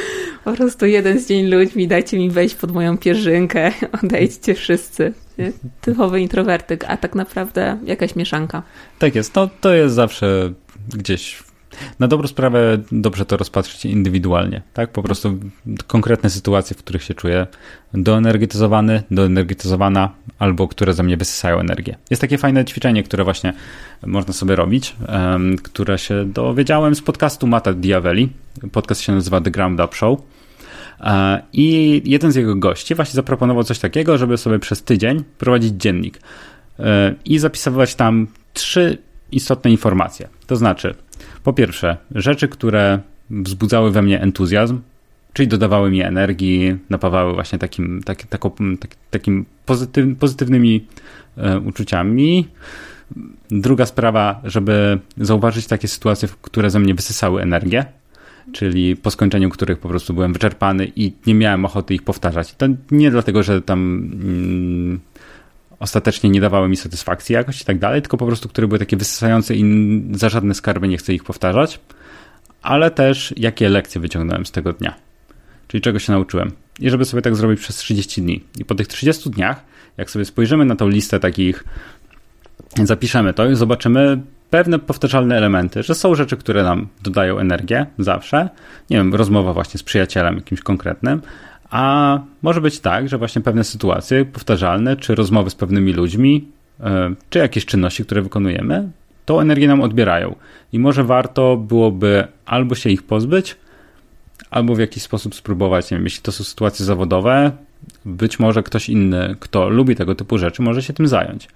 Po 0.45 0.53
prostu 0.53 0.87
jeden 0.87 1.21
z 1.21 1.29
dzień 1.29 1.47
ludźmi, 1.47 1.89
dajcie 1.89 2.19
mi 2.19 2.31
wejść 2.31 2.55
pod 2.55 2.73
moją 2.73 2.99
pierzynkę, 2.99 3.73
odejdźcie 4.03 4.55
wszyscy. 4.55 5.13
Typowy 5.81 6.21
introwertyk, 6.21 6.85
a 6.89 6.97
tak 6.97 7.15
naprawdę 7.15 7.79
jakaś 7.85 8.17
mieszanka. 8.17 8.63
Tak 8.99 9.15
jest, 9.15 9.35
no 9.35 9.49
to 9.61 9.75
jest 9.75 9.95
zawsze 9.95 10.53
gdzieś 10.89 11.50
na 11.99 12.09
dobrą 12.09 12.29
sprawę 12.29 12.79
dobrze 12.93 13.27
to 13.27 13.37
rozpatrzyć 13.37 13.85
indywidualnie, 13.85 14.63
tak? 14.75 14.91
Po 14.91 15.03
prostu 15.03 15.39
konkretne 15.87 16.31
sytuacje, 16.31 16.77
w 16.77 16.79
których 16.79 17.03
się 17.03 17.15
czuję 17.15 17.47
doenergetyzowany, 17.95 19.03
doenergetyzowana, 19.11 20.11
albo 20.39 20.69
które 20.69 20.95
ze 20.95 21.03
mnie 21.03 21.17
wysysają 21.17 21.61
energię. 21.61 21.97
Jest 22.11 22.21
takie 22.21 22.39
fajne 22.39 22.65
ćwiczenie, 22.65 23.03
które 23.03 23.25
właśnie 23.25 23.53
można 24.07 24.33
sobie 24.33 24.57
robić, 24.57 24.97
um, 25.09 25.57
które 25.57 25.99
się 25.99 26.25
dowiedziałem 26.25 26.95
z 26.95 27.03
podcastu 27.03 27.47
Mata 27.47 27.73
Diavelli. 27.73 28.29
Podcast 28.73 29.01
się 29.01 29.13
nazywa 29.13 29.41
The 29.41 29.51
Ground 29.51 29.81
Up 29.81 29.97
Show. 29.97 30.21
E, 31.01 31.43
I 31.53 32.03
jeden 32.05 32.33
z 32.33 32.35
jego 32.35 32.57
gości 32.57 32.95
właśnie 32.95 33.15
zaproponował 33.15 33.65
coś 33.65 33.79
takiego, 33.79 34.19
żeby 34.19 34.39
sobie 34.39 34.59
przez 34.59 34.83
tydzień 34.83 35.25
prowadzić 35.39 35.75
dziennik 35.75 36.21
e, 36.79 37.15
i 37.25 37.39
zapisywać 37.39 37.95
tam 37.95 38.27
trzy 38.53 38.99
istotne 39.33 39.71
informacje. 39.71 40.29
To 40.47 40.57
znaczy, 40.57 40.95
po 41.45 41.53
pierwsze, 41.53 41.97
rzeczy, 42.15 42.49
które 42.49 43.01
wzbudzały 43.31 43.91
we 43.91 44.03
mnie 44.03 44.21
entuzjazm, 44.21 44.81
czyli 45.33 45.49
dodawały 45.49 45.91
mi 45.91 46.03
energii, 46.03 46.77
napawały 46.91 47.35
właśnie 47.35 47.59
takim, 47.59 48.03
tak, 48.05 48.23
tak, 48.23 48.43
takim 49.11 49.47
pozytyw, 49.67 50.19
pozytywnymi 50.19 50.87
e, 51.37 51.59
uczuciami. 51.59 52.49
Druga 53.51 53.87
sprawa, 53.87 54.41
żeby 54.45 54.99
zauważyć 55.17 55.67
takie 55.67 55.89
sytuacje, 55.89 56.29
które 56.43 56.71
ze 56.71 56.79
mnie 56.79 56.95
wysysały 56.95 57.43
energię, 57.43 57.85
czyli 58.53 58.97
po 58.97 59.11
skończeniu 59.11 59.51
których 59.51 59.79
po 59.79 59.89
prostu 59.89 60.15
byłem 60.15 60.33
wyczerpany 60.33 60.93
i 60.97 61.13
nie 61.27 61.35
miałem 61.35 61.65
ochoty 61.65 61.95
ich 61.95 62.03
powtarzać. 62.03 62.55
To 62.55 62.67
nie 62.91 63.11
dlatego, 63.11 63.43
że 63.43 63.63
tam 63.63 64.11
mm, 64.13 65.01
ostatecznie 65.81 66.31
nie 66.31 66.41
dawały 66.41 66.69
mi 66.69 66.77
satysfakcji 66.77 67.33
jakoś 67.33 67.61
i 67.61 67.65
tak 67.65 67.79
dalej, 67.79 68.03
tylko 68.03 68.17
po 68.17 68.27
prostu, 68.27 68.49
które 68.49 68.69
były 68.69 68.79
takie 68.79 68.97
wysysające 68.97 69.55
i 69.55 69.65
za 70.13 70.29
żadne 70.29 70.55
skarby 70.55 70.89
nie 70.89 70.97
chcę 70.97 71.15
ich 71.15 71.25
powtarzać, 71.25 71.81
ale 72.63 72.91
też 72.91 73.35
jakie 73.37 73.69
lekcje 73.69 74.01
wyciągnąłem 74.01 74.47
z 74.47 74.51
tego 74.51 74.73
dnia, 74.73 74.95
czyli 75.69 75.81
czego 75.81 75.99
się 75.99 76.13
nauczyłem. 76.13 76.53
I 76.81 76.91
żeby 76.91 77.05
sobie 77.05 77.23
tak 77.23 77.37
zrobić 77.37 77.61
przez 77.61 77.77
30 77.77 78.23
dni. 78.23 78.45
I 78.59 78.65
po 78.65 78.75
tych 78.75 78.89
30 78.89 79.31
dniach, 79.31 79.65
jak 79.97 80.11
sobie 80.11 80.25
spojrzymy 80.25 80.65
na 80.65 80.77
tą 80.77 80.89
listę 80.89 81.21
takich, 81.21 81.65
zapiszemy 82.85 83.35
to 83.35 83.51
i 83.51 83.57
zobaczymy 83.57 84.21
pewne 84.51 84.79
powtarzalne 84.79 85.37
elementy, 85.37 85.83
że 85.83 85.95
są 85.95 86.15
rzeczy, 86.15 86.37
które 86.37 86.63
nam 86.63 86.89
dodają 87.03 87.39
energię 87.39 87.87
zawsze. 87.99 88.49
Nie 88.91 88.97
wiem, 88.97 89.15
rozmowa 89.15 89.53
właśnie 89.53 89.79
z 89.79 89.83
przyjacielem 89.83 90.37
jakimś 90.37 90.61
konkretnym, 90.61 91.23
A 91.71 92.19
może 92.43 92.61
być 92.61 92.81
tak, 92.81 93.09
że 93.09 93.19
właśnie 93.19 93.43
pewne 93.43 93.65
sytuacje 93.65 94.25
powtarzalne, 94.25 94.97
czy 94.97 95.15
rozmowy 95.15 95.51
z 95.51 95.55
pewnymi 95.55 95.93
ludźmi, 95.93 96.49
e, 96.81 97.15
czy 97.31 97.39
jakieś 97.39 97.67
czynności, 97.67 98.05
które 98.05 98.23
wykonujemy, 98.23 98.91
tą 99.25 99.41
energię 99.41 99.69
nam 99.69 99.81
odbierają. 99.81 100.35
I 100.73 100.79
może 100.79 101.05
warto 101.05 101.57
byłoby 101.57 102.27
albo 102.47 102.75
się 102.75 102.91
ich 102.91 103.03
pozbyć, 103.03 103.57
albo 104.51 104.75
w 104.75 104.79
jakiś 104.79 105.03
sposób 105.03 105.35
spróbować, 105.35 105.91
nie 105.91 105.97
wiem, 105.97 106.05
jeśli 106.05 106.23
to 106.23 106.33
są 106.33 106.45
sytuacje 106.45 106.85
zawodowe, 106.85 107.53
być 108.05 108.39
może 108.39 108.63
ktoś 108.63 108.89
inny, 108.89 109.37
kto 109.41 109.69
lubi 109.69 109.97
tego 109.97 110.15
typu 110.15 110.39
rzeczy, 110.39 110.63
może 110.63 110.83
się 110.83 110.93
tym 110.93 111.09
zająć. 111.09 111.49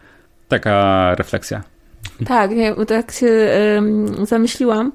Taka 0.48 1.14
refleksja. 1.14 1.62
Tak, 2.26 2.50
nie, 2.50 2.74
tak 2.86 3.12
się 3.12 3.26
y, 4.22 4.26
zamyśliłam, 4.26 4.92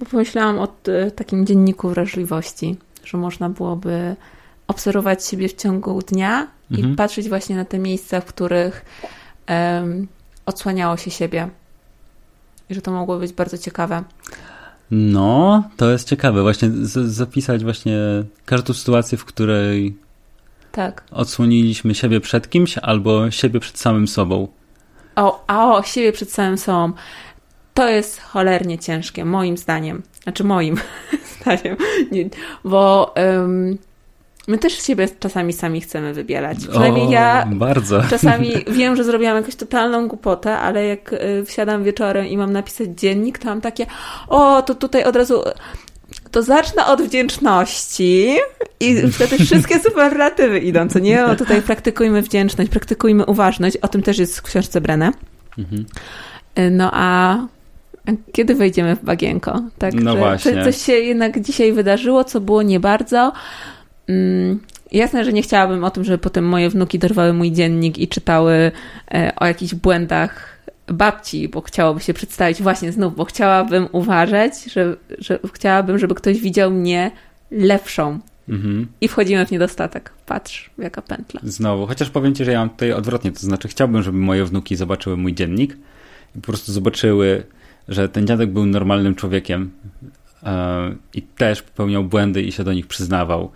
bo 0.00 0.06
pomyślałam 0.06 0.58
o 0.58 0.68
y, 0.88 1.10
takim 1.10 1.46
dzienniku 1.46 1.88
wrażliwości, 1.88 2.76
że 3.04 3.18
można 3.18 3.48
byłoby 3.48 4.16
obserwować 4.72 5.26
siebie 5.26 5.48
w 5.48 5.54
ciągu 5.54 6.02
dnia 6.02 6.46
mhm. 6.70 6.92
i 6.92 6.96
patrzeć 6.96 7.28
właśnie 7.28 7.56
na 7.56 7.64
te 7.64 7.78
miejsca, 7.78 8.20
w 8.20 8.24
których 8.24 8.84
y, 9.50 10.06
odsłaniało 10.46 10.96
się 10.96 11.10
siebie. 11.10 11.48
I 12.70 12.74
że 12.74 12.82
to 12.82 12.90
mogło 12.90 13.18
być 13.18 13.32
bardzo 13.32 13.58
ciekawe. 13.58 14.04
No, 14.90 15.64
to 15.76 15.90
jest 15.90 16.08
ciekawe. 16.08 16.42
Właśnie 16.42 16.70
zapisać 17.04 17.64
właśnie 17.64 17.98
każdą 18.44 18.74
sytuację, 18.74 19.18
w 19.18 19.24
której 19.24 19.96
tak. 20.72 21.04
odsłoniliśmy 21.10 21.94
siebie 21.94 22.20
przed 22.20 22.50
kimś 22.50 22.78
albo 22.78 23.30
siebie 23.30 23.60
przed 23.60 23.78
samym 23.78 24.08
sobą. 24.08 24.48
O, 25.16 25.44
a 25.46 25.74
o, 25.74 25.82
siebie 25.82 26.12
przed 26.12 26.32
samym 26.32 26.58
sobą. 26.58 26.92
To 27.74 27.88
jest 27.88 28.20
cholernie 28.20 28.78
ciężkie, 28.78 29.24
moim 29.24 29.56
zdaniem. 29.56 30.02
Znaczy 30.22 30.44
moim 30.44 30.76
zdaniem. 31.40 31.76
Nie, 32.12 32.28
bo 32.64 33.14
um, 33.16 33.78
my 34.48 34.58
też 34.58 34.72
siebie 34.72 35.08
czasami 35.20 35.52
sami 35.52 35.80
chcemy 35.80 36.14
wybierać. 36.14 36.58
Przynajmniej 36.66 37.06
o, 37.06 37.10
ja 37.10 37.46
bardzo. 37.52 38.02
czasami 38.10 38.52
wiem, 38.70 38.96
że 38.96 39.04
zrobiłam 39.04 39.36
jakąś 39.36 39.56
totalną 39.56 40.08
głupotę, 40.08 40.58
ale 40.58 40.86
jak 40.86 41.12
y, 41.12 41.44
wsiadam 41.46 41.84
wieczorem 41.84 42.26
i 42.26 42.36
mam 42.36 42.52
napisać 42.52 42.88
dziennik, 42.96 43.38
to 43.38 43.48
mam 43.48 43.60
takie, 43.60 43.86
o, 44.28 44.62
to 44.62 44.74
tutaj 44.74 45.04
od 45.04 45.16
razu 45.16 45.42
to 46.30 46.42
zacznę 46.42 46.86
od 46.86 47.02
wdzięczności 47.02 48.36
i 48.80 48.96
wtedy 49.12 49.38
wszystkie 49.38 49.80
superlatywy 49.88 50.58
idą, 50.58 50.88
co 50.88 50.98
nie? 50.98 51.24
O, 51.24 51.36
tutaj 51.36 51.62
praktykujmy 51.62 52.22
wdzięczność, 52.22 52.70
praktykujmy 52.70 53.26
uważność, 53.26 53.76
o 53.76 53.88
tym 53.88 54.02
też 54.02 54.18
jest 54.18 54.38
w 54.38 54.42
książce 54.42 54.80
Brenę. 54.80 55.12
Mhm. 55.58 55.86
No 56.70 56.90
a 56.92 57.38
kiedy 58.32 58.54
wejdziemy 58.54 58.96
w 58.96 59.04
bagienko? 59.04 59.62
Tak, 59.78 59.94
no 59.94 60.16
właśnie. 60.16 60.64
Coś 60.64 60.76
się 60.76 60.92
jednak 60.92 61.40
dzisiaj 61.40 61.72
wydarzyło, 61.72 62.24
co 62.24 62.40
było 62.40 62.62
nie 62.62 62.80
bardzo. 62.80 63.32
Mm, 64.08 64.60
jasne, 64.92 65.24
że 65.24 65.32
nie 65.32 65.42
chciałabym 65.42 65.84
o 65.84 65.90
tym, 65.90 66.04
żeby 66.04 66.18
potem 66.18 66.44
moje 66.44 66.70
wnuki 66.70 66.98
dorwały 66.98 67.32
mój 67.32 67.52
dziennik 67.52 67.98
i 67.98 68.08
czytały 68.08 68.72
e, 69.14 69.32
o 69.36 69.46
jakichś 69.46 69.74
błędach 69.74 70.52
babci, 70.86 71.48
bo 71.48 71.60
chciałoby 71.60 72.00
się 72.00 72.14
przedstawić 72.14 72.62
właśnie 72.62 72.92
znów, 72.92 73.16
bo 73.16 73.24
chciałabym 73.24 73.88
uważać, 73.92 74.64
że, 74.64 74.96
że 75.18 75.38
chciałabym, 75.52 75.98
żeby 75.98 76.14
ktoś 76.14 76.40
widział 76.40 76.70
mnie 76.70 77.10
lepszą. 77.50 78.18
Mhm. 78.48 78.86
I 79.00 79.08
wchodzimy 79.08 79.46
w 79.46 79.50
niedostatek. 79.50 80.12
Patrz, 80.26 80.70
jaka 80.78 81.02
pętla. 81.02 81.40
Znowu, 81.44 81.86
chociaż 81.86 82.10
powiem 82.10 82.34
ci, 82.34 82.44
że 82.44 82.52
ja 82.52 82.58
mam 82.58 82.70
tutaj 82.70 82.92
odwrotnie, 82.92 83.32
to 83.32 83.40
znaczy 83.40 83.68
chciałbym, 83.68 84.02
żeby 84.02 84.18
moje 84.18 84.44
wnuki 84.44 84.76
zobaczyły 84.76 85.16
mój 85.16 85.34
dziennik 85.34 85.76
i 86.36 86.40
po 86.40 86.46
prostu 86.46 86.72
zobaczyły, 86.72 87.42
że 87.88 88.08
ten 88.08 88.26
dziadek 88.26 88.50
był 88.50 88.66
normalnym 88.66 89.14
człowiekiem 89.14 89.70
yy, 90.42 90.50
i 91.14 91.22
też 91.22 91.62
popełniał 91.62 92.04
błędy 92.04 92.42
i 92.42 92.52
się 92.52 92.64
do 92.64 92.72
nich 92.72 92.86
przyznawał. 92.86 93.50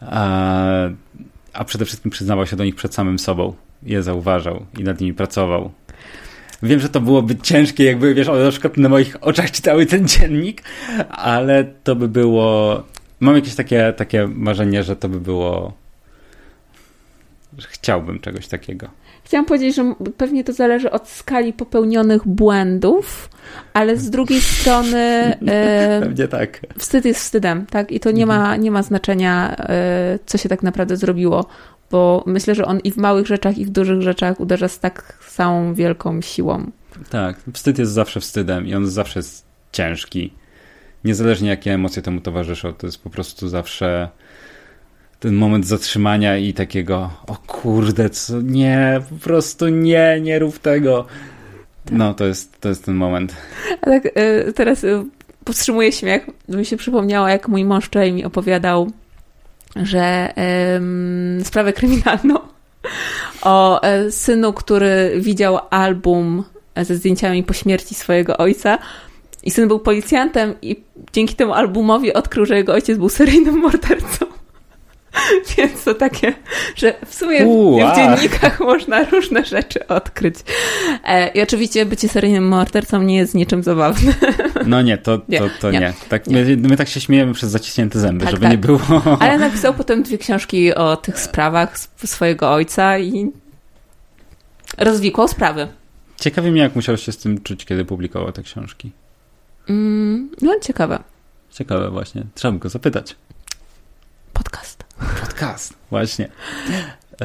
A 0.00 1.64
przede 1.66 1.84
wszystkim 1.84 2.10
przyznawał 2.10 2.46
się 2.46 2.56
do 2.56 2.64
nich 2.64 2.74
przed 2.74 2.94
samym 2.94 3.18
sobą. 3.18 3.54
Je 3.82 4.02
zauważał 4.02 4.66
i 4.78 4.84
nad 4.84 5.00
nimi 5.00 5.14
pracował. 5.14 5.70
Wiem, 6.62 6.80
że 6.80 6.88
to 6.88 7.00
byłoby 7.00 7.36
ciężkie, 7.36 7.84
jakby, 7.84 8.14
wiesz, 8.14 8.28
one 8.28 8.44
na 8.44 8.50
przykład 8.50 8.76
na 8.76 8.88
moich 8.88 9.16
oczach 9.20 9.50
czytały 9.50 9.86
ten 9.86 10.08
dziennik, 10.18 10.62
ale 11.10 11.64
to 11.64 11.96
by 11.96 12.08
było... 12.08 12.82
Mam 13.20 13.34
jakieś 13.34 13.54
takie, 13.54 13.94
takie 13.96 14.26
marzenie, 14.26 14.82
że 14.82 14.96
to 14.96 15.08
by 15.08 15.20
było... 15.20 15.72
Że 17.58 17.68
chciałbym 17.68 18.20
czegoś 18.20 18.48
takiego. 18.48 18.88
Chciałam 19.26 19.46
powiedzieć, 19.46 19.76
że 19.76 19.94
pewnie 20.16 20.44
to 20.44 20.52
zależy 20.52 20.90
od 20.90 21.08
skali 21.08 21.52
popełnionych 21.52 22.28
błędów, 22.28 23.30
ale 23.72 23.96
z 23.96 24.10
drugiej 24.10 24.40
strony. 24.40 25.36
Pewnie 26.00 26.28
tak. 26.28 26.60
Wstyd 26.78 27.04
jest 27.04 27.20
wstydem, 27.20 27.66
tak? 27.66 27.92
I 27.92 28.00
to 28.00 28.10
nie 28.10 28.26
ma, 28.26 28.56
nie 28.56 28.70
ma 28.70 28.82
znaczenia, 28.82 29.56
e, 29.58 30.18
co 30.26 30.38
się 30.38 30.48
tak 30.48 30.62
naprawdę 30.62 30.96
zrobiło 30.96 31.46
bo 31.90 32.24
myślę, 32.26 32.54
że 32.54 32.64
on 32.64 32.80
i 32.80 32.92
w 32.92 32.96
małych 32.96 33.26
rzeczach, 33.26 33.58
i 33.58 33.64
w 33.64 33.70
dużych 33.70 34.02
rzeczach 34.02 34.40
uderza 34.40 34.68
z 34.68 34.80
tak 34.80 35.18
samą 35.28 35.74
wielką 35.74 36.20
siłą. 36.20 36.70
Tak, 37.10 37.40
wstyd 37.52 37.78
jest 37.78 37.92
zawsze 37.92 38.20
wstydem 38.20 38.66
i 38.66 38.74
on 38.74 38.86
zawsze 38.86 39.18
jest 39.18 39.46
ciężki. 39.72 40.32
Niezależnie 41.04 41.48
jakie 41.48 41.74
emocje 41.74 42.02
temu 42.02 42.20
towarzyszą, 42.20 42.72
to 42.72 42.86
jest 42.86 43.02
po 43.02 43.10
prostu 43.10 43.48
zawsze 43.48 44.08
ten 45.26 45.34
moment 45.34 45.66
zatrzymania 45.66 46.36
i 46.36 46.52
takiego 46.52 47.10
o 47.26 47.36
kurde, 47.46 48.10
co 48.10 48.40
nie, 48.42 49.00
po 49.10 49.16
prostu 49.24 49.68
nie, 49.68 50.20
nie 50.22 50.38
rób 50.38 50.58
tego. 50.58 51.06
No, 51.92 52.14
to 52.14 52.26
jest, 52.26 52.60
to 52.60 52.68
jest 52.68 52.84
ten 52.84 52.94
moment. 52.94 53.36
A 53.82 53.86
tak 53.86 54.06
y, 54.06 54.52
teraz 54.52 54.84
y, 54.84 55.04
powstrzymuję 55.44 55.92
śmiech, 55.92 56.26
mi 56.48 56.66
się 56.66 56.76
przypomniało, 56.76 57.28
jak 57.28 57.48
mój 57.48 57.64
mąż 57.64 57.84
wczoraj 57.84 58.12
mi 58.12 58.24
opowiadał 58.24 58.90
że 59.76 60.32
um, 60.36 61.40
sprawę 61.44 61.72
kryminalną 61.72 62.34
o 63.42 63.82
e, 63.82 64.10
synu, 64.10 64.52
który 64.52 65.12
widział 65.20 65.58
album 65.70 66.44
ze 66.76 66.96
zdjęciami 66.96 67.42
po 67.42 67.54
śmierci 67.54 67.94
swojego 67.94 68.36
ojca. 68.36 68.78
I 69.42 69.50
syn 69.50 69.68
był 69.68 69.78
policjantem, 69.78 70.54
i 70.62 70.76
dzięki 71.12 71.34
temu 71.34 71.52
albumowi 71.52 72.12
odkrył, 72.12 72.46
że 72.46 72.56
jego 72.56 72.72
ojciec 72.72 72.98
był 72.98 73.08
seryjnym 73.08 73.58
mordercą. 73.66 74.35
Więc 75.56 75.84
to 75.84 75.94
takie, 75.94 76.32
że 76.76 76.94
w 77.06 77.14
sumie 77.14 77.44
w, 77.44 77.48
w 77.92 77.96
dziennikach 77.96 78.60
można 78.60 79.04
różne 79.04 79.44
rzeczy 79.44 79.86
odkryć. 79.86 80.34
E, 81.04 81.28
I 81.28 81.42
oczywiście 81.42 81.86
bycie 81.86 82.08
seryjnym 82.08 82.48
mordercą 82.48 83.02
nie 83.02 83.16
jest 83.16 83.34
niczym 83.34 83.62
zabawnym. 83.62 84.14
No 84.66 84.82
nie, 84.82 84.98
to, 84.98 85.20
nie, 85.28 85.38
to, 85.38 85.48
to 85.60 85.70
nie. 85.70 85.80
nie. 85.80 85.92
Tak, 86.08 86.26
nie. 86.26 86.44
My, 86.44 86.56
my, 86.56 86.76
tak 86.76 86.88
się 86.88 87.00
śmiejemy 87.00 87.34
przez 87.34 87.50
zaciśnięte 87.50 87.98
zęby, 87.98 88.24
tak, 88.24 88.30
żeby 88.30 88.42
tak. 88.42 88.52
nie 88.52 88.58
było. 88.58 88.80
Ale 89.20 89.38
napisał 89.38 89.74
potem 89.74 90.02
dwie 90.02 90.18
książki 90.18 90.74
o 90.74 90.96
tych 90.96 91.20
sprawach 91.20 91.78
swojego 92.04 92.52
ojca 92.52 92.98
i 92.98 93.32
rozwikłał 94.78 95.28
sprawy. 95.28 95.68
Ciekawi 96.20 96.50
mnie, 96.50 96.60
jak 96.60 96.76
musiał 96.76 96.96
się 96.96 97.12
z 97.12 97.18
tym 97.18 97.42
czuć, 97.42 97.64
kiedy 97.64 97.84
publikował 97.84 98.32
te 98.32 98.42
książki. 98.42 98.92
Mm, 99.68 100.30
no, 100.42 100.60
ciekawe. 100.62 100.98
Ciekawe 101.50 101.90
właśnie. 101.90 102.22
Trzeba 102.34 102.52
by 102.52 102.58
go 102.58 102.68
zapytać. 102.68 103.16
Podcast. 104.32 104.85
Podcast, 105.20 105.74
właśnie. 105.90 106.28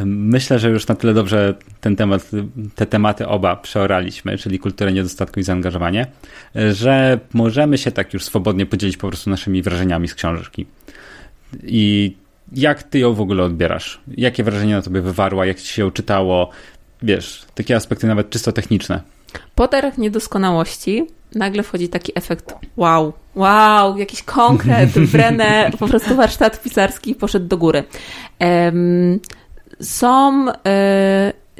Myślę, 0.05 0.59
że 0.59 0.69
już 0.69 0.87
na 0.87 0.95
tyle 0.95 1.13
dobrze 1.13 1.55
ten 1.81 1.95
temat, 1.95 2.29
te 2.75 2.85
tematy 2.85 3.27
oba 3.27 3.55
przeoraliśmy, 3.55 4.37
czyli 4.37 4.59
kulturę 4.59 4.93
niedostatku 4.93 5.39
i 5.39 5.43
zaangażowanie, 5.43 6.07
że 6.71 7.19
możemy 7.33 7.77
się 7.77 7.91
tak 7.91 8.13
już 8.13 8.23
swobodnie 8.23 8.65
podzielić 8.65 8.97
po 8.97 9.07
prostu 9.07 9.29
naszymi 9.29 9.61
wrażeniami 9.61 10.07
z 10.07 10.15
książki. 10.15 10.65
I 11.63 12.15
jak 12.51 12.83
ty 12.83 12.99
ją 12.99 13.13
w 13.13 13.21
ogóle 13.21 13.43
odbierasz? 13.43 14.01
Jakie 14.17 14.43
wrażenie 14.43 14.75
na 14.75 14.81
tobie 14.81 15.01
wywarła? 15.01 15.45
Jak 15.45 15.59
ci 15.59 15.73
się 15.73 15.81
ją 15.81 15.91
czytało? 15.91 16.49
Wiesz, 17.01 17.45
takie 17.55 17.75
aspekty 17.75 18.07
nawet 18.07 18.29
czysto 18.29 18.51
techniczne. 18.51 19.01
Po 19.55 19.67
terach 19.67 19.97
niedoskonałości 19.97 21.07
nagle 21.35 21.63
wchodzi 21.63 21.89
taki 21.89 22.11
efekt 22.15 22.53
wow, 22.77 23.13
wow, 23.35 23.97
jakiś 23.97 24.23
konkret, 24.23 24.89
wrenę, 25.13 25.71
po 25.79 25.87
prostu 25.87 26.15
warsztat 26.15 26.61
pisarski 26.61 27.15
poszedł 27.15 27.47
do 27.47 27.57
góry. 27.57 27.83
Są 29.81 30.47
y, 30.49 30.53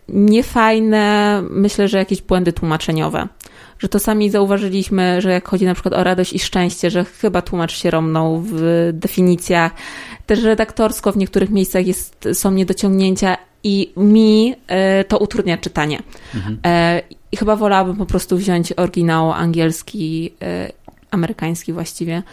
niefajne, 0.09 1.41
myślę, 1.49 1.87
że 1.87 1.97
jakieś 1.97 2.21
błędy 2.21 2.53
tłumaczeniowe. 2.53 3.27
Że 3.79 3.89
to 3.89 3.99
sami 3.99 4.29
zauważyliśmy, 4.29 5.21
że 5.21 5.31
jak 5.31 5.47
chodzi 5.47 5.65
na 5.65 5.73
przykład 5.73 5.93
o 5.93 6.03
radość 6.03 6.33
i 6.33 6.39
szczęście, 6.39 6.89
że 6.89 7.05
chyba 7.05 7.41
tłumacz 7.41 7.77
się 7.77 7.91
romnął 7.91 8.41
w 8.45 8.89
definicjach. 8.93 9.71
Też 10.25 10.43
redaktorsko 10.43 11.11
w 11.11 11.17
niektórych 11.17 11.49
miejscach 11.49 11.87
jest, 11.87 12.27
są 12.33 12.51
niedociągnięcia 12.51 13.37
i 13.63 13.93
mi 13.97 14.55
y, 15.01 15.03
to 15.03 15.17
utrudnia 15.17 15.57
czytanie. 15.57 15.99
Mhm. 16.35 16.53
Y, 16.53 17.01
I 17.31 17.37
chyba 17.37 17.55
wolałabym 17.55 17.95
po 17.95 18.05
prostu 18.05 18.37
wziąć 18.37 18.73
oryginał 18.73 19.31
angielski, 19.31 20.33
amerykański 21.11 21.73
właściwie, 21.73 22.23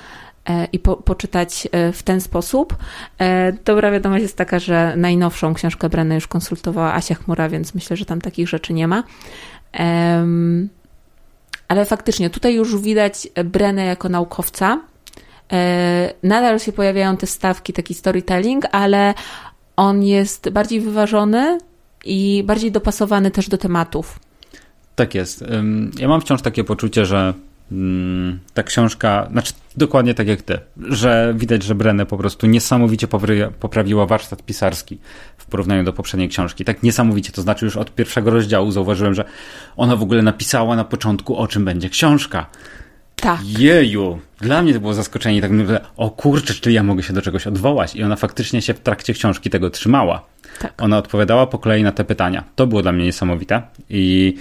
E, 0.49 0.69
i 0.73 0.79
po, 0.79 0.97
poczytać 0.97 1.69
e, 1.73 1.93
w 1.93 2.03
ten 2.03 2.21
sposób. 2.21 2.77
E, 3.19 3.53
dobra 3.53 3.91
wiadomość 3.91 4.23
jest 4.23 4.37
taka, 4.37 4.59
że 4.59 4.95
najnowszą 4.97 5.55
książkę 5.55 5.89
Brenę 5.89 6.15
już 6.15 6.27
konsultowała 6.27 6.95
Asia 6.95 7.15
Chmura, 7.15 7.49
więc 7.49 7.75
myślę, 7.75 7.97
że 7.97 8.05
tam 8.05 8.21
takich 8.21 8.49
rzeczy 8.49 8.73
nie 8.73 8.89
ma. 8.89 9.05
Ale 11.69 11.85
faktycznie 11.85 12.31
tutaj 12.31 12.55
już 12.55 12.81
widać 12.81 13.29
Brenę 13.45 13.85
jako 13.85 14.09
naukowca, 14.09 14.81
e, 15.53 16.13
nadal 16.23 16.59
się 16.59 16.73
pojawiają 16.73 17.17
te 17.17 17.27
stawki, 17.27 17.73
taki 17.73 17.95
storytelling, 17.95 18.65
ale 18.73 19.15
on 19.79 20.03
jest 20.03 20.51
bardziej 20.51 20.81
wyważony 20.81 21.59
i 22.05 22.43
bardziej 22.47 22.73
dopasowany 22.73 23.31
też 23.31 23.49
do 23.49 23.59
tematów. 23.59 24.19
Tak 24.95 25.15
jest. 25.15 25.45
Ja 25.99 26.09
mam 26.09 26.21
wciąż 26.21 26.43
takie 26.43 26.65
poczucie, 26.65 27.07
że 27.07 27.35
mm, 27.73 28.39
ta 28.55 28.63
książka, 28.63 29.29
znaczy 29.33 29.53
dokładnie 29.77 30.15
tak 30.15 30.29
jak 30.29 30.43
ty, 30.43 30.59
że 30.77 31.35
widać, 31.37 31.63
że 31.63 31.75
Brenne 31.75 32.07
po 32.07 32.17
prostu 32.17 32.47
niesamowicie 32.47 33.09
poprawiła 33.61 34.07
warsztat 34.07 34.43
pisarski 34.43 34.99
w 35.37 35.47
porównaniu 35.47 35.85
do 35.85 35.93
poprzedniej 35.93 36.29
książki. 36.29 36.65
Tak 36.65 36.83
niesamowicie, 36.83 37.33
to 37.33 37.43
znaczy 37.43 37.65
już 37.65 37.77
od 37.77 37.95
pierwszego 37.95 38.31
rozdziału 38.31 38.71
zauważyłem, 38.71 39.15
że 39.15 39.25
ona 39.77 39.97
w 39.97 40.03
ogóle 40.03 40.23
napisała 40.23 40.77
na 40.77 40.85
początku, 40.85 41.37
o 41.37 41.49
czym 41.49 41.65
będzie 41.65 41.89
książka. 41.89 42.47
Tak. 43.21 43.41
Jeju, 43.45 44.19
dla 44.41 44.63
mnie 44.63 44.75
to 44.75 44.81
było 44.81 44.95
zaskoczenie. 44.95 45.41
Tak 45.41 45.51
mówię, 45.51 45.81
o 45.97 46.11
kurczę, 46.11 46.55
czy 46.55 46.73
ja 46.73 46.83
mogę 46.83 47.03
się 47.03 47.13
do 47.13 47.23
czegoś 47.23 47.47
odwołać? 47.47 47.97
I 47.97 48.03
ona 48.03 48.17
faktycznie 48.17 48.63
się 48.63 48.75
w 48.75 48.81
trakcie 48.81 49.13
książki 49.13 49.51
tego 49.51 49.71
trzymała. 49.71 50.27
Tak. 50.59 50.83
Ona 50.83 50.99
odpowiadała 50.99 51.47
po 51.47 51.59
kolei 51.59 51.83
na 51.83 51.93
te 51.93 52.05
pytania. 52.05 52.45
To 52.57 52.67
było 52.67 52.83
dla 52.83 52.93
mnie 52.93 53.05
niesamowite. 53.05 53.63
I... 53.91 54.35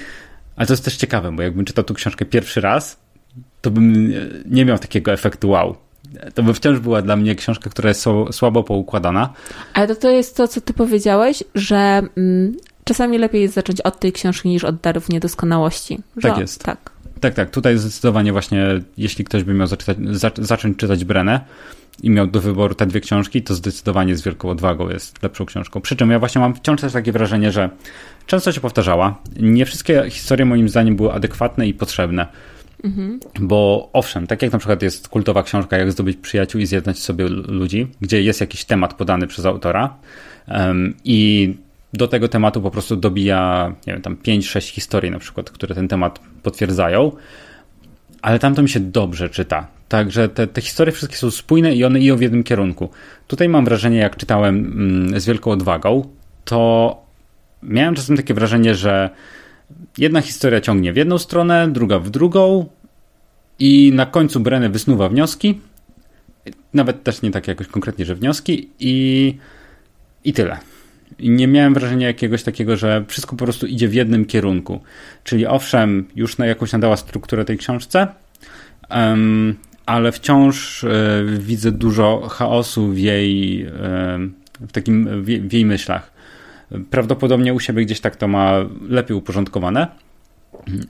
Ale 0.55 0.67
to 0.67 0.73
jest 0.73 0.85
też 0.85 0.97
ciekawe, 0.97 1.31
bo 1.31 1.41
jakbym 1.41 1.65
czytał 1.65 1.83
tu 1.83 1.93
książkę 1.93 2.25
pierwszy 2.25 2.61
raz, 2.61 2.99
to 3.61 3.71
bym 3.71 4.13
nie 4.45 4.65
miał 4.65 4.79
takiego 4.79 5.11
efektu 5.11 5.49
wow. 5.49 5.75
To 6.33 6.43
by 6.43 6.53
wciąż 6.53 6.79
była 6.79 7.01
dla 7.01 7.15
mnie 7.15 7.35
książka, 7.35 7.69
która 7.69 7.89
jest 7.89 8.05
słabo 8.31 8.63
poukładana. 8.63 9.33
Ale 9.73 9.87
to, 9.87 9.95
to 9.95 10.09
jest 10.09 10.37
to, 10.37 10.47
co 10.47 10.61
ty 10.61 10.73
powiedziałeś, 10.73 11.43
że 11.55 12.01
mm, 12.17 12.57
czasami 12.83 13.17
lepiej 13.17 13.41
jest 13.41 13.53
zacząć 13.53 13.81
od 13.81 13.99
tej 13.99 14.13
książki 14.13 14.49
niż 14.49 14.63
od 14.63 14.75
darów 14.75 15.09
niedoskonałości. 15.09 15.99
Że, 16.17 16.29
tak 16.29 16.37
jest. 16.37 16.63
Tak. 16.63 16.91
Tak, 17.19 17.33
tak. 17.33 17.49
Tutaj 17.49 17.77
zdecydowanie 17.77 18.31
właśnie, 18.31 18.67
jeśli 18.97 19.25
ktoś 19.25 19.43
by 19.43 19.53
miał 19.53 19.67
zaczytać, 19.67 19.97
zacząć 20.37 20.77
czytać 20.77 21.05
Brenę 21.05 21.41
i 22.03 22.09
miał 22.09 22.27
do 22.27 22.41
wyboru 22.41 22.75
te 22.75 22.85
dwie 22.85 23.01
książki, 23.01 23.41
to 23.41 23.55
zdecydowanie 23.55 24.15
z 24.15 24.21
wielką 24.21 24.49
odwagą 24.49 24.89
jest 24.89 25.23
lepszą 25.23 25.45
książką. 25.45 25.81
Przy 25.81 25.95
czym 25.95 26.11
ja 26.11 26.19
właśnie 26.19 26.41
mam 26.41 26.55
wciąż 26.55 26.81
też 26.81 26.93
takie 26.93 27.11
wrażenie, 27.11 27.51
że 27.51 27.69
często 28.25 28.51
się 28.51 28.61
powtarzała. 28.61 29.21
Nie 29.39 29.65
wszystkie 29.65 30.03
historie 30.09 30.45
moim 30.45 30.69
zdaniem 30.69 30.95
były 30.95 31.13
adekwatne 31.13 31.67
i 31.67 31.73
potrzebne. 31.73 32.27
Mhm. 32.83 33.19
Bo 33.39 33.89
owszem, 33.93 34.27
tak 34.27 34.41
jak 34.41 34.51
na 34.51 34.59
przykład 34.59 34.81
jest 34.81 35.07
kultowa 35.07 35.43
książka 35.43 35.77
Jak 35.77 35.91
zdobyć 35.91 36.17
przyjaciół 36.17 36.61
i 36.61 36.65
zjednać 36.65 36.99
sobie 36.99 37.27
ludzi, 37.29 37.87
gdzie 38.01 38.21
jest 38.21 38.41
jakiś 38.41 38.65
temat 38.65 38.93
podany 38.93 39.27
przez 39.27 39.45
autora 39.45 39.97
um, 40.47 40.93
i 41.03 41.53
do 41.93 42.07
tego 42.07 42.27
tematu 42.27 42.61
po 42.61 42.71
prostu 42.71 42.95
dobija, 42.95 43.73
nie 43.87 43.93
wiem, 43.93 44.01
tam 44.01 44.15
5-6 44.15 44.71
historii 44.71 45.11
na 45.11 45.19
przykład, 45.19 45.49
które 45.49 45.75
ten 45.75 45.87
temat 45.87 46.19
potwierdzają, 46.43 47.11
ale 48.21 48.39
tam 48.39 48.55
to 48.55 48.61
mi 48.61 48.69
się 48.69 48.79
dobrze 48.79 49.29
czyta. 49.29 49.67
Także 49.87 50.29
te, 50.29 50.47
te 50.47 50.61
historie 50.61 50.91
wszystkie 50.91 51.17
są 51.17 51.31
spójne 51.31 51.75
i 51.75 51.83
one 51.83 51.99
idą 51.99 52.15
w 52.15 52.21
jednym 52.21 52.43
kierunku. 52.43 52.89
Tutaj 53.27 53.49
mam 53.49 53.65
wrażenie, 53.65 53.97
jak 53.97 54.15
czytałem 54.15 54.55
mm, 54.55 55.19
z 55.19 55.25
wielką 55.25 55.51
odwagą, 55.51 56.07
to 56.45 57.01
miałem 57.63 57.95
czasem 57.95 58.17
takie 58.17 58.33
wrażenie, 58.33 58.75
że 58.75 59.09
jedna 59.97 60.21
historia 60.21 60.61
ciągnie 60.61 60.93
w 60.93 60.95
jedną 60.97 61.17
stronę, 61.17 61.67
druga 61.71 61.99
w 61.99 62.09
drugą 62.09 62.65
i 63.59 63.91
na 63.95 64.05
końcu 64.05 64.39
Breny 64.39 64.69
wysnuwa 64.69 65.09
wnioski, 65.09 65.59
nawet 66.73 67.03
też 67.03 67.21
nie 67.21 67.31
tak 67.31 67.47
jakoś 67.47 67.67
konkretnie, 67.67 68.05
że 68.05 68.15
wnioski 68.15 68.69
i, 68.79 69.37
i 70.23 70.33
tyle. 70.33 70.57
I 71.19 71.29
nie 71.29 71.47
miałem 71.47 71.73
wrażenia 71.73 72.07
jakiegoś 72.07 72.43
takiego, 72.43 72.77
że 72.77 73.05
wszystko 73.07 73.35
po 73.35 73.45
prostu 73.45 73.67
idzie 73.67 73.87
w 73.87 73.93
jednym 73.93 74.25
kierunku. 74.25 74.81
Czyli 75.23 75.45
owszem, 75.45 76.07
już 76.15 76.37
na 76.37 76.45
jakąś 76.45 76.71
nadała 76.71 76.97
strukturę 76.97 77.45
tej 77.45 77.57
książce, 77.57 78.07
um, 78.89 79.55
ale 79.85 80.11
wciąż 80.11 80.83
y, 80.83 80.89
widzę 81.39 81.71
dużo 81.71 82.27
chaosu 82.29 82.87
w 82.87 82.97
jej, 82.97 83.65
y, 83.65 83.69
w 84.59 84.71
takim, 84.71 85.23
w, 85.23 85.25
w 85.25 85.53
jej 85.53 85.65
myślach. 85.65 86.11
Prawdopodobnie 86.89 87.53
u 87.53 87.59
siebie 87.59 87.85
gdzieś 87.85 87.99
tak 87.99 88.15
to 88.15 88.27
ma 88.27 88.53
lepiej 88.89 89.17
uporządkowane, 89.17 89.87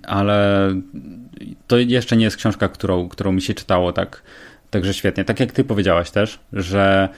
ale 0.04 0.70
to 1.68 1.78
jeszcze 1.78 2.18
nie 2.18 2.24
jest 2.24 2.38
książka, 2.38 2.68
którą, 2.68 3.10
którą 3.10 3.32
mi 3.32 3.42
się 3.42 3.54
czytało 3.54 3.94
tak, 3.94 4.22
także 4.70 4.94
świetnie. 4.94 5.26
Tak 5.26 5.40
jak 5.40 5.52
ty 5.52 5.64
powiedziałaś 5.64 6.12
też, 6.12 6.40
że 6.54 7.10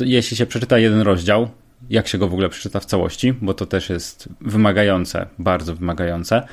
jeśli 0.00 0.36
się 0.36 0.46
przeczyta 0.46 0.78
jeden 0.78 1.00
rozdział, 1.00 1.48
jak 1.90 2.08
się 2.08 2.18
go 2.18 2.28
w 2.28 2.32
ogóle 2.32 2.48
przeczyta 2.48 2.80
w 2.80 2.84
całości, 2.84 3.32
bo 3.32 3.54
to 3.54 3.66
też 3.66 3.90
jest 3.90 4.28
wymagające, 4.40 5.26
bardzo 5.38 5.74
wymagające, 5.74 6.46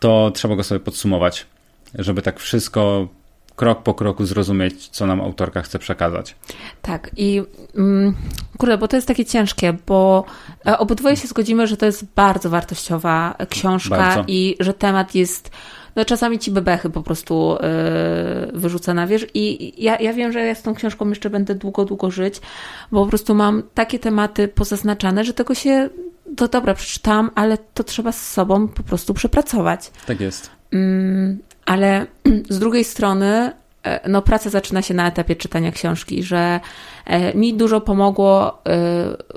to 0.00 0.30
trzeba 0.34 0.56
go 0.56 0.64
sobie 0.64 0.80
podsumować, 0.80 1.46
żeby 1.94 2.22
tak 2.22 2.40
wszystko 2.40 3.08
krok 3.56 3.82
po 3.82 3.94
kroku 3.94 4.24
zrozumieć, 4.24 4.88
co 4.88 5.06
nam 5.06 5.20
autorka 5.20 5.62
chce 5.62 5.78
przekazać. 5.78 6.36
Tak, 6.82 7.10
i 7.16 7.42
mm, 7.76 8.14
kurde, 8.58 8.78
bo 8.78 8.88
to 8.88 8.96
jest 8.96 9.08
takie 9.08 9.24
ciężkie, 9.24 9.76
bo 9.86 10.24
e, 10.66 10.78
obydwoje 10.78 11.16
się 11.16 11.28
zgodzimy, 11.28 11.66
że 11.66 11.76
to 11.76 11.86
jest 11.86 12.04
bardzo 12.16 12.50
wartościowa 12.50 13.34
książka 13.48 13.96
bardzo. 13.96 14.24
i 14.26 14.56
że 14.60 14.74
temat 14.74 15.14
jest 15.14 15.50
no 15.96 16.04
czasami 16.04 16.38
ci 16.38 16.50
bebechy 16.50 16.90
po 16.90 17.02
prostu 17.02 17.56
yy, 18.52 18.60
wyrzuca 18.60 18.94
na 18.94 19.06
wierzch 19.06 19.26
i 19.34 19.72
ja, 19.84 19.98
ja 19.98 20.12
wiem, 20.12 20.32
że 20.32 20.40
ja 20.40 20.54
z 20.54 20.62
tą 20.62 20.74
książką 20.74 21.08
jeszcze 21.08 21.30
będę 21.30 21.54
długo, 21.54 21.84
długo 21.84 22.10
żyć, 22.10 22.40
bo 22.92 23.04
po 23.04 23.08
prostu 23.08 23.34
mam 23.34 23.62
takie 23.74 23.98
tematy 23.98 24.48
pozaznaczane, 24.48 25.24
że 25.24 25.34
tego 25.34 25.54
się, 25.54 25.88
to 26.36 26.48
dobra, 26.48 26.74
przeczytam, 26.74 27.30
ale 27.34 27.58
to 27.74 27.84
trzeba 27.84 28.12
z 28.12 28.32
sobą 28.32 28.68
po 28.68 28.82
prostu 28.82 29.14
przepracować. 29.14 29.90
Tak 30.06 30.20
jest. 30.20 30.50
Yy, 30.72 31.36
ale 31.66 32.06
z 32.48 32.58
drugiej 32.58 32.84
strony 32.84 33.52
e, 33.82 34.08
no, 34.08 34.22
praca 34.22 34.50
zaczyna 34.50 34.82
się 34.82 34.94
na 34.94 35.08
etapie 35.08 35.36
czytania 35.36 35.72
książki, 35.72 36.22
że 36.22 36.60
e, 37.04 37.34
mi 37.34 37.54
dużo 37.54 37.80
pomogło 37.80 38.62
e, 38.68 39.36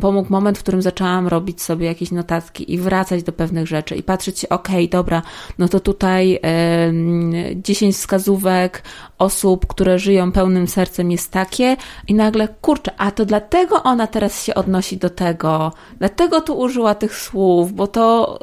pomógł 0.00 0.32
moment, 0.32 0.58
w 0.58 0.62
którym 0.62 0.82
zaczęłam 0.82 1.28
robić 1.28 1.62
sobie 1.62 1.86
jakieś 1.86 2.10
notatki 2.10 2.72
i 2.72 2.78
wracać 2.78 3.22
do 3.22 3.32
pewnych 3.32 3.66
rzeczy 3.66 3.96
i 3.96 4.02
patrzeć 4.02 4.38
się, 4.38 4.48
okej, 4.48 4.74
okay, 4.74 4.88
dobra, 4.88 5.22
no 5.58 5.68
to 5.68 5.80
tutaj 5.80 6.34
y, 6.34 7.56
10 7.56 7.96
wskazówek 7.96 8.82
osób, 9.18 9.66
które 9.66 9.98
żyją 9.98 10.32
pełnym 10.32 10.68
sercem 10.68 11.10
jest 11.10 11.30
takie 11.30 11.76
i 12.08 12.14
nagle, 12.14 12.48
kurczę, 12.60 12.92
a 12.98 13.10
to 13.10 13.24
dlatego 13.24 13.82
ona 13.82 14.06
teraz 14.06 14.44
się 14.44 14.54
odnosi 14.54 14.96
do 14.96 15.10
tego, 15.10 15.72
dlatego 15.98 16.40
tu 16.40 16.58
użyła 16.58 16.94
tych 16.94 17.16
słów, 17.16 17.72
bo 17.72 17.86
to 17.86 18.38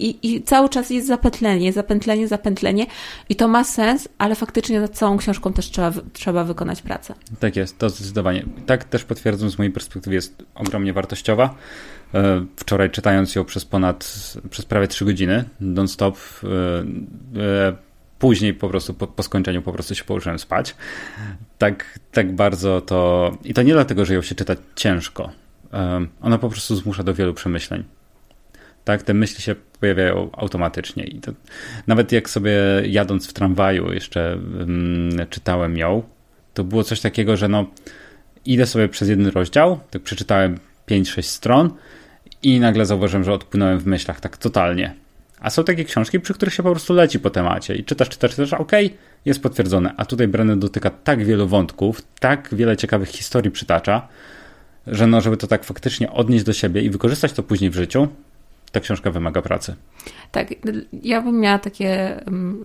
i, 0.00 0.34
I 0.34 0.42
cały 0.42 0.68
czas 0.68 0.90
jest 0.90 1.06
zapętlenie, 1.06 1.72
zapętlenie, 1.72 2.28
zapętlenie 2.28 2.86
i 3.28 3.36
to 3.36 3.48
ma 3.48 3.64
sens, 3.64 4.08
ale 4.18 4.34
faktycznie 4.34 4.80
nad 4.80 4.90
całą 4.90 5.16
książką 5.16 5.52
też 5.52 5.70
trzeba, 5.70 5.92
trzeba 6.12 6.44
wykonać 6.44 6.82
pracę. 6.82 7.14
Tak 7.40 7.56
jest, 7.56 7.78
to 7.78 7.90
zdecydowanie. 7.90 8.44
Tak 8.66 8.84
też 8.84 9.04
potwierdzam 9.04 9.50
z 9.50 9.58
mojej 9.58 9.72
perspektywy 9.72 10.14
jest 10.14 10.42
ogromnie 10.54 10.92
wartościowa. 10.92 11.54
E, 12.14 12.46
wczoraj 12.56 12.90
czytając 12.90 13.34
ją 13.34 13.44
przez 13.44 13.64
ponad, 13.64 14.24
przez 14.50 14.64
prawie 14.64 14.88
3 14.88 15.04
godziny 15.04 15.44
non-stop, 15.60 16.18
e, 16.44 16.48
e, 17.40 17.76
później 18.18 18.54
po 18.54 18.68
prostu 18.68 18.94
po, 18.94 19.06
po, 19.06 19.22
skończeniu 19.22 19.62
po 19.62 19.72
prostu 19.72 19.94
się 19.94 20.04
położyłem 20.04 20.38
spać. 20.38 20.76
Tak, 21.58 21.98
tak 22.12 22.34
bardzo 22.34 22.80
to... 22.80 23.30
I 23.44 23.54
to 23.54 23.62
nie 23.62 23.72
dlatego, 23.72 24.04
że 24.04 24.14
ją 24.14 24.22
się 24.22 24.34
czyta 24.34 24.56
ciężko. 24.74 25.30
Ona 26.20 26.38
po 26.38 26.48
prostu 26.48 26.76
zmusza 26.76 27.02
do 27.02 27.14
wielu 27.14 27.34
przemyśleń 27.34 27.84
tak, 28.84 29.02
te 29.02 29.14
myśli 29.14 29.42
się 29.42 29.54
pojawiają 29.80 30.30
automatycznie 30.32 31.04
i 31.04 31.20
to, 31.20 31.32
nawet 31.86 32.12
jak 32.12 32.30
sobie 32.30 32.52
jadąc 32.86 33.28
w 33.28 33.32
tramwaju 33.32 33.92
jeszcze 33.92 34.38
um, 34.58 35.10
czytałem 35.30 35.76
ją, 35.76 36.02
to 36.54 36.64
było 36.64 36.84
coś 36.84 37.00
takiego, 37.00 37.36
że 37.36 37.48
no 37.48 37.66
idę 38.44 38.66
sobie 38.66 38.88
przez 38.88 39.08
jeden 39.08 39.26
rozdział, 39.26 39.80
tak 39.90 40.02
przeczytałem 40.02 40.58
5-6 40.88 41.22
stron 41.22 41.70
i 42.42 42.60
nagle 42.60 42.86
zauważyłem, 42.86 43.24
że 43.24 43.32
odpłynąłem 43.32 43.78
w 43.78 43.86
myślach 43.86 44.20
tak 44.20 44.36
totalnie. 44.36 44.94
A 45.40 45.50
są 45.50 45.64
takie 45.64 45.84
książki, 45.84 46.20
przy 46.20 46.34
których 46.34 46.54
się 46.54 46.62
po 46.62 46.70
prostu 46.70 46.94
leci 46.94 47.20
po 47.20 47.30
temacie 47.30 47.74
i 47.74 47.84
czytasz, 47.84 48.08
czytasz, 48.08 48.30
czytasz, 48.30 48.52
okej, 48.52 48.86
okay, 48.86 48.98
jest 49.24 49.42
potwierdzone. 49.42 49.94
A 49.96 50.04
tutaj 50.04 50.28
Brennan 50.28 50.60
dotyka 50.60 50.90
tak 50.90 51.24
wielu 51.24 51.48
wątków, 51.48 52.02
tak 52.20 52.48
wiele 52.52 52.76
ciekawych 52.76 53.08
historii 53.08 53.50
przytacza, 53.50 54.08
że 54.86 55.06
no, 55.06 55.20
żeby 55.20 55.36
to 55.36 55.46
tak 55.46 55.64
faktycznie 55.64 56.10
odnieść 56.12 56.44
do 56.44 56.52
siebie 56.52 56.82
i 56.82 56.90
wykorzystać 56.90 57.32
to 57.32 57.42
później 57.42 57.70
w 57.70 57.74
życiu, 57.74 58.08
ta 58.72 58.80
książka 58.80 59.10
wymaga 59.10 59.42
pracy. 59.42 59.76
Tak, 60.32 60.48
ja 61.02 61.22
bym 61.22 61.40
miała 61.40 61.58
takie, 61.58 62.20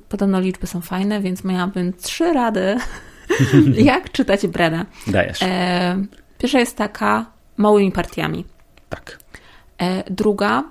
podobno 0.10 0.40
liczby 0.40 0.68
są 0.68 0.82
fajne, 0.82 1.22
więc 1.22 1.44
miałabym 1.44 1.94
trzy 1.94 2.34
rady, 2.34 2.78
jak 3.92 4.12
czytać 4.12 4.48
Brena. 4.48 4.86
Dajesz. 5.08 5.44
E, 5.44 6.06
pierwsza 6.38 6.60
jest 6.60 6.78
taka, 6.78 7.26
małymi 7.58 7.92
partiami. 7.92 8.46
Tak. 8.90 9.20
E, 9.78 10.04
druga, 10.12 10.64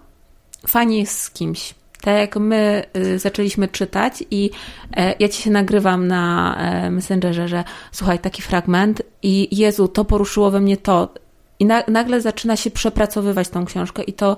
fajnie 0.67 1.01
jest 1.01 1.23
z 1.23 1.31
kimś. 1.31 1.75
Tak 2.05 2.19
jak 2.19 2.37
my 2.37 2.83
y, 2.97 3.19
zaczęliśmy 3.19 3.69
czytać 3.69 4.25
i 4.31 4.51
e, 4.97 5.15
ja 5.19 5.29
ci 5.29 5.43
się 5.43 5.51
nagrywam 5.51 6.09
na 6.09 6.57
e, 6.59 6.91
Messengerze, 6.91 7.49
że 7.49 7.65
słuchaj, 7.93 8.19
taki 8.19 8.43
fragment 8.43 9.03
i 9.23 9.57
Jezu, 9.57 9.89
to 9.89 10.05
poruszyło 10.05 10.51
we 10.51 10.61
mnie 10.61 10.77
to. 10.77 11.15
I 11.59 11.67
na, 11.67 11.83
nagle 11.89 12.21
zaczyna 12.21 12.57
się 12.57 12.71
przepracowywać 12.71 13.49
tą 13.49 13.65
książkę 13.65 14.03
i 14.03 14.13
to 14.13 14.37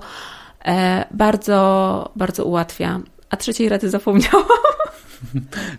bardzo, 1.11 2.11
bardzo 2.15 2.45
ułatwia. 2.45 2.99
A 3.29 3.37
trzeciej 3.37 3.69
rady 3.69 3.89
zapomniałam. 3.89 4.43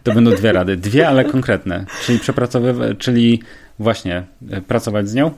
To 0.05 0.13
będą 0.13 0.31
dwie 0.31 0.53
rady. 0.53 0.77
Dwie, 0.77 1.09
ale 1.09 1.25
konkretne. 1.25 1.85
Czyli 2.05 2.19
przepracowywać, 2.19 2.99
czyli 2.99 3.43
właśnie 3.79 4.23
e, 4.51 4.61
pracować 4.61 5.09
z 5.09 5.15
nią, 5.15 5.31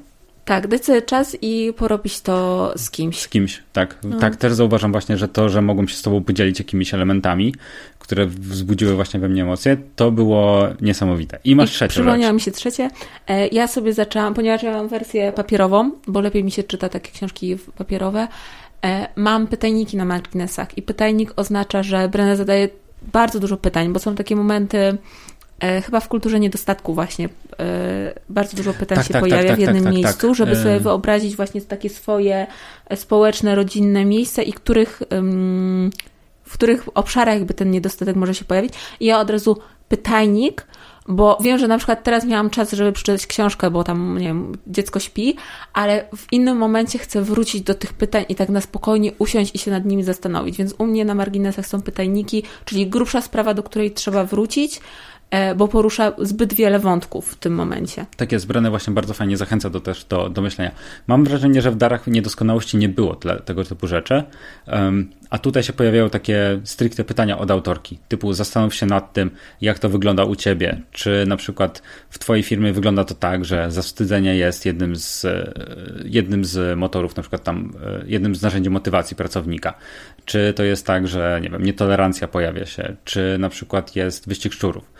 Tak, 0.44 0.66
dać 0.68 0.84
sobie 0.84 1.03
czas 1.03 1.36
i 1.42 1.72
porobić 1.76 2.20
to 2.20 2.72
z 2.76 2.90
kimś. 2.90 3.18
z 3.20 3.28
kimś. 3.28 3.62
Tak, 3.72 3.96
No. 4.05 4.18
tak 4.18 4.36
też 4.36 4.53
zauważam 4.53 4.92
właśnie, 4.92 5.16
że 5.16 5.28
to, 5.28 5.48
że 5.48 5.62
mogłem 5.62 5.88
się 5.88 5.96
z 5.96 6.03
tobą 6.03 6.24
podzielić 6.24 6.59
jakimiś 6.59 6.94
elementami, 6.94 7.55
które 7.98 8.26
wzbudziły 8.26 8.94
właśnie 8.94 9.20
we 9.20 9.28
mnie 9.28 9.42
emocje, 9.42 9.76
to 9.96 10.11
było 10.11 10.66
niesamowite. 10.80 11.38
I 11.44 11.57
masz 11.57 11.70
I 11.70 11.74
trzecią 11.74 11.88
Przypomniało 11.90 12.22
rzecz. 12.22 12.34
mi 12.34 12.40
się 12.40 12.51
trzecie. 12.51 12.90
E, 13.28 13.48
Ja 13.48 13.68
sobie 13.68 13.92
zaczęłam, 13.92 14.34
ponieważ 14.34 14.62
ja 14.62 14.72
mam 14.72 14.88
wersję 14.88 15.32
papierową, 15.32 15.90
bo 16.07 16.20
lepiej 16.20 16.44
mi 16.44 16.51
się 16.51 16.62
czyta 16.62 16.88
takie 16.88 17.12
książki 17.12 17.57
papierowe, 17.78 18.20
e, 18.20 18.28
mam 19.16 19.47
pytajniki 19.47 19.97
na 19.97 20.05
marginesach 20.05 20.78
i 20.78 20.83
pytajnik 20.83 21.33
oznacza, 21.37 21.83
że 21.83 22.09
Brenna 22.09 22.37
zadaje 22.37 22.68
bardzo 23.12 23.41
dużo 23.41 23.57
pytań, 23.57 23.93
bo 23.93 23.99
są 23.99 24.14
takie 24.14 24.37
momenty, 24.37 24.99
e, 25.61 25.83
chyba 25.83 26.01
w 26.01 26.09
kulturze 26.09 26.41
niedostatku 26.41 26.95
właśnie, 26.95 27.28
e, 27.59 28.14
bardzo 28.28 28.57
dużo 28.57 28.74
pytań 28.74 28.99
Tak, 28.99 29.07
się 29.07 29.12
tak, 29.12 29.22
pojawia 29.22 29.49
tak, 29.49 29.57
w 29.57 29.61
jednym 29.61 29.85
tak, 29.85 29.93
tak, 29.93 29.95
miejscu, 29.95 30.26
tak. 30.26 30.37
żeby 30.37 30.53
E. 30.53 30.62
sobie 30.62 30.81
wyobrazić 30.81 31.37
właśnie 31.37 31.61
takie 31.61 31.91
swoje 31.91 32.47
e, 32.87 32.97
społeczne, 32.97 33.55
rodzinne 33.55 34.05
miejsca 34.05 34.43
i 34.43 34.53
których... 34.53 35.03
w 36.45 36.53
których 36.53 36.89
obszarach 36.95 37.35
jakby 37.35 37.55
ten 37.55 37.70
niedostatek 37.70 38.16
może 38.16 38.35
się 38.35 38.45
pojawić. 38.45 38.72
I 39.01 39.07
ja 39.07 39.20
od 39.20 39.31
razu 39.31 39.57
pytajnik, 39.89 40.66
bo 41.11 41.38
wiem, 41.40 41.58
że 41.58 41.68
na 41.68 41.78
przykład 41.78 42.04
teraz 42.04 42.24
miałam 42.24 42.50
czas, 42.50 42.72
żeby 42.72 42.92
przeczytać 42.92 43.26
książkę, 43.26 43.70
bo 43.70 43.84
tam, 43.84 44.18
nie 44.18 44.26
wiem, 44.26 44.52
dziecko 44.66 45.00
śpi, 45.00 45.36
ale 45.72 46.04
w 46.16 46.32
innym 46.32 46.56
momencie 46.56 46.98
chcę 46.98 47.22
wrócić 47.22 47.62
do 47.62 47.74
tych 47.74 47.92
pytań 47.92 48.24
i 48.28 48.34
tak 48.34 48.48
na 48.48 48.61
spokojnie 48.61 49.12
usiąść 49.18 49.54
i 49.54 49.58
się 49.58 49.70
nad 49.70 49.84
nimi 49.84 50.02
zastanowić. 50.02 50.56
Więc 50.56 50.74
u 50.78 50.86
mnie 50.86 51.04
na 51.04 51.14
marginesach 51.14 51.66
są 51.66 51.82
pytajniki, 51.82 52.42
czyli 52.64 52.86
grubsza 52.86 53.20
sprawa, 53.20 53.54
do 53.54 53.62
której 53.62 53.90
trzeba 53.90 54.24
wrócić, 54.24 54.80
e, 55.30 55.54
bo 55.54 55.68
porusza 55.68 56.12
zbyt 56.18 56.54
wiele 56.54 56.78
wątków 56.78 57.32
w 57.32 57.34
tym 57.34 57.54
momencie. 57.54 58.06
Tak 58.16 58.32
jest, 58.32 58.46
Brenę 58.46 58.70
właśnie 58.70 58.92
bardzo 58.92 59.14
fajnie 59.14 59.36
zachęca 59.36 59.70
do, 59.70 59.80
też 59.80 60.04
do, 60.04 60.30
do 60.30 60.42
myślenia. 60.42 60.70
Mam 61.06 61.24
wrażenie, 61.24 61.62
że 61.62 61.70
w 61.70 61.76
darach 61.76 62.06
niedoskonałości 62.06 62.76
nie 62.76 62.88
było 62.88 63.14
tego 63.44 63.64
typu 63.64 63.86
rzeczy, 63.86 64.22
um, 64.66 65.11
a 65.31 65.39
tutaj 65.39 65.62
się 65.62 65.72
pojawiają 65.72 66.11
takie 66.11 66.61
stricte 66.64 67.05
pytania 67.05 67.39
od 67.39 67.51
autorki, 67.51 67.99
typu 68.09 68.33
zastanów 68.33 68.74
się 68.74 68.87
nad 68.87 69.12
tym, 69.12 69.31
jak 69.61 69.78
to 69.78 69.89
wygląda 69.89 70.24
u 70.24 70.37
ciebie, 70.37 70.81
czy 70.93 71.24
na 71.28 71.37
przykład 71.37 71.83
w 72.11 72.18
twojej 72.18 72.43
firmie 72.43 72.72
wygląda 72.72 73.05
to 73.05 73.14
tak, 73.14 73.45
że 73.45 73.70
zawstydzenie 73.70 74.37
jest 74.37 74.66
jednym 74.66 74.97
z, 74.97 75.24
e, 75.24 75.53
jednym 76.05 76.45
z 76.45 76.78
motorów, 76.78 77.16
na 77.16 77.22
przykład 77.22 77.45
tam 77.45 77.72
e, 77.85 78.05
jednym 78.07 78.35
z 78.35 78.43
narzędzi 78.43 78.70
motywacji 78.70 79.16
pracownika, 79.16 79.74
czy 80.24 80.53
to 80.57 80.62
jest 80.62 80.87
tak, 80.87 81.09
że 81.09 81.41
nie 81.43 81.51
wiem, 81.51 81.62
nietolerancja 81.64 82.28
pojawia 82.28 82.66
się, 82.66 82.97
czy 83.05 83.37
na 83.39 83.49
przykład 83.49 83.97
jest 83.97 84.28
wyścig 84.28 84.53
szczurów. 84.53 84.93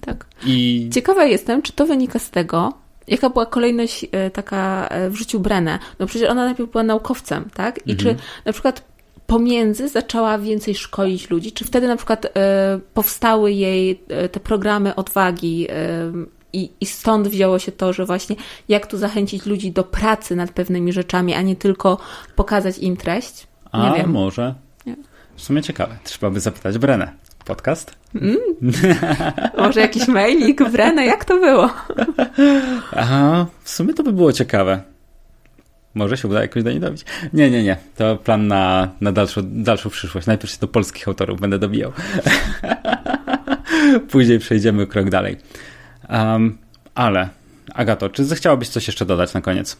Tak. 0.00 0.26
I 0.46 0.88
Ciekawa 0.94 1.24
jestem, 1.24 1.62
czy 1.62 1.72
to 1.72 1.86
wynika 1.86 2.18
z 2.18 2.30
tego, 2.30 2.72
jaka 3.06 3.30
była 3.30 3.46
kolejność 3.46 4.06
e, 4.12 4.30
taka 4.30 4.88
e, 4.88 5.10
w 5.10 5.16
życiu 5.16 5.40
Brenę. 5.40 5.78
No 5.98 6.06
przecież 6.06 6.30
ona 6.30 6.44
najpierw 6.44 6.70
była 6.70 6.84
naukowcem, 6.84 7.50
tak? 7.54 7.80
I 7.86 7.96
czy 7.96 8.16
na 8.44 8.52
przykład 8.52 8.93
pomiędzy 9.26 9.88
zaczęła 9.88 10.38
więcej 10.38 10.74
szkolić 10.74 11.30
ludzi? 11.30 11.52
Czy 11.52 11.64
wtedy 11.64 11.88
na 11.88 11.96
przykład 11.96 12.26
e, 12.26 12.30
powstały 12.94 13.52
jej 13.52 14.00
e, 14.08 14.28
te 14.28 14.40
programy 14.40 14.94
odwagi 14.94 15.66
e, 15.70 16.12
i, 16.52 16.70
i 16.80 16.86
stąd 16.86 17.28
wzięło 17.28 17.58
się 17.58 17.72
to, 17.72 17.92
że 17.92 18.06
właśnie 18.06 18.36
jak 18.68 18.86
tu 18.86 18.98
zachęcić 18.98 19.46
ludzi 19.46 19.72
do 19.72 19.84
pracy 19.84 20.36
nad 20.36 20.50
pewnymi 20.50 20.92
rzeczami, 20.92 21.34
a 21.34 21.42
nie 21.42 21.56
tylko 21.56 21.98
pokazać 22.36 22.78
im 22.78 22.96
treść? 22.96 23.46
Nie 23.74 23.80
A 23.80 23.94
wiem. 23.94 24.10
może. 24.10 24.54
Nie. 24.86 24.96
W 25.36 25.42
sumie 25.42 25.62
ciekawe. 25.62 25.96
Trzeba 26.04 26.30
by 26.30 26.40
zapytać 26.40 26.78
Brenę. 26.78 27.12
Podcast? 27.44 27.94
Może 29.58 29.80
jakiś 29.80 30.08
mailik, 30.08 30.70
Brenę, 30.70 31.06
jak 31.06 31.24
to 31.24 31.38
było? 31.40 31.70
Aha, 32.96 33.46
w 33.62 33.70
sumie 33.70 33.94
to 33.94 34.02
by 34.02 34.12
było 34.12 34.32
ciekawe. 34.32 34.82
Może 35.94 36.16
się 36.16 36.28
uda 36.28 36.42
jakoś 36.42 36.62
do 36.62 36.70
niej 36.70 36.80
dobić. 36.80 37.04
Nie, 37.32 37.50
nie, 37.50 37.62
nie. 37.62 37.76
To 37.96 38.16
plan 38.16 38.46
na, 38.46 38.88
na 39.00 39.12
dalszą, 39.12 39.40
dalszą 39.44 39.90
przyszłość. 39.90 40.26
Najpierw 40.26 40.52
się 40.52 40.58
do 40.60 40.68
polskich 40.68 41.08
autorów 41.08 41.40
będę 41.40 41.58
dobijał. 41.58 41.92
Później 44.10 44.38
przejdziemy 44.38 44.86
krok 44.86 45.10
dalej. 45.10 45.36
Um, 46.10 46.58
ale, 46.94 47.28
Agato, 47.74 48.08
czy 48.08 48.24
zechciałabyś 48.24 48.68
coś 48.68 48.86
jeszcze 48.86 49.06
dodać 49.06 49.34
na 49.34 49.40
koniec? 49.40 49.76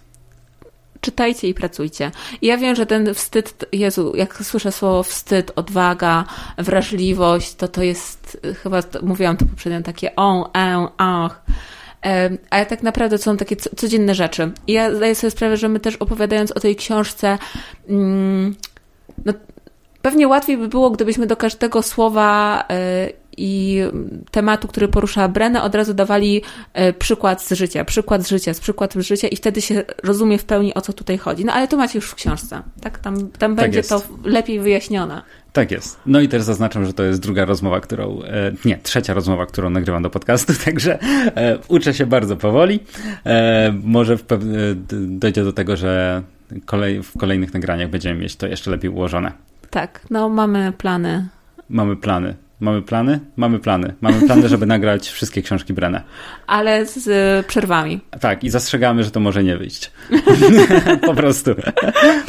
czytajcie 1.01 1.49
i 1.49 1.55
pracujcie. 1.55 2.11
Ja 2.43 2.57
wiem, 2.57 2.75
że 2.77 2.87
ten 2.87 3.15
wstyd, 3.15 3.65
Jezu, 3.73 4.13
jak 4.17 4.45
słyszę 4.45 4.73
słowo 4.73 5.03
wstyd, 5.03 5.53
odwaga, 5.57 6.25
wrażliwość, 6.59 7.55
to 7.55 7.69
to 7.69 7.83
jest, 7.83 8.41
y, 8.45 8.55
chyba 8.55 8.83
mówiłam 9.03 9.37
to 9.37 9.47
poprzednio, 9.47 9.83
takie 9.83 10.17
on, 10.17 10.45
en, 10.53 10.89
ach. 10.97 11.43
Ale 12.51 12.67
tak 12.67 12.83
naprawdę 12.83 13.19
to 13.19 13.25
są 13.25 13.37
takie 13.37 13.57
co- 13.57 13.77
codzienne 13.77 14.15
rzeczy. 14.15 14.51
I 14.67 14.73
ja 14.73 14.95
zdaję 14.95 15.15
sobie 15.15 15.31
sprawę, 15.31 15.57
że 15.57 15.69
my 15.69 15.81
też 15.81 15.97
opowiadając 15.97 16.53
o 16.53 16.61
tej 16.61 16.77
książce, 16.77 17.39
mm, 17.89 18.55
no, 19.25 19.33
pewnie 20.03 20.29
łatwiej 20.29 20.57
by 20.57 20.69
było, 20.69 20.91
gdybyśmy 20.91 21.27
do 21.27 21.37
każdego 21.37 21.83
słowa 21.83 22.65
y, 23.09 23.13
i 23.37 23.83
tematu, 24.31 24.69
który 24.69 24.89
porusza 24.89 25.29
Brenę, 25.29 25.63
od 25.63 25.75
razu 25.75 25.95
dawali 25.95 26.43
y, 26.89 26.93
przykład 26.93 27.43
z 27.43 27.53
życia, 27.53 27.85
przykład 27.85 28.23
z 28.23 28.29
życia, 28.29 28.55
z 28.55 28.61
przykład 28.61 28.95
z 28.95 29.01
życia 29.01 29.29
i 29.29 29.37
wtedy 29.37 29.63
się 29.63 29.83
rozumie 30.03 30.39
w 30.39 30.45
pełni, 30.45 30.75
o 30.75 30.81
co 30.81 30.93
tutaj 30.93 31.19
chodzi. 31.19 31.45
No 31.45 31.53
ale 31.53 31.69
to 31.69 31.77
macie 31.77 31.99
już 31.99 32.11
w 32.11 32.15
książce, 32.15 32.63
tak? 32.81 32.99
Tam, 32.99 33.29
tam 33.29 33.55
będzie 33.55 33.79
jest. 33.79 33.89
to 33.89 34.03
lepiej 34.25 34.61
wyjaśnione. 34.61 35.23
Tak 35.55 35.71
jest. 35.71 36.01
No 36.07 36.21
i 36.21 36.29
też 36.29 36.43
zaznaczam, 36.43 36.87
że 36.87 36.93
to 36.93 37.03
jest 37.03 37.21
druga 37.21 37.45
rozmowa, 37.45 37.81
którą, 37.81 38.23
e, 38.23 38.53
nie, 38.65 38.79
trzecia 38.79 39.15
rozmowa, 39.15 39.47
którą 39.47 39.71
nagrywam 39.71 40.03
do 40.03 40.11
podcastu, 40.11 40.53
także 40.65 40.99
e, 41.37 41.59
uczę 41.69 41.95
się 41.95 42.07
bardzo 42.07 42.37
powoli. 42.37 42.81
E, 43.27 43.75
może 43.85 44.19
dojdzie 44.91 45.45
do 45.45 45.53
tego, 45.53 45.77
że 45.77 46.23
kolej, 46.65 47.03
w 47.03 47.19
kolejnych 47.19 47.55
nagraniach 47.55 47.91
będziemy 47.91 48.21
mieć 48.21 48.37
to 48.37 48.47
jeszcze 48.47 48.71
lepiej 48.71 48.91
ułożone. 48.91 49.33
Tak, 49.71 50.01
no 50.11 50.29
mamy 50.29 50.73
plany. 50.79 51.29
Mamy 51.69 51.97
plany. 51.97 52.35
Mamy 52.65 52.83
plany? 52.83 53.21
Mamy 53.37 53.59
plany. 53.59 53.95
Mamy 54.01 54.27
plany, 54.27 54.49
żeby 54.49 54.67
nagrać 54.67 55.09
wszystkie 55.09 55.43
książki 55.43 55.73
Brenę. 55.73 56.03
Ale 56.47 56.87
z 56.87 57.07
y, 57.07 57.49
przerwami. 57.49 58.01
Tak, 58.21 58.45
i 58.45 58.51
zastrzegamy, 58.51 59.05
że 59.05 59.11
to 59.11 59.21
może 59.21 59.45
nie 59.45 59.57
wyjść. 59.57 59.91
po 61.07 61.15
prostu. 61.15 61.51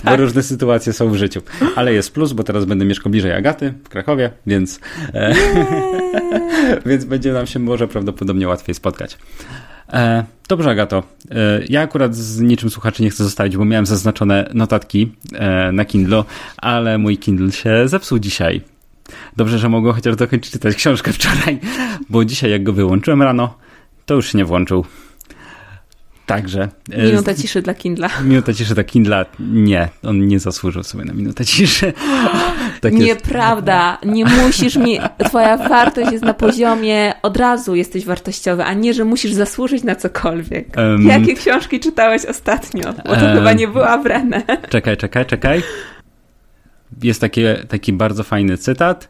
Bo 0.03 0.15
różne 0.15 0.43
sytuacje 0.43 0.93
są 0.93 1.09
w 1.09 1.15
życiu. 1.15 1.41
Ale 1.75 1.93
jest 1.93 2.13
plus, 2.13 2.33
bo 2.33 2.43
teraz 2.43 2.65
będę 2.65 2.86
mieszkał 2.86 3.11
bliżej 3.11 3.31
Agaty 3.31 3.73
w 3.83 3.89
Krakowie, 3.89 4.31
więc, 4.47 4.79
e, 5.13 5.36
więc 6.89 7.05
będzie 7.05 7.33
nam 7.33 7.47
się 7.47 7.59
może 7.59 7.88
prawdopodobnie 7.88 8.47
łatwiej 8.47 8.75
spotkać. 8.75 9.17
E, 9.93 10.23
dobrze, 10.47 10.69
Agato. 10.69 11.03
E, 11.31 11.61
ja 11.69 11.81
akurat 11.81 12.15
z 12.15 12.39
niczym 12.41 12.69
słuchaczy 12.69 13.03
nie 13.03 13.09
chcę 13.09 13.23
zostawić, 13.23 13.57
bo 13.57 13.65
miałem 13.65 13.86
zaznaczone 13.86 14.49
notatki 14.53 15.11
e, 15.33 15.71
na 15.71 15.86
Kindle, 15.86 16.23
ale 16.57 16.97
mój 16.97 17.17
Kindle 17.17 17.51
się 17.51 17.88
zepsuł 17.88 18.19
dzisiaj. 18.19 18.74
Dobrze, 19.38 19.60
że 19.60 19.70
mogłem 19.70 19.93
chociaż 19.95 20.16
dokończyć 20.16 20.51
czytać 20.53 20.76
książkę 20.76 21.14
wczoraj, 21.14 21.60
bo 22.10 22.26
dzisiaj 22.26 22.51
jak 22.51 22.64
go 22.64 22.74
wyłączyłem 22.74 23.22
rano, 23.22 23.58
to 24.06 24.14
już 24.15 24.32
się 24.32 24.38
nie 24.38 24.45
włączył. 24.45 24.86
Także. 26.26 26.69
e, 26.91 27.03
Minuta 27.06 27.34
ciszy 27.34 27.61
dla 27.61 27.73
Kindla. 27.73 28.10
Minuta 28.23 28.53
ciszy 28.53 28.73
dla 28.73 28.84
Kindla. 28.84 29.26
Nie, 29.40 29.90
on 30.03 30.27
nie 30.27 30.40
zasłużył 30.40 30.84
sobie 30.84 31.06
na 31.06 31.14
minutę 31.14 31.45
ciszy. 31.45 31.94
Tak 32.82 32.94
jest. 32.94 33.06
Nieprawda. 33.06 33.98
Nie 34.06 34.26
musisz 34.26 34.76
mi. 34.76 34.99
Twoja 35.27 35.57
wartość 35.57 36.11
jest 36.11 36.23
na 36.23 36.34
poziomie 36.34 37.14
od 37.22 37.38
razu 37.38 37.76
jesteś 37.76 38.06
wartościowy, 38.06 38.64
a 38.64 38.73
nie, 38.73 38.94
że 38.94 39.06
musisz 39.06 39.34
zasłużyć 39.34 39.84
na 39.84 39.95
cokolwiek. 39.95 40.77
Em. 40.77 41.07
Jakie 41.07 41.34
książki 41.34 41.80
czytałeś 41.80 42.26
ostatnio? 42.26 42.84
Bo 43.06 43.15
to 43.15 43.30
Em. 43.30 43.38
chyba 43.38 43.53
nie 43.53 43.68
była 43.68 43.98
Brenę. 43.98 44.41
Czekaj, 44.69 44.98
czekaj, 44.98 45.26
czekaj. 45.26 45.64
Jest 47.03 47.22
taki, 47.22 47.41
taki 47.68 47.94
bardzo 47.94 48.24
fajny 48.24 48.57
cytat. 48.57 49.10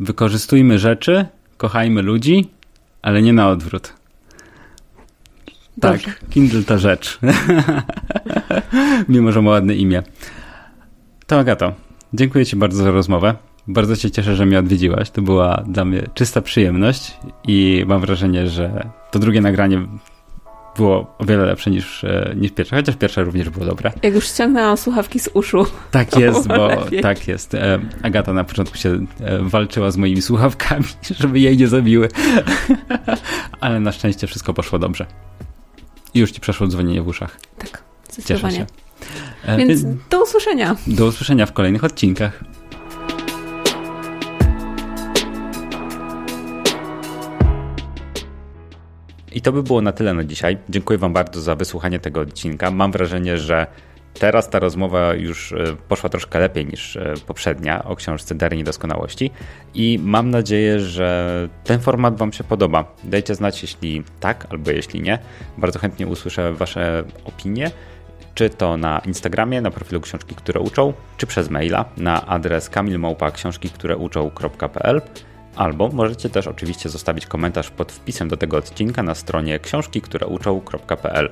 Wykorzystujmy 0.00 0.78
rzeczy, 0.78 1.26
kochajmy 1.56 2.02
ludzi, 2.02 2.50
ale 3.02 3.22
nie 3.22 3.32
na 3.32 3.48
odwrót. 3.48 3.92
Dobrze. 5.76 6.04
Tak, 6.04 6.28
Kindle 6.30 6.62
to 6.62 6.78
rzecz. 6.78 7.18
Mimo, 9.08 9.32
że 9.32 9.42
ma 9.42 9.50
ładne 9.50 9.74
imię. 9.74 10.02
To 11.26 11.38
Agato, 11.38 11.72
dziękuję 12.14 12.46
Ci 12.46 12.56
bardzo 12.56 12.84
za 12.84 12.90
rozmowę. 12.90 13.34
Bardzo 13.68 13.96
się 13.96 14.10
cieszę, 14.10 14.36
że 14.36 14.46
mnie 14.46 14.58
odwiedziłaś. 14.58 15.10
To 15.10 15.22
była 15.22 15.64
dla 15.66 15.84
mnie 15.84 16.02
czysta 16.14 16.42
przyjemność 16.42 17.16
i 17.48 17.84
mam 17.86 18.00
wrażenie, 18.00 18.48
że 18.48 18.88
to 19.10 19.18
drugie 19.18 19.40
nagranie 19.40 19.86
było 20.78 21.14
o 21.18 21.24
wiele 21.24 21.44
lepsze 21.46 21.70
niż, 21.70 22.04
e, 22.04 22.32
niż 22.36 22.52
pierwsze, 22.52 22.76
chociaż 22.76 22.96
pierwsze 22.96 23.24
również 23.24 23.50
było 23.50 23.66
dobre. 23.66 23.92
Jak 24.02 24.14
już 24.14 24.28
ściągnęłam 24.28 24.76
słuchawki 24.76 25.20
z 25.20 25.28
uszu. 25.34 25.66
Tak 25.90 26.16
jest, 26.16 26.48
bo 26.48 26.66
lepiej. 26.66 27.00
tak 27.02 27.28
jest. 27.28 27.54
E, 27.54 27.78
Agata 28.02 28.32
na 28.32 28.44
początku 28.44 28.76
się 28.76 28.88
e, 29.20 29.38
walczyła 29.42 29.90
z 29.90 29.96
moimi 29.96 30.22
słuchawkami, 30.22 30.84
żeby 31.20 31.40
jej 31.40 31.56
nie 31.56 31.68
zabiły. 31.68 32.08
Ale 33.60 33.80
na 33.80 33.92
szczęście 33.92 34.26
wszystko 34.26 34.54
poszło 34.54 34.78
dobrze. 34.78 35.06
I 36.14 36.18
już 36.18 36.30
ci 36.30 36.40
przeszło 36.40 36.66
dzwonienie 36.66 37.02
w 37.02 37.08
uszach. 37.08 37.40
Tak, 37.58 37.68
Cieszę 37.68 38.12
zdecydowanie. 38.22 38.56
się. 38.56 38.66
E, 39.46 39.56
Więc 39.56 39.82
więc 39.82 39.96
do 40.10 40.22
usłyszenia. 40.22 40.76
do 40.86 41.06
usłyszenia 41.06 41.46
w 41.46 41.52
kolejnych 41.52 41.84
odcinkach. 41.84 42.44
I 49.32 49.40
to 49.40 49.52
by 49.52 49.62
było 49.62 49.80
na 49.80 49.92
tyle 49.92 50.14
na 50.14 50.24
dzisiaj. 50.24 50.58
Dziękuję 50.68 50.98
Wam 50.98 51.12
bardzo 51.12 51.40
za 51.40 51.54
wysłuchanie 51.54 51.98
tego 51.98 52.20
odcinka. 52.20 52.70
Mam 52.70 52.92
wrażenie, 52.92 53.38
że 53.38 53.66
teraz 54.14 54.50
ta 54.50 54.58
rozmowa 54.58 55.14
już 55.14 55.52
e, 55.52 55.76
poszła 55.88 56.10
troszkę 56.10 56.38
lepiej 56.38 56.66
niż 56.66 56.96
e, 56.96 57.14
poprzednia 57.26 57.84
o 57.84 57.96
książce 57.96 58.34
Dary 58.34 58.56
Niedoskonałości 58.56 59.30
i 59.74 59.98
mam 60.02 60.30
nadzieję, 60.30 60.80
że 60.80 61.48
ten 61.64 61.80
format 61.80 62.16
Wam 62.16 62.32
się 62.32 62.44
podoba. 62.44 62.94
Dajcie 63.04 63.34
znać, 63.34 63.62
jeśli 63.62 64.02
tak 64.20 64.46
albo 64.50 64.70
jeśli 64.70 65.00
nie. 65.00 65.18
Bardzo 65.58 65.78
chętnie 65.78 66.06
usłyszę 66.06 66.52
Wasze 66.52 67.04
opinie 67.24 67.70
czy 68.38 68.50
to 68.50 68.76
na 68.76 68.98
Instagramie, 68.98 69.60
na 69.60 69.70
profilu 69.70 70.00
Książki, 70.00 70.34
które 70.34 70.60
uczą, 70.60 70.92
czy 71.16 71.26
przez 71.26 71.50
maila 71.50 71.84
na 71.96 72.26
adres 72.26 72.70
kamilmałpa 72.70 73.30
książki, 73.30 73.70
które 73.70 73.96
uczą.pl 73.96 75.00
albo 75.58 75.88
możecie 75.88 76.30
też 76.30 76.46
oczywiście 76.46 76.88
zostawić 76.88 77.26
komentarz 77.26 77.70
pod 77.70 77.92
wpisem 77.92 78.28
do 78.28 78.36
tego 78.36 78.56
odcinka 78.56 79.02
na 79.02 79.14
stronie 79.14 79.58
książki, 79.58 80.00
które 80.00 80.26
uczą.pl. 80.26 81.30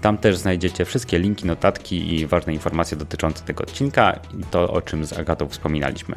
Tam 0.00 0.18
też 0.18 0.36
znajdziecie 0.36 0.84
wszystkie 0.84 1.18
linki, 1.18 1.46
notatki 1.46 2.14
i 2.14 2.26
ważne 2.26 2.52
informacje 2.52 2.96
dotyczące 2.96 3.44
tego 3.44 3.62
odcinka 3.64 4.20
i 4.40 4.44
to, 4.50 4.72
o 4.72 4.82
czym 4.82 5.04
z 5.04 5.12
Agatą 5.12 5.48
wspominaliśmy. 5.48 6.16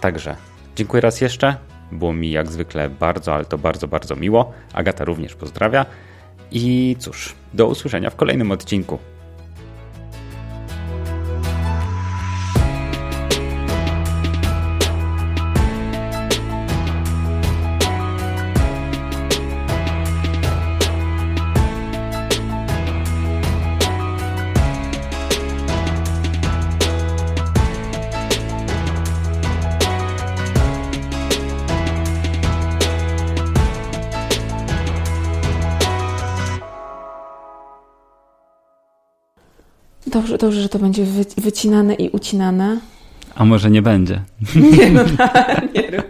Także 0.00 0.36
dziękuję 0.76 1.00
raz 1.00 1.20
jeszcze. 1.20 1.56
Było 1.92 2.12
mi 2.12 2.30
jak 2.30 2.48
zwykle 2.48 2.90
bardzo, 2.90 3.34
ale 3.34 3.44
to 3.44 3.58
bardzo, 3.58 3.88
bardzo 3.88 4.16
miło. 4.16 4.52
Agata 4.72 5.04
również 5.04 5.34
pozdrawia. 5.34 5.86
I 6.50 6.96
cóż, 6.98 7.34
do 7.54 7.66
usłyszenia 7.66 8.10
w 8.10 8.16
kolejnym 8.16 8.50
odcinku. 8.50 8.98
Dobrze, 40.18 40.38
dobrze, 40.38 40.62
że 40.62 40.68
to 40.68 40.78
będzie 40.78 41.04
wycinane 41.36 41.94
i 41.94 42.10
ucinane. 42.10 42.80
A 43.34 43.44
może 43.44 43.70
nie 43.70 43.82
będzie? 43.82 44.20
Nie, 44.78 44.90
no 44.90 45.04
tak, 45.18 45.74
nie. 45.74 46.02